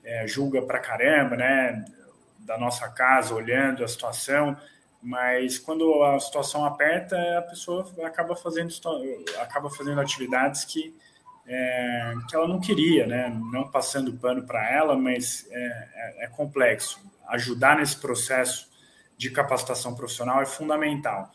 é, 0.02 0.26
julga 0.26 0.62
pra 0.62 0.80
caramba, 0.80 1.36
né? 1.36 1.84
Da 2.40 2.58
nossa 2.58 2.88
casa, 2.88 3.34
olhando 3.34 3.84
a 3.84 3.88
situação, 3.88 4.56
mas 5.04 5.58
quando 5.58 6.02
a 6.02 6.18
situação 6.18 6.64
aperta, 6.64 7.14
a 7.38 7.42
pessoa 7.42 7.86
acaba 8.02 8.34
fazendo, 8.34 8.72
acaba 9.38 9.68
fazendo 9.68 10.00
atividades 10.00 10.64
que, 10.64 10.96
é, 11.46 12.14
que 12.26 12.34
ela 12.34 12.48
não 12.48 12.58
queria, 12.58 13.06
né? 13.06 13.28
Não 13.52 13.70
passando 13.70 14.14
pano 14.14 14.46
para 14.46 14.66
ela, 14.72 14.96
mas 14.96 15.46
é, 15.50 15.88
é, 15.94 16.24
é 16.24 16.28
complexo. 16.28 16.98
Ajudar 17.28 17.76
nesse 17.76 17.98
processo 17.98 18.70
de 19.18 19.30
capacitação 19.30 19.94
profissional 19.94 20.40
é 20.40 20.46
fundamental. 20.46 21.30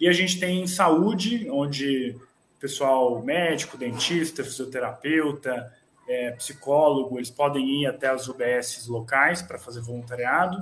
E 0.00 0.08
a 0.08 0.12
gente 0.12 0.40
tem 0.40 0.66
saúde, 0.66 1.48
onde 1.48 2.18
pessoal 2.58 3.22
médico, 3.22 3.78
dentista, 3.78 4.42
fisioterapeuta, 4.42 5.72
é, 6.08 6.32
psicólogo, 6.32 7.18
eles 7.18 7.30
podem 7.30 7.82
ir 7.82 7.86
até 7.86 8.08
as 8.08 8.26
UBSs 8.26 8.90
locais 8.90 9.42
para 9.42 9.60
fazer 9.60 9.80
voluntariado. 9.80 10.60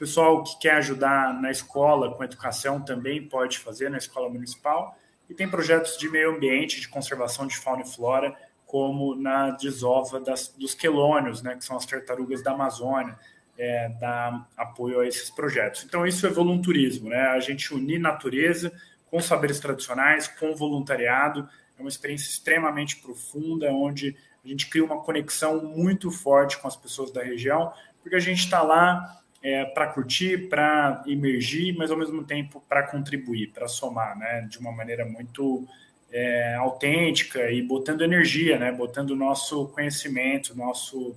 Pessoal 0.00 0.42
que 0.42 0.58
quer 0.58 0.76
ajudar 0.76 1.38
na 1.42 1.50
escola 1.50 2.14
com 2.14 2.24
educação 2.24 2.80
também 2.80 3.28
pode 3.28 3.58
fazer 3.58 3.90
na 3.90 3.98
escola 3.98 4.30
municipal. 4.30 4.96
E 5.28 5.34
tem 5.34 5.46
projetos 5.46 5.98
de 5.98 6.08
meio 6.08 6.34
ambiente, 6.34 6.80
de 6.80 6.88
conservação 6.88 7.46
de 7.46 7.54
fauna 7.58 7.82
e 7.82 7.86
flora, 7.86 8.34
como 8.64 9.14
na 9.14 9.50
desova 9.50 10.18
das, 10.18 10.48
dos 10.56 10.74
quelônios, 10.74 11.42
né, 11.42 11.54
que 11.54 11.62
são 11.66 11.76
as 11.76 11.84
tartarugas 11.84 12.42
da 12.42 12.52
Amazônia, 12.52 13.14
é, 13.58 13.90
dar 14.00 14.48
apoio 14.56 15.00
a 15.00 15.06
esses 15.06 15.28
projetos. 15.28 15.84
Então, 15.84 16.06
isso 16.06 16.26
é 16.26 16.30
volunturismo, 16.30 17.10
né? 17.10 17.20
A 17.20 17.40
gente 17.40 17.74
unir 17.74 17.98
natureza 17.98 18.72
com 19.10 19.20
saberes 19.20 19.60
tradicionais, 19.60 20.26
com 20.26 20.56
voluntariado. 20.56 21.46
É 21.78 21.82
uma 21.82 21.90
experiência 21.90 22.30
extremamente 22.30 22.96
profunda, 23.02 23.70
onde 23.70 24.16
a 24.42 24.48
gente 24.48 24.70
cria 24.70 24.82
uma 24.82 25.02
conexão 25.02 25.62
muito 25.62 26.10
forte 26.10 26.56
com 26.56 26.66
as 26.66 26.74
pessoas 26.74 27.12
da 27.12 27.22
região, 27.22 27.70
porque 28.00 28.16
a 28.16 28.20
gente 28.20 28.38
está 28.38 28.62
lá 28.62 29.19
é, 29.42 29.64
para 29.64 29.86
curtir, 29.86 30.48
para 30.48 31.02
emergir, 31.06 31.74
mas 31.76 31.90
ao 31.90 31.96
mesmo 31.96 32.24
tempo 32.24 32.62
para 32.68 32.82
contribuir, 32.82 33.48
para 33.52 33.66
somar, 33.68 34.18
né? 34.18 34.46
De 34.50 34.58
uma 34.58 34.70
maneira 34.70 35.04
muito 35.04 35.66
é, 36.12 36.54
autêntica 36.56 37.50
e 37.50 37.62
botando 37.62 38.02
energia, 38.02 38.58
né? 38.58 38.70
Botando 38.70 39.16
nosso 39.16 39.68
conhecimento, 39.68 40.56
nosso 40.56 41.16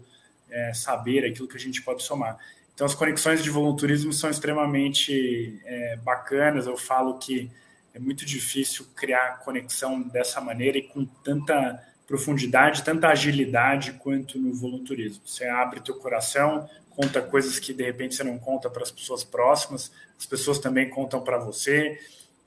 é, 0.50 0.74
saber, 0.74 1.26
aquilo 1.26 1.48
que 1.48 1.58
a 1.58 1.60
gente 1.60 1.82
pode 1.82 2.04
somar. 2.04 2.38
Então, 2.74 2.88
as 2.88 2.96
conexões 2.96 3.44
de 3.44 3.50
voluntarismo 3.50 4.14
são 4.14 4.30
extremamente 4.30 5.60
é, 5.66 5.98
bacanas. 5.98 6.66
Eu 6.66 6.78
falo 6.78 7.18
que 7.20 7.52
é 7.94 8.00
muito 8.00 8.26
difícil 8.26 8.88
criar 8.96 9.40
conexão 9.44 10.02
dessa 10.02 10.42
maneira 10.42 10.78
e 10.78 10.84
com 10.84 11.06
tanta 11.06 11.80
profundidade, 12.08 12.84
tanta 12.84 13.08
agilidade 13.08 13.94
quanto 13.94 14.38
no 14.38 14.54
voluntarismo. 14.54 15.22
Você 15.26 15.46
abre 15.46 15.80
teu 15.80 15.96
coração, 15.96 16.70
conta 16.90 17.22
coisas 17.22 17.60
que 17.60 17.74
de 17.74 17.84
repente 17.84 18.16
você 18.16 18.24
não 18.24 18.38
conta 18.38 18.70
para 18.70 18.84
as 18.84 18.92
pessoas 18.92 19.24
próximas, 19.24 19.92
as 20.18 20.26
pessoas 20.26 20.60
também 20.60 20.90
contam 20.90 21.22
para 21.22 21.38
você, 21.38 22.00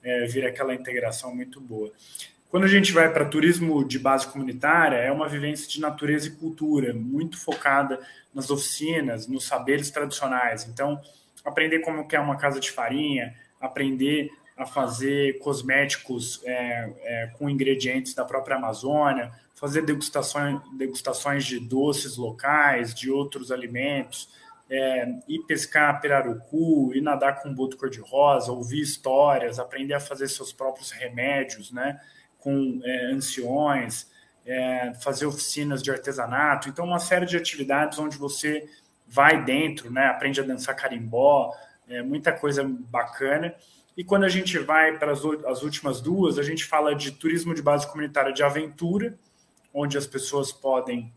é, 0.02 0.26
vira 0.26 0.48
aquela 0.48 0.74
integração 0.74 1.34
muito 1.34 1.60
boa. 1.60 1.92
Quando 2.48 2.64
a 2.64 2.68
gente 2.68 2.92
vai 2.92 3.12
para 3.12 3.24
turismo 3.24 3.84
de 3.84 3.98
base 3.98 4.26
comunitária, 4.28 4.96
é 4.96 5.10
uma 5.10 5.28
vivência 5.28 5.68
de 5.68 5.80
natureza 5.80 6.28
e 6.28 6.30
cultura, 6.30 6.94
muito 6.94 7.38
focada 7.38 8.00
nas 8.32 8.50
oficinas, 8.50 9.26
nos 9.26 9.44
saberes 9.44 9.90
tradicionais. 9.90 10.64
Então, 10.64 11.00
aprender 11.44 11.80
como 11.80 12.06
é 12.10 12.20
uma 12.20 12.36
casa 12.36 12.60
de 12.60 12.70
farinha, 12.70 13.34
aprender 13.60 14.30
a 14.56 14.64
fazer 14.64 15.38
cosméticos 15.40 16.40
é, 16.44 16.92
é, 17.02 17.26
com 17.38 17.50
ingredientes 17.50 18.14
da 18.14 18.24
própria 18.24 18.56
Amazônia, 18.56 19.32
fazer 19.56 19.82
degustações, 19.82 20.60
degustações 20.76 21.44
de 21.44 21.58
doces 21.58 22.16
locais, 22.16 22.94
de 22.94 23.10
outros 23.10 23.50
alimentos, 23.50 24.28
é, 24.68 25.18
ir 25.26 25.40
pescar 25.46 26.00
pirarucu, 26.00 26.92
ir 26.94 27.00
nadar 27.00 27.42
com 27.42 27.54
boto 27.54 27.76
cor-de-rosa, 27.76 28.52
ouvir 28.52 28.82
histórias, 28.82 29.58
aprender 29.58 29.94
a 29.94 30.00
fazer 30.00 30.28
seus 30.28 30.52
próprios 30.52 30.90
remédios, 30.90 31.72
né, 31.72 31.98
com 32.38 32.80
é, 32.84 33.06
anciões, 33.06 34.10
é, 34.44 34.92
fazer 35.02 35.24
oficinas 35.24 35.82
de 35.82 35.90
artesanato. 35.90 36.68
Então, 36.68 36.84
uma 36.84 37.00
série 37.00 37.26
de 37.26 37.36
atividades 37.36 37.98
onde 37.98 38.18
você 38.18 38.68
vai 39.06 39.42
dentro, 39.42 39.90
né, 39.90 40.06
aprende 40.06 40.40
a 40.40 40.44
dançar 40.44 40.76
carimbó, 40.76 41.52
é, 41.88 42.02
muita 42.02 42.32
coisa 42.32 42.62
bacana. 42.64 43.54
E 43.96 44.04
quando 44.04 44.24
a 44.24 44.28
gente 44.28 44.58
vai 44.58 44.98
para 44.98 45.12
as, 45.12 45.24
as 45.46 45.62
últimas 45.62 46.02
duas, 46.02 46.38
a 46.38 46.42
gente 46.42 46.64
fala 46.64 46.94
de 46.94 47.12
turismo 47.12 47.54
de 47.54 47.62
base 47.62 47.86
comunitária 47.86 48.32
de 48.32 48.42
aventura, 48.42 49.16
onde 49.76 49.98
as 49.98 50.06
pessoas 50.06 50.50
podem, 50.50 51.12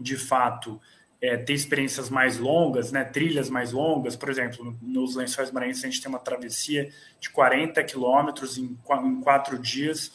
de 0.00 0.16
fato, 0.16 0.80
é, 1.20 1.36
ter 1.36 1.52
experiências 1.52 2.08
mais 2.08 2.38
longas, 2.38 2.90
né, 2.90 3.04
trilhas 3.04 3.50
mais 3.50 3.72
longas. 3.72 4.16
Por 4.16 4.30
exemplo, 4.30 4.74
nos 4.80 5.14
Lençóis 5.14 5.50
Maranhenses 5.50 5.84
a 5.84 5.88
gente 5.88 6.00
tem 6.00 6.08
uma 6.08 6.18
travessia 6.18 6.90
de 7.20 7.28
40 7.28 7.84
quilômetros 7.84 8.56
em, 8.56 8.78
em, 9.04 9.20
quatro 9.20 9.58
dias 9.58 10.10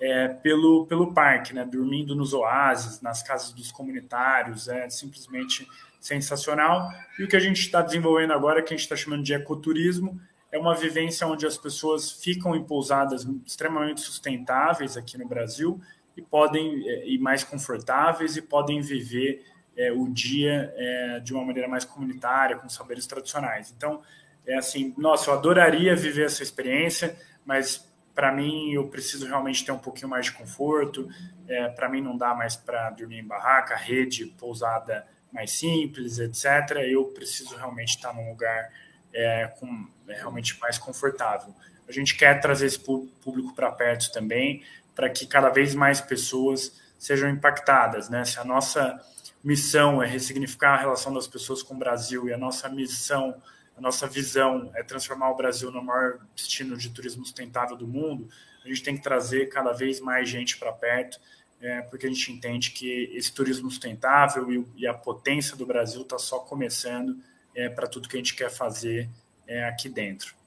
é, 0.00 0.26
pelo, 0.26 0.84
pelo 0.86 1.12
parque, 1.12 1.54
né, 1.54 1.64
dormindo 1.64 2.16
nos 2.16 2.34
oásis, 2.34 3.00
nas 3.00 3.22
casas 3.22 3.52
dos 3.52 3.70
comunitários, 3.70 4.66
é 4.66 4.90
simplesmente 4.90 5.68
sensacional. 6.00 6.90
E 7.20 7.22
o 7.22 7.28
que 7.28 7.36
a 7.36 7.40
gente 7.40 7.60
está 7.60 7.80
desenvolvendo 7.82 8.32
agora, 8.32 8.62
que 8.62 8.74
a 8.74 8.76
gente 8.76 8.84
está 8.84 8.96
chamando 8.96 9.22
de 9.22 9.32
ecoturismo, 9.32 10.20
é 10.50 10.58
uma 10.58 10.74
vivência 10.74 11.24
onde 11.24 11.46
as 11.46 11.56
pessoas 11.56 12.10
ficam 12.10 12.56
em 12.56 12.64
pousadas 12.64 13.24
extremamente 13.46 14.00
sustentáveis 14.00 14.96
aqui 14.96 15.16
no 15.16 15.28
Brasil 15.28 15.80
e 16.18 16.22
podem 16.22 16.88
é, 16.88 17.08
e 17.08 17.16
mais 17.16 17.44
confortáveis 17.44 18.36
e 18.36 18.42
podem 18.42 18.80
viver 18.80 19.44
é, 19.76 19.92
o 19.92 20.08
dia 20.08 20.74
é, 20.76 21.20
de 21.20 21.32
uma 21.32 21.44
maneira 21.44 21.68
mais 21.68 21.84
comunitária 21.84 22.56
com 22.56 22.68
saberes 22.68 23.06
tradicionais. 23.06 23.72
Então, 23.76 24.02
é 24.44 24.56
assim, 24.56 24.92
nossa, 24.98 25.30
eu 25.30 25.34
adoraria 25.34 25.94
viver 25.94 26.26
essa 26.26 26.42
experiência, 26.42 27.16
mas 27.46 27.88
para 28.12 28.32
mim 28.32 28.72
eu 28.72 28.88
preciso 28.88 29.26
realmente 29.26 29.64
ter 29.64 29.70
um 29.70 29.78
pouquinho 29.78 30.08
mais 30.08 30.26
de 30.26 30.32
conforto. 30.32 31.08
É, 31.46 31.68
para 31.68 31.88
mim 31.88 32.00
não 32.00 32.18
dá 32.18 32.34
mais 32.34 32.56
para 32.56 32.90
dormir 32.90 33.20
em 33.20 33.24
barraca, 33.24 33.76
rede, 33.76 34.26
pousada 34.26 35.06
mais 35.32 35.52
simples, 35.52 36.18
etc. 36.18 36.78
Eu 36.88 37.04
preciso 37.04 37.54
realmente 37.54 37.90
estar 37.90 38.12
num 38.12 38.28
lugar 38.28 38.72
é, 39.12 39.46
com, 39.60 39.86
é 40.08 40.14
realmente 40.14 40.58
mais 40.58 40.78
confortável. 40.78 41.54
A 41.88 41.92
gente 41.92 42.16
quer 42.16 42.40
trazer 42.40 42.66
esse 42.66 42.80
público 42.80 43.54
para 43.54 43.70
perto 43.70 44.12
também, 44.12 44.62
para 44.98 45.08
que 45.08 45.28
cada 45.28 45.48
vez 45.48 45.76
mais 45.76 46.00
pessoas 46.00 46.76
sejam 46.98 47.30
impactadas. 47.30 48.08
Né? 48.08 48.24
Se 48.24 48.40
a 48.40 48.44
nossa 48.44 49.00
missão 49.44 50.02
é 50.02 50.06
ressignificar 50.08 50.74
a 50.74 50.76
relação 50.76 51.14
das 51.14 51.28
pessoas 51.28 51.62
com 51.62 51.74
o 51.74 51.78
Brasil 51.78 52.28
e 52.28 52.32
a 52.32 52.36
nossa 52.36 52.68
missão, 52.68 53.40
a 53.76 53.80
nossa 53.80 54.08
visão 54.08 54.72
é 54.74 54.82
transformar 54.82 55.30
o 55.30 55.36
Brasil 55.36 55.70
no 55.70 55.80
maior 55.80 56.18
destino 56.34 56.76
de 56.76 56.90
turismo 56.90 57.24
sustentável 57.24 57.76
do 57.76 57.86
mundo, 57.86 58.28
a 58.64 58.66
gente 58.66 58.82
tem 58.82 58.96
que 58.96 59.02
trazer 59.04 59.48
cada 59.50 59.70
vez 59.70 60.00
mais 60.00 60.28
gente 60.28 60.58
para 60.58 60.72
perto, 60.72 61.20
é, 61.60 61.80
porque 61.82 62.06
a 62.06 62.08
gente 62.08 62.32
entende 62.32 62.72
que 62.72 63.08
esse 63.14 63.32
turismo 63.32 63.70
sustentável 63.70 64.52
e, 64.52 64.66
e 64.78 64.84
a 64.84 64.92
potência 64.92 65.56
do 65.56 65.64
Brasil 65.64 66.02
está 66.02 66.18
só 66.18 66.40
começando 66.40 67.16
é, 67.54 67.68
para 67.68 67.86
tudo 67.86 68.08
que 68.08 68.16
a 68.16 68.18
gente 68.18 68.34
quer 68.34 68.50
fazer 68.50 69.08
é, 69.46 69.64
aqui 69.64 69.88
dentro. 69.88 70.37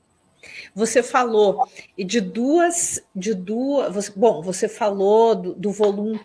Você 0.73 1.03
falou 1.03 1.67
de 1.97 2.21
duas, 2.21 3.03
de 3.15 3.33
duas. 3.33 3.93
Você, 3.93 4.11
bom, 4.15 4.41
você 4.41 4.67
falou 4.67 5.35
do, 5.35 5.53
do 5.53 5.71
volum, 5.71 6.19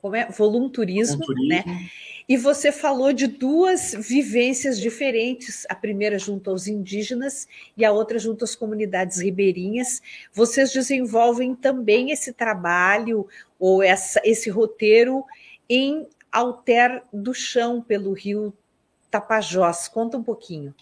como 0.00 0.16
é? 0.16 0.26
volunturismo, 0.30 1.24
né? 1.48 1.64
E 2.28 2.36
você 2.36 2.70
falou 2.70 3.10
de 3.10 3.26
duas 3.26 3.94
vivências 3.98 4.78
diferentes, 4.78 5.66
a 5.70 5.74
primeira 5.74 6.18
junto 6.18 6.50
aos 6.50 6.66
indígenas 6.66 7.48
e 7.74 7.86
a 7.86 7.90
outra 7.90 8.18
junto 8.18 8.44
às 8.44 8.54
comunidades 8.54 9.18
ribeirinhas. 9.18 10.02
Vocês 10.30 10.70
desenvolvem 10.70 11.54
também 11.54 12.10
esse 12.10 12.34
trabalho 12.34 13.26
ou 13.58 13.82
essa, 13.82 14.20
esse 14.24 14.50
roteiro 14.50 15.24
em 15.70 16.06
Alter 16.30 17.02
do 17.10 17.32
Chão, 17.32 17.80
pelo 17.80 18.12
rio 18.12 18.52
Tapajós. 19.10 19.88
Conta 19.88 20.18
um 20.18 20.22
pouquinho. 20.22 20.74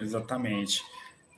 Exatamente. 0.00 0.82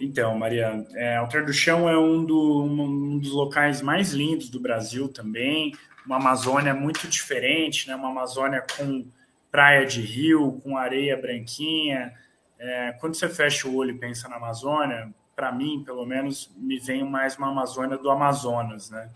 Então, 0.00 0.38
Maria, 0.38 0.86
é, 0.94 1.16
Alter 1.16 1.44
do 1.44 1.52
Chão 1.52 1.88
é 1.88 1.98
um, 1.98 2.24
do, 2.24 2.62
um, 2.64 3.18
dos 3.18 3.32
locais 3.32 3.82
mais 3.82 4.12
lindos 4.12 4.48
do 4.48 4.60
Brasil 4.60 5.08
também, 5.08 5.74
uma 6.06 6.16
Amazônia 6.16 6.72
muito 6.72 7.08
diferente, 7.08 7.88
né? 7.88 7.96
uma 7.96 8.10
Amazônia 8.10 8.64
com 8.76 9.06
praia 9.50 9.84
de 9.84 10.00
rio, 10.00 10.60
com 10.62 10.76
areia 10.76 11.16
branquinha. 11.16 12.14
É, 12.58 12.92
quando 13.00 13.14
você 13.14 13.28
fecha 13.28 13.66
o 13.66 13.74
olho 13.74 13.90
e 13.90 13.98
pensa 13.98 14.28
na 14.28 14.36
Amazônia, 14.36 15.12
para 15.34 15.52
mim, 15.52 15.82
pelo 15.84 16.06
menos, 16.06 16.50
me 16.56 16.78
vem 16.78 17.04
mais 17.04 17.36
uma 17.36 17.48
Amazônia 17.48 17.96
do 17.98 18.10
Amazonas, 18.10 18.90
né? 18.90 19.10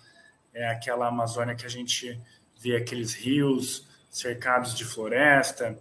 É 0.54 0.68
aquela 0.68 1.08
Amazônia 1.08 1.54
que 1.54 1.66
a 1.66 1.68
gente 1.68 2.20
vê 2.60 2.76
aqueles 2.76 3.14
rios 3.14 3.88
cercados 4.08 4.74
de 4.74 4.84
floresta, 4.84 5.76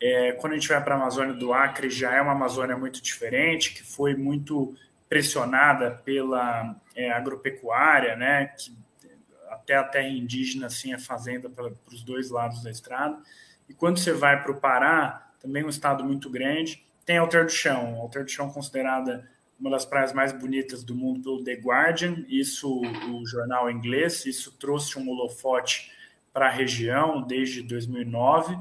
é, 0.00 0.32
quando 0.32 0.52
a 0.52 0.56
gente 0.56 0.68
vai 0.68 0.82
para 0.82 0.94
a 0.94 0.98
Amazônia 0.98 1.34
do 1.34 1.52
Acre, 1.52 1.90
já 1.90 2.14
é 2.14 2.20
uma 2.20 2.32
Amazônia 2.32 2.76
muito 2.76 3.02
diferente, 3.02 3.74
que 3.74 3.82
foi 3.82 4.14
muito 4.14 4.74
pressionada 5.08 5.90
pela 5.90 6.76
é, 6.94 7.10
agropecuária, 7.10 8.14
né, 8.14 8.46
que 8.58 8.76
até 9.48 9.74
a 9.74 9.84
terra 9.84 10.08
indígena 10.08 10.66
assim, 10.66 10.92
é 10.92 10.98
fazenda 10.98 11.48
para 11.48 11.72
os 11.92 12.02
dois 12.02 12.30
lados 12.30 12.62
da 12.62 12.70
estrada. 12.70 13.18
E 13.68 13.74
quando 13.74 13.98
você 13.98 14.12
vai 14.12 14.42
para 14.42 14.52
o 14.52 14.56
Pará, 14.56 15.30
também 15.40 15.64
um 15.64 15.68
estado 15.68 16.04
muito 16.04 16.30
grande. 16.30 16.84
Tem 17.04 17.18
Alter 17.18 17.44
do 17.44 17.50
Chão, 17.50 17.96
Alter 17.96 18.24
do 18.24 18.30
Chão 18.30 18.50
considerada 18.50 19.28
uma 19.58 19.70
das 19.70 19.84
praias 19.84 20.12
mais 20.12 20.32
bonitas 20.32 20.84
do 20.84 20.94
mundo 20.94 21.22
pelo 21.22 21.42
The 21.42 21.54
Guardian, 21.54 22.24
isso 22.28 22.80
o 22.80 23.26
jornal 23.26 23.70
inglês, 23.70 24.24
isso 24.24 24.52
trouxe 24.52 24.98
um 24.98 25.08
holofote 25.08 25.90
para 26.32 26.46
a 26.46 26.50
região 26.50 27.22
desde 27.22 27.62
2009, 27.62 28.56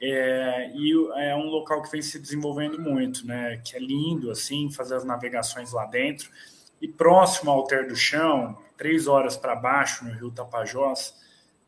é, 0.00 0.70
e 0.74 0.92
é 1.16 1.34
um 1.34 1.46
local 1.46 1.82
que 1.82 1.90
vem 1.90 2.02
se 2.02 2.18
desenvolvendo 2.18 2.80
muito, 2.80 3.26
né, 3.26 3.60
que 3.64 3.76
é 3.76 3.78
lindo, 3.78 4.30
assim, 4.30 4.70
fazer 4.70 4.96
as 4.96 5.04
navegações 5.04 5.72
lá 5.72 5.86
dentro, 5.86 6.30
e 6.80 6.86
próximo 6.86 7.50
ao 7.50 7.58
Alter 7.58 7.88
do 7.88 7.96
Chão, 7.96 8.56
três 8.76 9.06
horas 9.06 9.36
para 9.36 9.56
baixo, 9.56 10.04
no 10.04 10.12
Rio 10.12 10.30
Tapajós, 10.30 11.14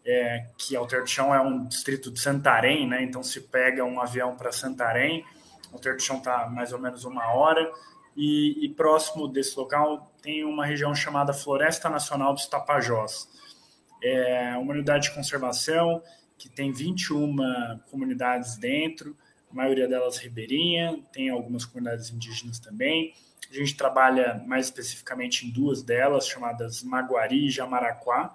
é, 0.04 0.46
que 0.58 0.76
Alter 0.76 1.02
do 1.02 1.08
Chão 1.08 1.34
é 1.34 1.40
um 1.40 1.66
distrito 1.66 2.10
de 2.10 2.20
Santarém, 2.20 2.86
né, 2.86 3.02
então 3.02 3.22
se 3.22 3.40
pega 3.40 3.84
um 3.84 4.00
avião 4.00 4.36
para 4.36 4.52
Santarém, 4.52 5.24
Alter 5.72 5.96
do 5.96 6.02
Chão 6.02 6.18
está 6.18 6.46
mais 6.48 6.72
ou 6.72 6.78
menos 6.78 7.04
uma 7.04 7.32
hora, 7.32 7.70
e, 8.14 8.64
e, 8.64 8.68
próximo 8.70 9.28
desse 9.28 9.56
local 9.56 10.12
tem 10.20 10.44
uma 10.44 10.66
região 10.66 10.92
chamada 10.92 11.32
Floresta 11.32 11.88
Nacional 11.88 12.34
dos 12.34 12.46
Tapajós. 12.46 13.28
É 14.02 14.56
uma 14.56 14.72
unidade 14.72 15.08
de 15.08 15.14
conservação 15.14 16.02
que 16.38 16.48
tem 16.48 16.72
21 16.72 17.36
comunidades 17.90 18.56
dentro, 18.56 19.16
a 19.50 19.54
maioria 19.54 19.88
delas 19.88 20.18
ribeirinha, 20.18 21.02
tem 21.12 21.30
algumas 21.30 21.64
comunidades 21.64 22.10
indígenas 22.10 22.58
também. 22.58 23.14
A 23.50 23.54
gente 23.54 23.76
trabalha 23.76 24.42
mais 24.46 24.66
especificamente 24.66 25.46
em 25.46 25.50
duas 25.50 25.82
delas, 25.82 26.28
chamadas 26.28 26.82
Maguari 26.82 27.46
e 27.46 27.50
Jamaraquá. 27.50 28.34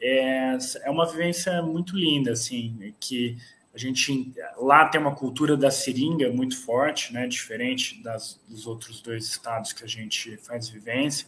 É, 0.00 0.56
é 0.82 0.90
uma 0.90 1.06
vivência 1.06 1.62
muito 1.62 1.94
linda, 1.94 2.32
assim, 2.32 2.94
que 2.98 3.36
a 3.74 3.78
gente 3.78 4.32
lá 4.56 4.88
tem 4.88 5.00
uma 5.00 5.14
cultura 5.14 5.56
da 5.56 5.70
seringa 5.70 6.32
muito 6.32 6.58
forte, 6.58 7.12
né, 7.12 7.28
diferente 7.28 8.02
das, 8.02 8.40
dos 8.48 8.66
outros 8.66 9.00
dois 9.00 9.26
estados 9.26 9.72
que 9.72 9.84
a 9.84 9.86
gente 9.86 10.36
faz 10.38 10.68
vivência. 10.68 11.26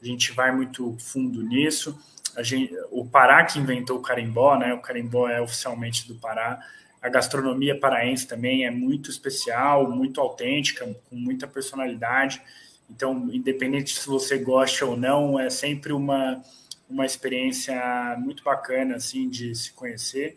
A 0.00 0.06
gente 0.06 0.32
vai 0.32 0.54
muito 0.54 0.96
fundo 0.98 1.42
nisso. 1.42 1.98
Gente, 2.42 2.74
o 2.90 3.06
Pará 3.06 3.44
que 3.44 3.58
inventou 3.58 3.98
o 3.98 4.02
carimbó, 4.02 4.56
né? 4.58 4.74
O 4.74 4.80
carimbó 4.80 5.28
é 5.28 5.40
oficialmente 5.40 6.08
do 6.08 6.14
Pará. 6.16 6.60
A 7.00 7.08
gastronomia 7.08 7.78
paraense 7.78 8.26
também 8.26 8.64
é 8.64 8.70
muito 8.70 9.10
especial, 9.10 9.90
muito 9.90 10.20
autêntica, 10.20 10.86
com 11.08 11.16
muita 11.16 11.46
personalidade. 11.46 12.40
Então, 12.88 13.28
independente 13.32 13.98
se 13.98 14.06
você 14.06 14.38
gosta 14.38 14.86
ou 14.86 14.96
não, 14.96 15.38
é 15.38 15.50
sempre 15.50 15.92
uma, 15.92 16.42
uma 16.88 17.04
experiência 17.04 18.16
muito 18.18 18.42
bacana 18.42 18.96
assim 18.96 19.28
de 19.28 19.54
se 19.54 19.72
conhecer. 19.72 20.36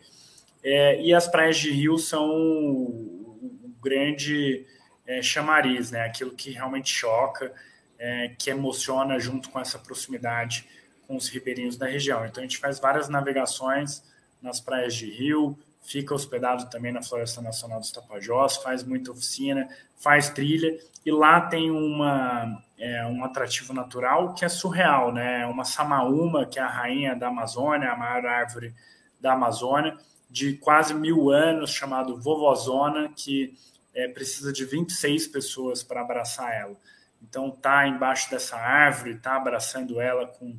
É, 0.64 1.02
e 1.02 1.14
as 1.14 1.28
praias 1.28 1.58
de 1.58 1.72
rio 1.72 1.98
são 1.98 2.30
o, 2.30 3.76
grande 3.82 4.66
é, 5.06 5.22
chamariz, 5.22 5.92
né? 5.92 6.02
aquilo 6.02 6.32
que 6.32 6.52
realmente 6.52 6.90
choca, 6.90 7.54
é, 7.98 8.34
que 8.38 8.50
emociona 8.50 9.18
junto 9.20 9.50
com 9.50 9.60
essa 9.60 9.80
proximidade 9.80 10.68
com 11.08 11.16
os 11.16 11.30
ribeirinhos 11.30 11.78
da 11.78 11.88
região. 11.88 12.26
Então 12.26 12.44
a 12.44 12.46
gente 12.46 12.58
faz 12.58 12.80
várias 12.80 13.08
navegações 13.08 14.04
nas 14.42 14.60
praias 14.60 14.94
de 14.94 15.10
rio, 15.10 15.58
fica 15.82 16.14
hospedado 16.14 16.70
também 16.70 16.92
na 16.92 17.02
Floresta 17.02 17.42
Nacional 17.42 17.80
dos 17.80 17.92
Tapajós, 17.92 18.58
faz 18.58 18.84
muita 18.84 19.12
oficina, 19.12 19.70
faz 19.96 20.30
trilha, 20.30 20.78
e 21.06 21.12
lá 21.12 21.42
tem 21.42 21.72
uma, 21.72 22.62
é, 22.78 23.06
um 23.06 23.24
atrativo 23.24 23.74
natural 23.74 24.34
que 24.34 24.44
é 24.44 24.50
surreal, 24.50 25.14
né? 25.14 25.46
Uma 25.46 25.64
samaúma, 25.64 26.46
que 26.46 26.60
é 26.60 26.62
a 26.62 26.68
rainha 26.68 27.16
da 27.16 27.30
Amazônia, 27.30 27.90
a 27.90 27.96
maior 27.96 28.26
árvore 28.26 28.74
da 29.20 29.34
Amazônia, 29.34 29.98
de 30.30 30.58
quase 30.58 30.94
mil 30.94 31.30
anos, 31.30 31.72
chamado 31.72 32.20
Vovozona, 32.20 33.10
que 33.16 33.58
é, 33.96 34.10
precisa 34.10 34.52
de 34.52 34.66
26 34.66 35.28
pessoas 35.28 35.82
para 35.82 36.02
abraçar 36.02 36.54
ela. 36.54 36.76
Então, 37.22 37.50
tá 37.50 37.88
embaixo 37.88 38.30
dessa 38.30 38.58
árvore, 38.58 39.18
tá 39.18 39.38
abraçando 39.38 40.00
ela 40.00 40.28
com, 40.28 40.56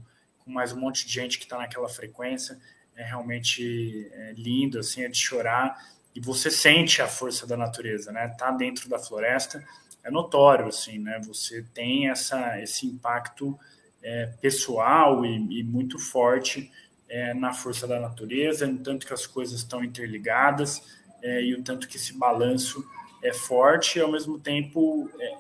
com 0.48 0.52
mais 0.52 0.72
um 0.72 0.80
monte 0.80 1.06
de 1.06 1.12
gente 1.12 1.38
que 1.38 1.44
está 1.44 1.58
naquela 1.58 1.88
frequência. 1.90 2.58
É 2.96 3.04
realmente 3.04 4.08
é, 4.10 4.32
lindo, 4.32 4.78
assim, 4.78 5.02
é 5.02 5.08
de 5.08 5.18
chorar. 5.18 5.78
E 6.14 6.20
você 6.20 6.50
sente 6.50 7.02
a 7.02 7.06
força 7.06 7.46
da 7.46 7.56
natureza, 7.56 8.10
né? 8.10 8.28
Tá 8.28 8.50
dentro 8.50 8.88
da 8.88 8.98
floresta, 8.98 9.62
é 10.02 10.10
notório, 10.10 10.66
assim, 10.66 10.98
né? 10.98 11.20
Você 11.26 11.64
tem 11.74 12.08
essa, 12.08 12.60
esse 12.60 12.86
impacto 12.86 13.58
é, 14.02 14.26
pessoal 14.40 15.24
e, 15.24 15.60
e 15.60 15.62
muito 15.62 15.98
forte 15.98 16.72
é, 17.08 17.34
na 17.34 17.52
força 17.52 17.86
da 17.86 18.00
natureza, 18.00 18.66
no 18.66 18.78
tanto 18.78 19.06
que 19.06 19.12
as 19.12 19.26
coisas 19.26 19.60
estão 19.60 19.84
interligadas 19.84 20.82
é, 21.22 21.42
e 21.42 21.54
o 21.54 21.62
tanto 21.62 21.86
que 21.86 21.96
esse 21.96 22.18
balanço 22.18 22.84
é 23.22 23.32
forte 23.32 23.98
e 23.98 24.02
ao 24.02 24.10
mesmo 24.10 24.38
tempo 24.38 25.10
é, 25.20 25.36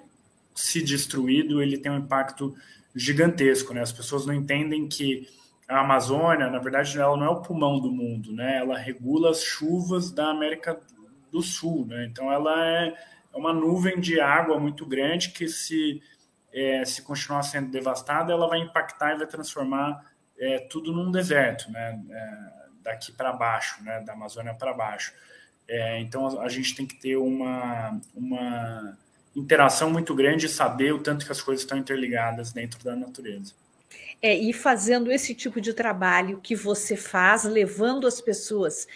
se 0.54 0.82
destruído 0.82 1.62
ele 1.62 1.78
tem 1.78 1.90
um 1.92 1.98
impacto 1.98 2.54
gigantesco, 2.98 3.72
né? 3.72 3.80
As 3.80 3.92
pessoas 3.92 4.26
não 4.26 4.34
entendem 4.34 4.88
que 4.88 5.28
a 5.68 5.80
Amazônia, 5.80 6.50
na 6.50 6.58
verdade, 6.58 6.98
ela 6.98 7.16
não 7.16 7.26
é 7.26 7.28
o 7.28 7.42
pulmão 7.42 7.78
do 7.78 7.92
mundo, 7.92 8.32
né? 8.32 8.58
Ela 8.58 8.76
regula 8.76 9.30
as 9.30 9.42
chuvas 9.42 10.10
da 10.10 10.30
América 10.30 10.80
do 11.30 11.40
Sul, 11.42 11.86
né? 11.86 12.06
Então 12.06 12.32
ela 12.32 12.66
é, 12.66 12.94
é 13.32 13.36
uma 13.36 13.52
nuvem 13.52 14.00
de 14.00 14.20
água 14.20 14.58
muito 14.58 14.84
grande 14.84 15.30
que 15.30 15.46
se 15.46 16.02
é, 16.52 16.84
se 16.84 17.02
continuar 17.02 17.42
sendo 17.42 17.70
devastada, 17.70 18.32
ela 18.32 18.48
vai 18.48 18.58
impactar 18.60 19.14
e 19.14 19.18
vai 19.18 19.26
transformar 19.26 20.10
é, 20.38 20.58
tudo 20.58 20.92
num 20.92 21.10
deserto, 21.10 21.70
né? 21.70 22.02
É, 22.10 22.68
daqui 22.82 23.12
para 23.12 23.32
baixo, 23.32 23.82
né? 23.84 24.00
Da 24.00 24.14
Amazônia 24.14 24.54
para 24.54 24.72
baixo. 24.72 25.12
É, 25.68 26.00
então 26.00 26.40
a 26.40 26.48
gente 26.48 26.74
tem 26.74 26.86
que 26.86 26.96
ter 26.96 27.16
uma, 27.16 28.00
uma 28.14 28.98
interação 29.38 29.90
muito 29.90 30.14
grande 30.14 30.46
e 30.46 30.48
saber 30.48 30.92
o 30.92 30.98
tanto 30.98 31.24
que 31.24 31.32
as 31.32 31.40
coisas 31.40 31.62
estão 31.62 31.78
interligadas 31.78 32.52
dentro 32.52 32.82
da 32.84 32.96
natureza. 32.96 33.54
É, 34.20 34.36
e 34.36 34.52
fazendo 34.52 35.12
esse 35.12 35.34
tipo 35.34 35.60
de 35.60 35.72
trabalho 35.72 36.40
que 36.42 36.56
você 36.56 36.96
faz, 36.96 37.44
levando 37.44 38.06
as 38.06 38.20
pessoas 38.20 38.86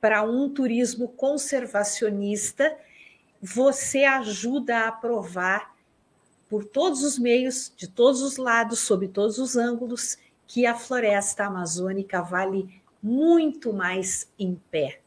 para 0.00 0.22
um 0.22 0.48
turismo 0.48 1.08
conservacionista, 1.08 2.74
você 3.42 4.04
ajuda 4.04 4.86
a 4.86 4.92
provar 4.92 5.74
por 6.48 6.64
todos 6.64 7.02
os 7.04 7.18
meios, 7.18 7.72
de 7.76 7.86
todos 7.86 8.22
os 8.22 8.38
lados, 8.38 8.80
sob 8.80 9.06
todos 9.06 9.38
os 9.38 9.56
ângulos, 9.56 10.16
que 10.46 10.66
a 10.66 10.74
floresta 10.74 11.44
amazônica 11.44 12.20
vale 12.22 12.82
muito 13.02 13.72
mais 13.72 14.28
em 14.38 14.60
pé. 14.70 15.00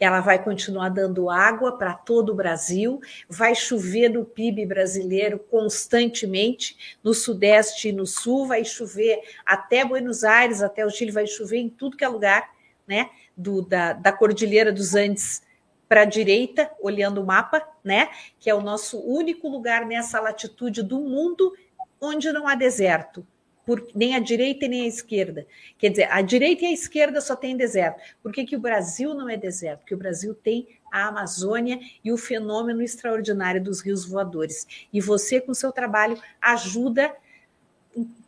Ela 0.00 0.20
vai 0.20 0.42
continuar 0.42 0.90
dando 0.90 1.28
água 1.28 1.76
para 1.76 1.92
todo 1.92 2.30
o 2.30 2.34
Brasil, 2.34 3.00
vai 3.28 3.54
chover 3.54 4.08
no 4.08 4.24
PIB 4.24 4.64
brasileiro 4.66 5.38
constantemente, 5.38 6.98
no 7.02 7.12
Sudeste 7.12 7.88
e 7.88 7.92
no 7.92 8.06
Sul, 8.06 8.46
vai 8.46 8.64
chover 8.64 9.20
até 9.44 9.84
Buenos 9.84 10.22
Aires, 10.22 10.62
até 10.62 10.86
o 10.86 10.90
Chile, 10.90 11.10
vai 11.10 11.26
chover 11.26 11.58
em 11.58 11.68
tudo 11.68 11.96
que 11.96 12.04
é 12.04 12.08
lugar, 12.08 12.48
né? 12.86 13.10
Do, 13.36 13.62
da, 13.62 13.92
da 13.92 14.12
Cordilheira 14.12 14.72
dos 14.72 14.94
Andes 14.94 15.42
para 15.88 16.02
a 16.02 16.04
direita, 16.04 16.70
olhando 16.80 17.20
o 17.20 17.26
mapa, 17.26 17.66
né? 17.82 18.10
Que 18.38 18.50
é 18.50 18.54
o 18.54 18.60
nosso 18.60 19.00
único 19.00 19.48
lugar 19.48 19.86
nessa 19.86 20.20
latitude 20.20 20.82
do 20.82 21.00
mundo 21.00 21.54
onde 22.00 22.30
não 22.30 22.46
há 22.46 22.54
deserto 22.54 23.26
por, 23.68 23.86
nem 23.94 24.16
a 24.16 24.18
direita 24.18 24.64
e 24.64 24.68
nem 24.68 24.82
a 24.84 24.86
esquerda. 24.86 25.46
Quer 25.76 25.90
dizer, 25.90 26.08
a 26.10 26.22
direita 26.22 26.64
e 26.64 26.68
a 26.68 26.72
esquerda 26.72 27.20
só 27.20 27.36
tem 27.36 27.54
deserto. 27.54 28.00
Por 28.22 28.32
que, 28.32 28.46
que 28.46 28.56
o 28.56 28.60
Brasil 28.60 29.12
não 29.12 29.28
é 29.28 29.36
deserto? 29.36 29.80
Porque 29.80 29.94
o 29.94 29.98
Brasil 29.98 30.34
tem 30.34 30.66
a 30.90 31.08
Amazônia 31.08 31.78
e 32.02 32.10
o 32.10 32.16
fenômeno 32.16 32.80
extraordinário 32.80 33.62
dos 33.62 33.82
rios 33.82 34.06
voadores. 34.06 34.66
E 34.90 35.02
você, 35.02 35.38
com 35.38 35.52
seu 35.52 35.70
trabalho, 35.70 36.18
ajuda 36.40 37.14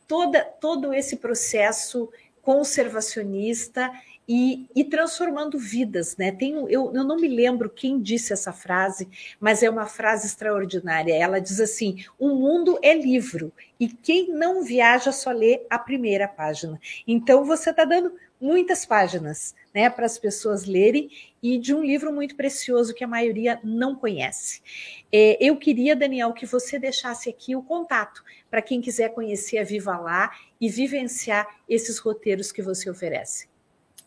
toda, 0.07 0.45
todo 0.45 0.93
esse 0.93 1.16
processo 1.16 2.12
conservacionista 2.43 3.91
e, 4.33 4.68
e, 4.76 4.85
transformando 4.85 5.59
vidas, 5.59 6.16
né? 6.16 6.31
Tem, 6.31 6.53
eu, 6.53 6.93
eu 6.95 7.03
não 7.03 7.16
me 7.16 7.26
lembro 7.26 7.68
quem 7.68 8.01
disse 8.01 8.33
essa 8.33 8.53
frase, 8.53 9.09
mas 9.41 9.61
é 9.61 9.68
uma 9.68 9.87
frase 9.87 10.24
extraordinária. 10.24 11.12
Ela 11.12 11.41
diz 11.41 11.59
assim: 11.59 12.05
o 12.16 12.28
mundo 12.28 12.78
é 12.81 12.95
livro 12.95 13.53
e 13.81 13.89
quem 13.89 14.28
não 14.28 14.62
viaja 14.62 15.11
só 15.11 15.33
lê 15.33 15.66
a 15.68 15.76
primeira 15.81 16.28
página. 16.28 16.81
Então 17.09 17.45
você 17.45 17.70
está 17.70 17.85
dando 17.85 18.12
muitas 18.41 18.87
páginas, 18.87 19.53
né, 19.74 19.91
para 19.91 20.07
as 20.07 20.16
pessoas 20.16 20.64
lerem 20.64 21.11
e 21.43 21.59
de 21.59 21.74
um 21.74 21.83
livro 21.83 22.12
muito 22.12 22.37
precioso 22.37 22.95
que 22.95 23.03
a 23.03 23.09
maioria 23.09 23.59
não 23.64 23.97
conhece. 23.97 24.62
É, 25.11 25.37
eu 25.41 25.57
queria, 25.57 25.97
Daniel, 25.97 26.33
que 26.33 26.47
você 26.47 26.78
deixasse 26.78 27.28
aqui 27.28 27.57
o 27.57 27.64
contato 27.64 28.22
para 28.49 28.62
quem 28.62 28.81
quiser 28.81 29.12
conhecer 29.12 29.59
a 29.59 29.64
Viva 29.64 29.99
Lá 29.99 30.31
e 30.61 30.68
vivenciar 30.68 31.49
esses 31.68 31.99
roteiros 31.99 32.53
que 32.53 32.62
você 32.62 32.89
oferece. 32.89 33.49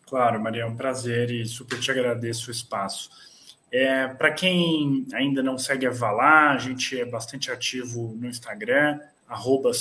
Claro, 0.08 0.42
Maria, 0.42 0.64
é 0.64 0.66
um 0.66 0.76
prazer 0.76 1.32
e 1.32 1.46
super 1.46 1.80
te 1.80 1.92
agradeço 1.92 2.50
o 2.50 2.52
espaço. 2.52 3.10
É, 3.72 4.08
Para 4.08 4.32
quem 4.32 5.08
ainda 5.14 5.42
não 5.42 5.58
segue 5.58 5.88
a 5.88 5.92
Valá, 5.92 6.52
a 6.52 6.58
gente 6.58 7.00
é 7.00 7.06
bastante 7.06 7.52
ativo 7.52 8.16
no 8.20 8.28
Instagram, 8.28 9.00
arroba. 9.28 9.72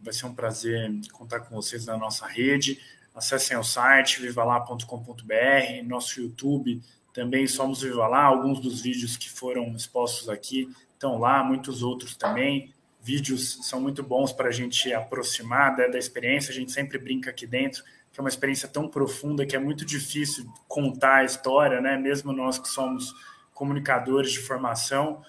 Vai 0.00 0.12
ser 0.12 0.26
um 0.26 0.34
prazer 0.34 0.90
contar 1.12 1.40
com 1.40 1.54
vocês 1.54 1.86
na 1.86 1.96
nossa 1.96 2.26
rede. 2.26 2.80
Acessem 3.14 3.56
o 3.56 3.64
site 3.64 4.22
vivalá.com.br, 4.22 5.84
nosso 5.84 6.20
YouTube 6.20 6.80
também 7.18 7.48
Somos 7.48 7.82
Viva 7.82 8.06
Lá, 8.06 8.22
alguns 8.22 8.60
dos 8.60 8.80
vídeos 8.80 9.16
que 9.16 9.28
foram 9.28 9.74
expostos 9.74 10.28
aqui 10.28 10.68
estão 10.92 11.18
lá, 11.18 11.42
muitos 11.42 11.82
outros 11.82 12.16
também. 12.16 12.72
Vídeos 13.02 13.66
são 13.66 13.80
muito 13.80 14.04
bons 14.04 14.32
para 14.32 14.48
a 14.48 14.52
gente 14.52 14.92
aproximar 14.92 15.74
da, 15.74 15.88
da 15.88 15.98
experiência, 15.98 16.52
a 16.52 16.54
gente 16.54 16.70
sempre 16.70 16.96
brinca 16.96 17.30
aqui 17.30 17.44
dentro, 17.44 17.82
que 18.18 18.20
é 18.20 18.24
uma 18.24 18.28
experiência 18.28 18.68
tão 18.68 18.88
profunda 18.88 19.46
que 19.46 19.54
é 19.54 19.60
muito 19.60 19.84
difícil 19.84 20.44
contar 20.66 21.18
a 21.18 21.24
história, 21.24 21.80
né? 21.80 21.96
mesmo 21.96 22.32
nós 22.32 22.58
que 22.58 22.68
somos 22.68 23.14
comunicadores 23.54 24.32
de 24.32 24.40
formação, 24.40 25.22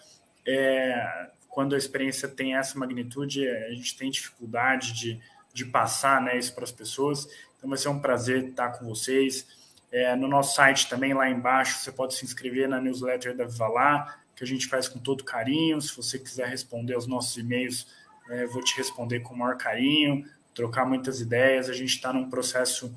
é, 0.43 1.29
quando 1.47 1.75
a 1.75 1.77
experiência 1.77 2.27
tem 2.27 2.55
essa 2.55 2.79
magnitude, 2.79 3.47
a 3.47 3.69
gente 3.69 3.95
tem 3.95 4.09
dificuldade 4.09 4.93
de, 4.93 5.21
de 5.53 5.65
passar 5.65 6.19
né, 6.19 6.35
isso 6.35 6.55
para 6.55 6.63
as 6.63 6.71
pessoas. 6.71 7.29
Então 7.57 7.69
vai 7.69 7.77
ser 7.77 7.89
um 7.89 7.99
prazer 7.99 8.45
estar 8.45 8.69
com 8.69 8.87
vocês. 8.87 9.45
É, 9.91 10.15
no 10.15 10.27
nosso 10.27 10.55
site 10.55 10.89
também, 10.89 11.13
lá 11.13 11.29
embaixo, 11.29 11.77
você 11.77 11.91
pode 11.91 12.15
se 12.15 12.25
inscrever 12.25 12.67
na 12.67 12.81
newsletter 12.81 13.37
da 13.37 13.45
Viva 13.45 13.67
Lá, 13.67 14.19
que 14.35 14.43
a 14.43 14.47
gente 14.47 14.65
faz 14.65 14.87
com 14.87 14.97
todo 14.97 15.23
carinho. 15.23 15.79
Se 15.79 15.95
você 15.95 16.17
quiser 16.17 16.47
responder 16.47 16.95
aos 16.95 17.05
nossos 17.05 17.37
e-mails, 17.37 17.85
é, 18.31 18.47
vou 18.47 18.63
te 18.63 18.75
responder 18.77 19.19
com 19.19 19.35
o 19.35 19.37
maior 19.37 19.57
carinho, 19.57 20.25
trocar 20.59 20.85
muitas 20.85 21.21
ideias. 21.21 21.69
A 21.69 21.73
gente 21.73 21.95
está 21.95 22.11
num 22.11 22.29
processo 22.29 22.93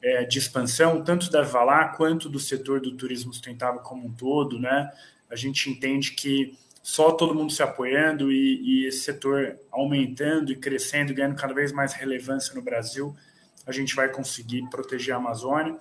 é, 0.00 0.24
de 0.24 0.38
expansão, 0.38 1.02
tanto 1.02 1.30
da 1.30 1.42
Lá 1.62 1.88
quanto 1.88 2.28
do 2.28 2.38
setor 2.38 2.80
do 2.80 2.96
turismo 2.96 3.32
sustentável 3.32 3.80
como 3.80 4.06
um 4.06 4.12
todo. 4.12 4.60
Né? 4.60 4.90
A 5.28 5.34
gente 5.34 5.68
entende 5.68 6.12
que 6.12 6.56
só 6.82 7.10
todo 7.10 7.34
mundo 7.34 7.52
se 7.52 7.62
apoiando 7.62 8.30
e, 8.30 8.60
e 8.62 8.86
esse 8.86 9.00
setor 9.00 9.58
aumentando 9.72 10.52
e 10.52 10.56
crescendo, 10.56 11.12
ganhando 11.12 11.34
cada 11.34 11.52
vez 11.52 11.72
mais 11.72 11.92
relevância 11.92 12.54
no 12.54 12.62
Brasil, 12.62 13.14
a 13.66 13.72
gente 13.72 13.94
vai 13.94 14.08
conseguir 14.08 14.68
proteger 14.70 15.14
a 15.14 15.18
Amazônia. 15.18 15.76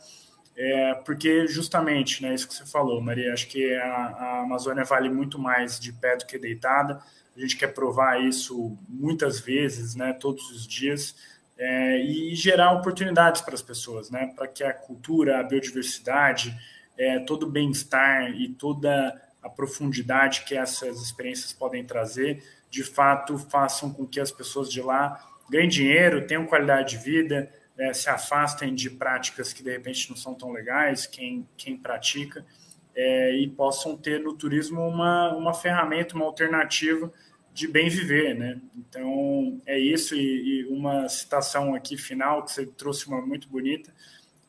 É, 0.58 0.94
porque 1.06 1.48
justamente, 1.48 2.22
né, 2.22 2.34
isso 2.34 2.48
que 2.48 2.54
você 2.54 2.66
falou, 2.66 3.00
Maria, 3.00 3.32
acho 3.32 3.48
que 3.48 3.74
a, 3.76 3.86
a, 3.86 4.42
Amazônia 4.42 4.84
vale 4.84 5.10
muito 5.10 5.40
mais 5.40 5.80
de 5.80 5.94
pé 5.94 6.18
do 6.18 6.26
que 6.26 6.38
deitada. 6.38 7.02
A 7.40 7.42
gente 7.42 7.56
quer 7.56 7.74
provar 7.74 8.22
isso 8.22 8.78
muitas 8.90 9.40
vezes, 9.40 9.96
né, 9.96 10.12
todos 10.12 10.52
os 10.52 10.68
dias, 10.68 11.16
é, 11.58 12.02
e 12.02 12.36
gerar 12.36 12.74
oportunidades 12.74 13.42
para 13.42 13.54
as 13.54 13.62
pessoas, 13.62 14.12
né, 14.12 14.34
para 14.36 14.46
que 14.46 14.62
a 14.62 14.74
cultura, 14.74 15.40
a 15.40 15.44
biodiversidade, 15.44 16.54
é, 16.98 17.20
todo 17.20 17.44
o 17.44 17.50
bem-estar 17.50 18.30
e 18.32 18.50
toda 18.50 19.22
a 19.42 19.50
profundidade 19.50 20.44
que 20.44 20.54
essas 20.54 21.02
experiências 21.02 21.54
podem 21.54 21.86
trazer, 21.86 22.44
de 22.70 22.84
fato, 22.84 23.38
façam 23.38 23.92
com 23.94 24.06
que 24.06 24.20
as 24.20 24.32
pessoas 24.32 24.70
de 24.70 24.82
lá 24.82 25.18
ganhem 25.50 25.70
dinheiro, 25.70 26.28
tenham 26.28 26.46
qualidade 26.46 26.98
de 26.98 27.04
vida, 27.04 27.50
é, 27.78 27.94
se 27.94 28.10
afastem 28.10 28.76
de 28.76 28.90
práticas 28.90 29.54
que 29.54 29.64
de 29.64 29.72
repente 29.72 30.10
não 30.10 30.18
são 30.18 30.36
tão 30.36 30.52
legais, 30.52 31.08
quem, 31.08 31.48
quem 31.56 31.78
pratica, 31.78 32.46
é, 32.94 33.34
e 33.38 33.48
possam 33.48 33.96
ter 33.96 34.20
no 34.20 34.34
turismo 34.34 34.86
uma, 34.86 35.34
uma 35.34 35.54
ferramenta, 35.54 36.16
uma 36.16 36.26
alternativa 36.26 37.10
de 37.54 37.68
bem 37.68 37.90
viver, 37.90 38.36
né? 38.36 38.60
Então 38.76 39.62
é 39.66 39.78
isso 39.78 40.16
e, 40.16 40.62
e, 40.62 40.66
uma 40.68 41.10
citação 41.10 41.76
aqui 41.76 41.98
final 41.98 42.44
que 42.44 42.52
você 42.52 42.66
trouxe 42.66 43.08
uma 43.08 43.22
muito 43.22 43.48
bonita. 43.50 43.94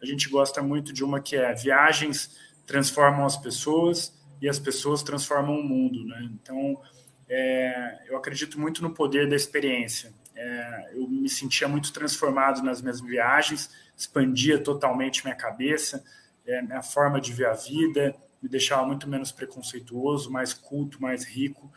A 0.01 0.07
gente 0.07 0.28
gosta 0.28 0.62
muito 0.62 0.92
de 0.92 1.05
uma 1.05 1.20
que 1.20 1.36
é 1.36 1.53
viagens 1.55 2.38
transformam 2.66 3.26
as 3.26 3.36
pessoas 3.36 4.14
e 4.40 4.48
as 4.48 4.59
pessoas 4.59 5.03
transformam 5.03 5.59
o 5.59 5.62
mundo, 5.62 6.05
né? 6.05 6.30
Então 6.34 6.80
é, 7.28 8.05
eu 8.09 8.16
acredito 8.16 8.59
muito 8.59 8.82
no 8.82 8.92
poder 8.92 9.28
da 9.28 9.36
experiência. 9.36 10.12
É, 10.34 10.92
eu 10.94 11.09
me 11.09 11.28
sentia 11.28 11.68
muito 11.68 11.92
transformado 11.92 12.62
nas 12.62 12.80
minhas 12.80 13.01
viagens, 13.01 13.70
expandia 13.96 14.59
totalmente 14.59 15.24
minha 15.24 15.36
cabeça, 15.36 16.03
é, 16.46 16.62
minha 16.62 16.82
forma 16.82 17.20
de 17.20 17.32
ver 17.32 17.46
a 17.46 17.53
vida, 17.53 18.16
me 18.42 18.48
deixava 18.48 18.86
muito 18.86 19.09
menos 19.09 19.30
preconceituoso, 19.30 20.30
mais 20.30 20.55
culto, 20.55 21.01
mais 21.01 21.24
rico. 21.24 21.70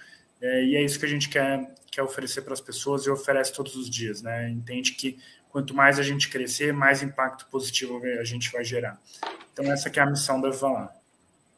É, 0.43 0.65
e 0.65 0.75
é 0.75 0.81
isso 0.83 0.99
que 0.99 1.05
a 1.05 1.09
gente 1.09 1.29
quer, 1.29 1.73
quer 1.89 2.03
oferecer 2.03 2.41
para 2.41 2.51
as 2.51 2.59
pessoas 2.59 3.05
e 3.05 3.09
oferece 3.09 3.53
todos 3.53 3.77
os 3.77 3.89
dias. 3.89 4.21
Né? 4.21 4.49
Entende 4.49 4.91
que 4.91 5.17
quanto 5.49 5.73
mais 5.73 5.97
a 5.99 6.03
gente 6.03 6.29
crescer, 6.29 6.73
mais 6.73 7.01
impacto 7.01 7.47
positivo 7.47 8.01
a 8.19 8.23
gente 8.25 8.51
vai 8.51 8.65
gerar. 8.65 9.01
Então, 9.53 9.71
essa 9.71 9.87
é 9.87 9.99
a 10.01 10.05
missão 10.05 10.41
da 10.41 10.49
Viva 10.49 10.93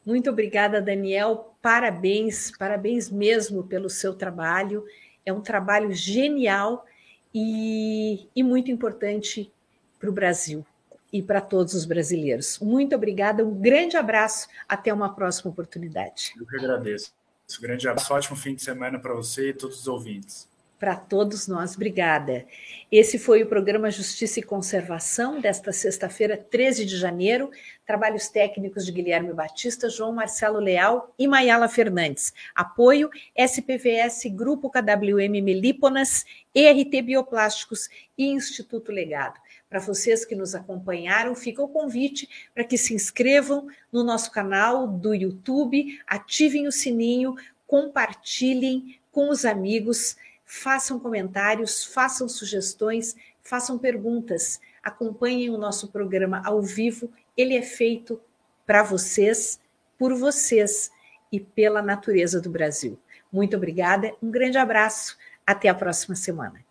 Muito 0.04 0.30
obrigada, 0.30 0.80
Daniel. 0.80 1.56
Parabéns, 1.60 2.52
parabéns 2.56 3.10
mesmo 3.10 3.64
pelo 3.64 3.90
seu 3.90 4.14
trabalho. 4.14 4.84
É 5.24 5.32
um 5.32 5.40
trabalho 5.40 5.92
genial 5.92 6.86
e, 7.34 8.28
e 8.36 8.42
muito 8.44 8.70
importante 8.70 9.52
para 9.98 10.08
o 10.08 10.12
Brasil 10.12 10.64
e 11.12 11.22
para 11.22 11.40
todos 11.40 11.74
os 11.74 11.84
brasileiros. 11.84 12.60
Muito 12.60 12.94
obrigada, 12.94 13.44
um 13.44 13.54
grande 13.54 13.96
abraço, 13.96 14.46
até 14.68 14.92
uma 14.92 15.12
próxima 15.12 15.50
oportunidade. 15.50 16.34
Eu 16.38 16.46
que 16.46 16.56
agradeço. 16.56 17.15
Um 17.58 17.62
grande 17.62 17.88
abraço, 17.88 18.12
ótimo 18.12 18.36
fim 18.36 18.54
de 18.54 18.62
semana 18.62 18.98
para 18.98 19.14
você 19.14 19.50
e 19.50 19.54
todos 19.54 19.80
os 19.80 19.86
ouvintes 19.86 20.48
para 20.78 20.94
todos 20.94 21.48
nós. 21.48 21.74
Obrigada. 21.74 22.46
Esse 22.92 23.18
foi 23.18 23.42
o 23.42 23.46
programa 23.46 23.90
Justiça 23.90 24.40
e 24.40 24.42
Conservação 24.42 25.40
desta 25.40 25.72
sexta-feira, 25.72 26.36
13 26.36 26.84
de 26.84 26.96
janeiro. 26.96 27.50
Trabalhos 27.86 28.28
técnicos 28.28 28.84
de 28.84 28.92
Guilherme 28.92 29.32
Batista, 29.32 29.88
João 29.88 30.12
Marcelo 30.12 30.58
Leal 30.58 31.12
e 31.18 31.26
Maiala 31.26 31.68
Fernandes. 31.68 32.32
Apoio 32.54 33.10
SPVS, 33.34 34.24
Grupo 34.26 34.70
KWM 34.70 35.42
Melíponas, 35.42 36.24
ERT 36.54 37.02
Bioplásticos 37.02 37.88
e 38.16 38.26
Instituto 38.26 38.92
Legado. 38.92 39.40
Para 39.68 39.80
vocês 39.80 40.24
que 40.24 40.34
nos 40.34 40.54
acompanharam, 40.54 41.34
fica 41.34 41.62
o 41.62 41.68
convite 41.68 42.28
para 42.54 42.64
que 42.64 42.78
se 42.78 42.94
inscrevam 42.94 43.66
no 43.92 44.04
nosso 44.04 44.30
canal 44.30 44.86
do 44.86 45.12
YouTube, 45.12 46.00
ativem 46.06 46.66
o 46.66 46.72
sininho, 46.72 47.34
compartilhem 47.66 48.98
com 49.10 49.28
os 49.28 49.44
amigos 49.44 50.16
façam 50.46 50.98
comentários, 50.98 51.84
façam 51.84 52.28
sugestões, 52.28 53.16
façam 53.42 53.76
perguntas, 53.76 54.60
acompanhem 54.82 55.50
o 55.50 55.58
nosso 55.58 55.88
programa 55.88 56.40
ao 56.44 56.62
vivo. 56.62 57.12
Ele 57.36 57.56
é 57.56 57.62
feito 57.62 58.20
para 58.64 58.82
vocês, 58.82 59.60
por 59.98 60.14
vocês 60.14 60.90
e 61.30 61.40
pela 61.40 61.82
natureza 61.82 62.40
do 62.40 62.48
Brasil. 62.48 62.98
Muito 63.30 63.56
obrigada, 63.56 64.14
um 64.22 64.30
grande 64.30 64.56
abraço, 64.56 65.18
até 65.44 65.68
a 65.68 65.74
próxima 65.74 66.14
semana. 66.14 66.64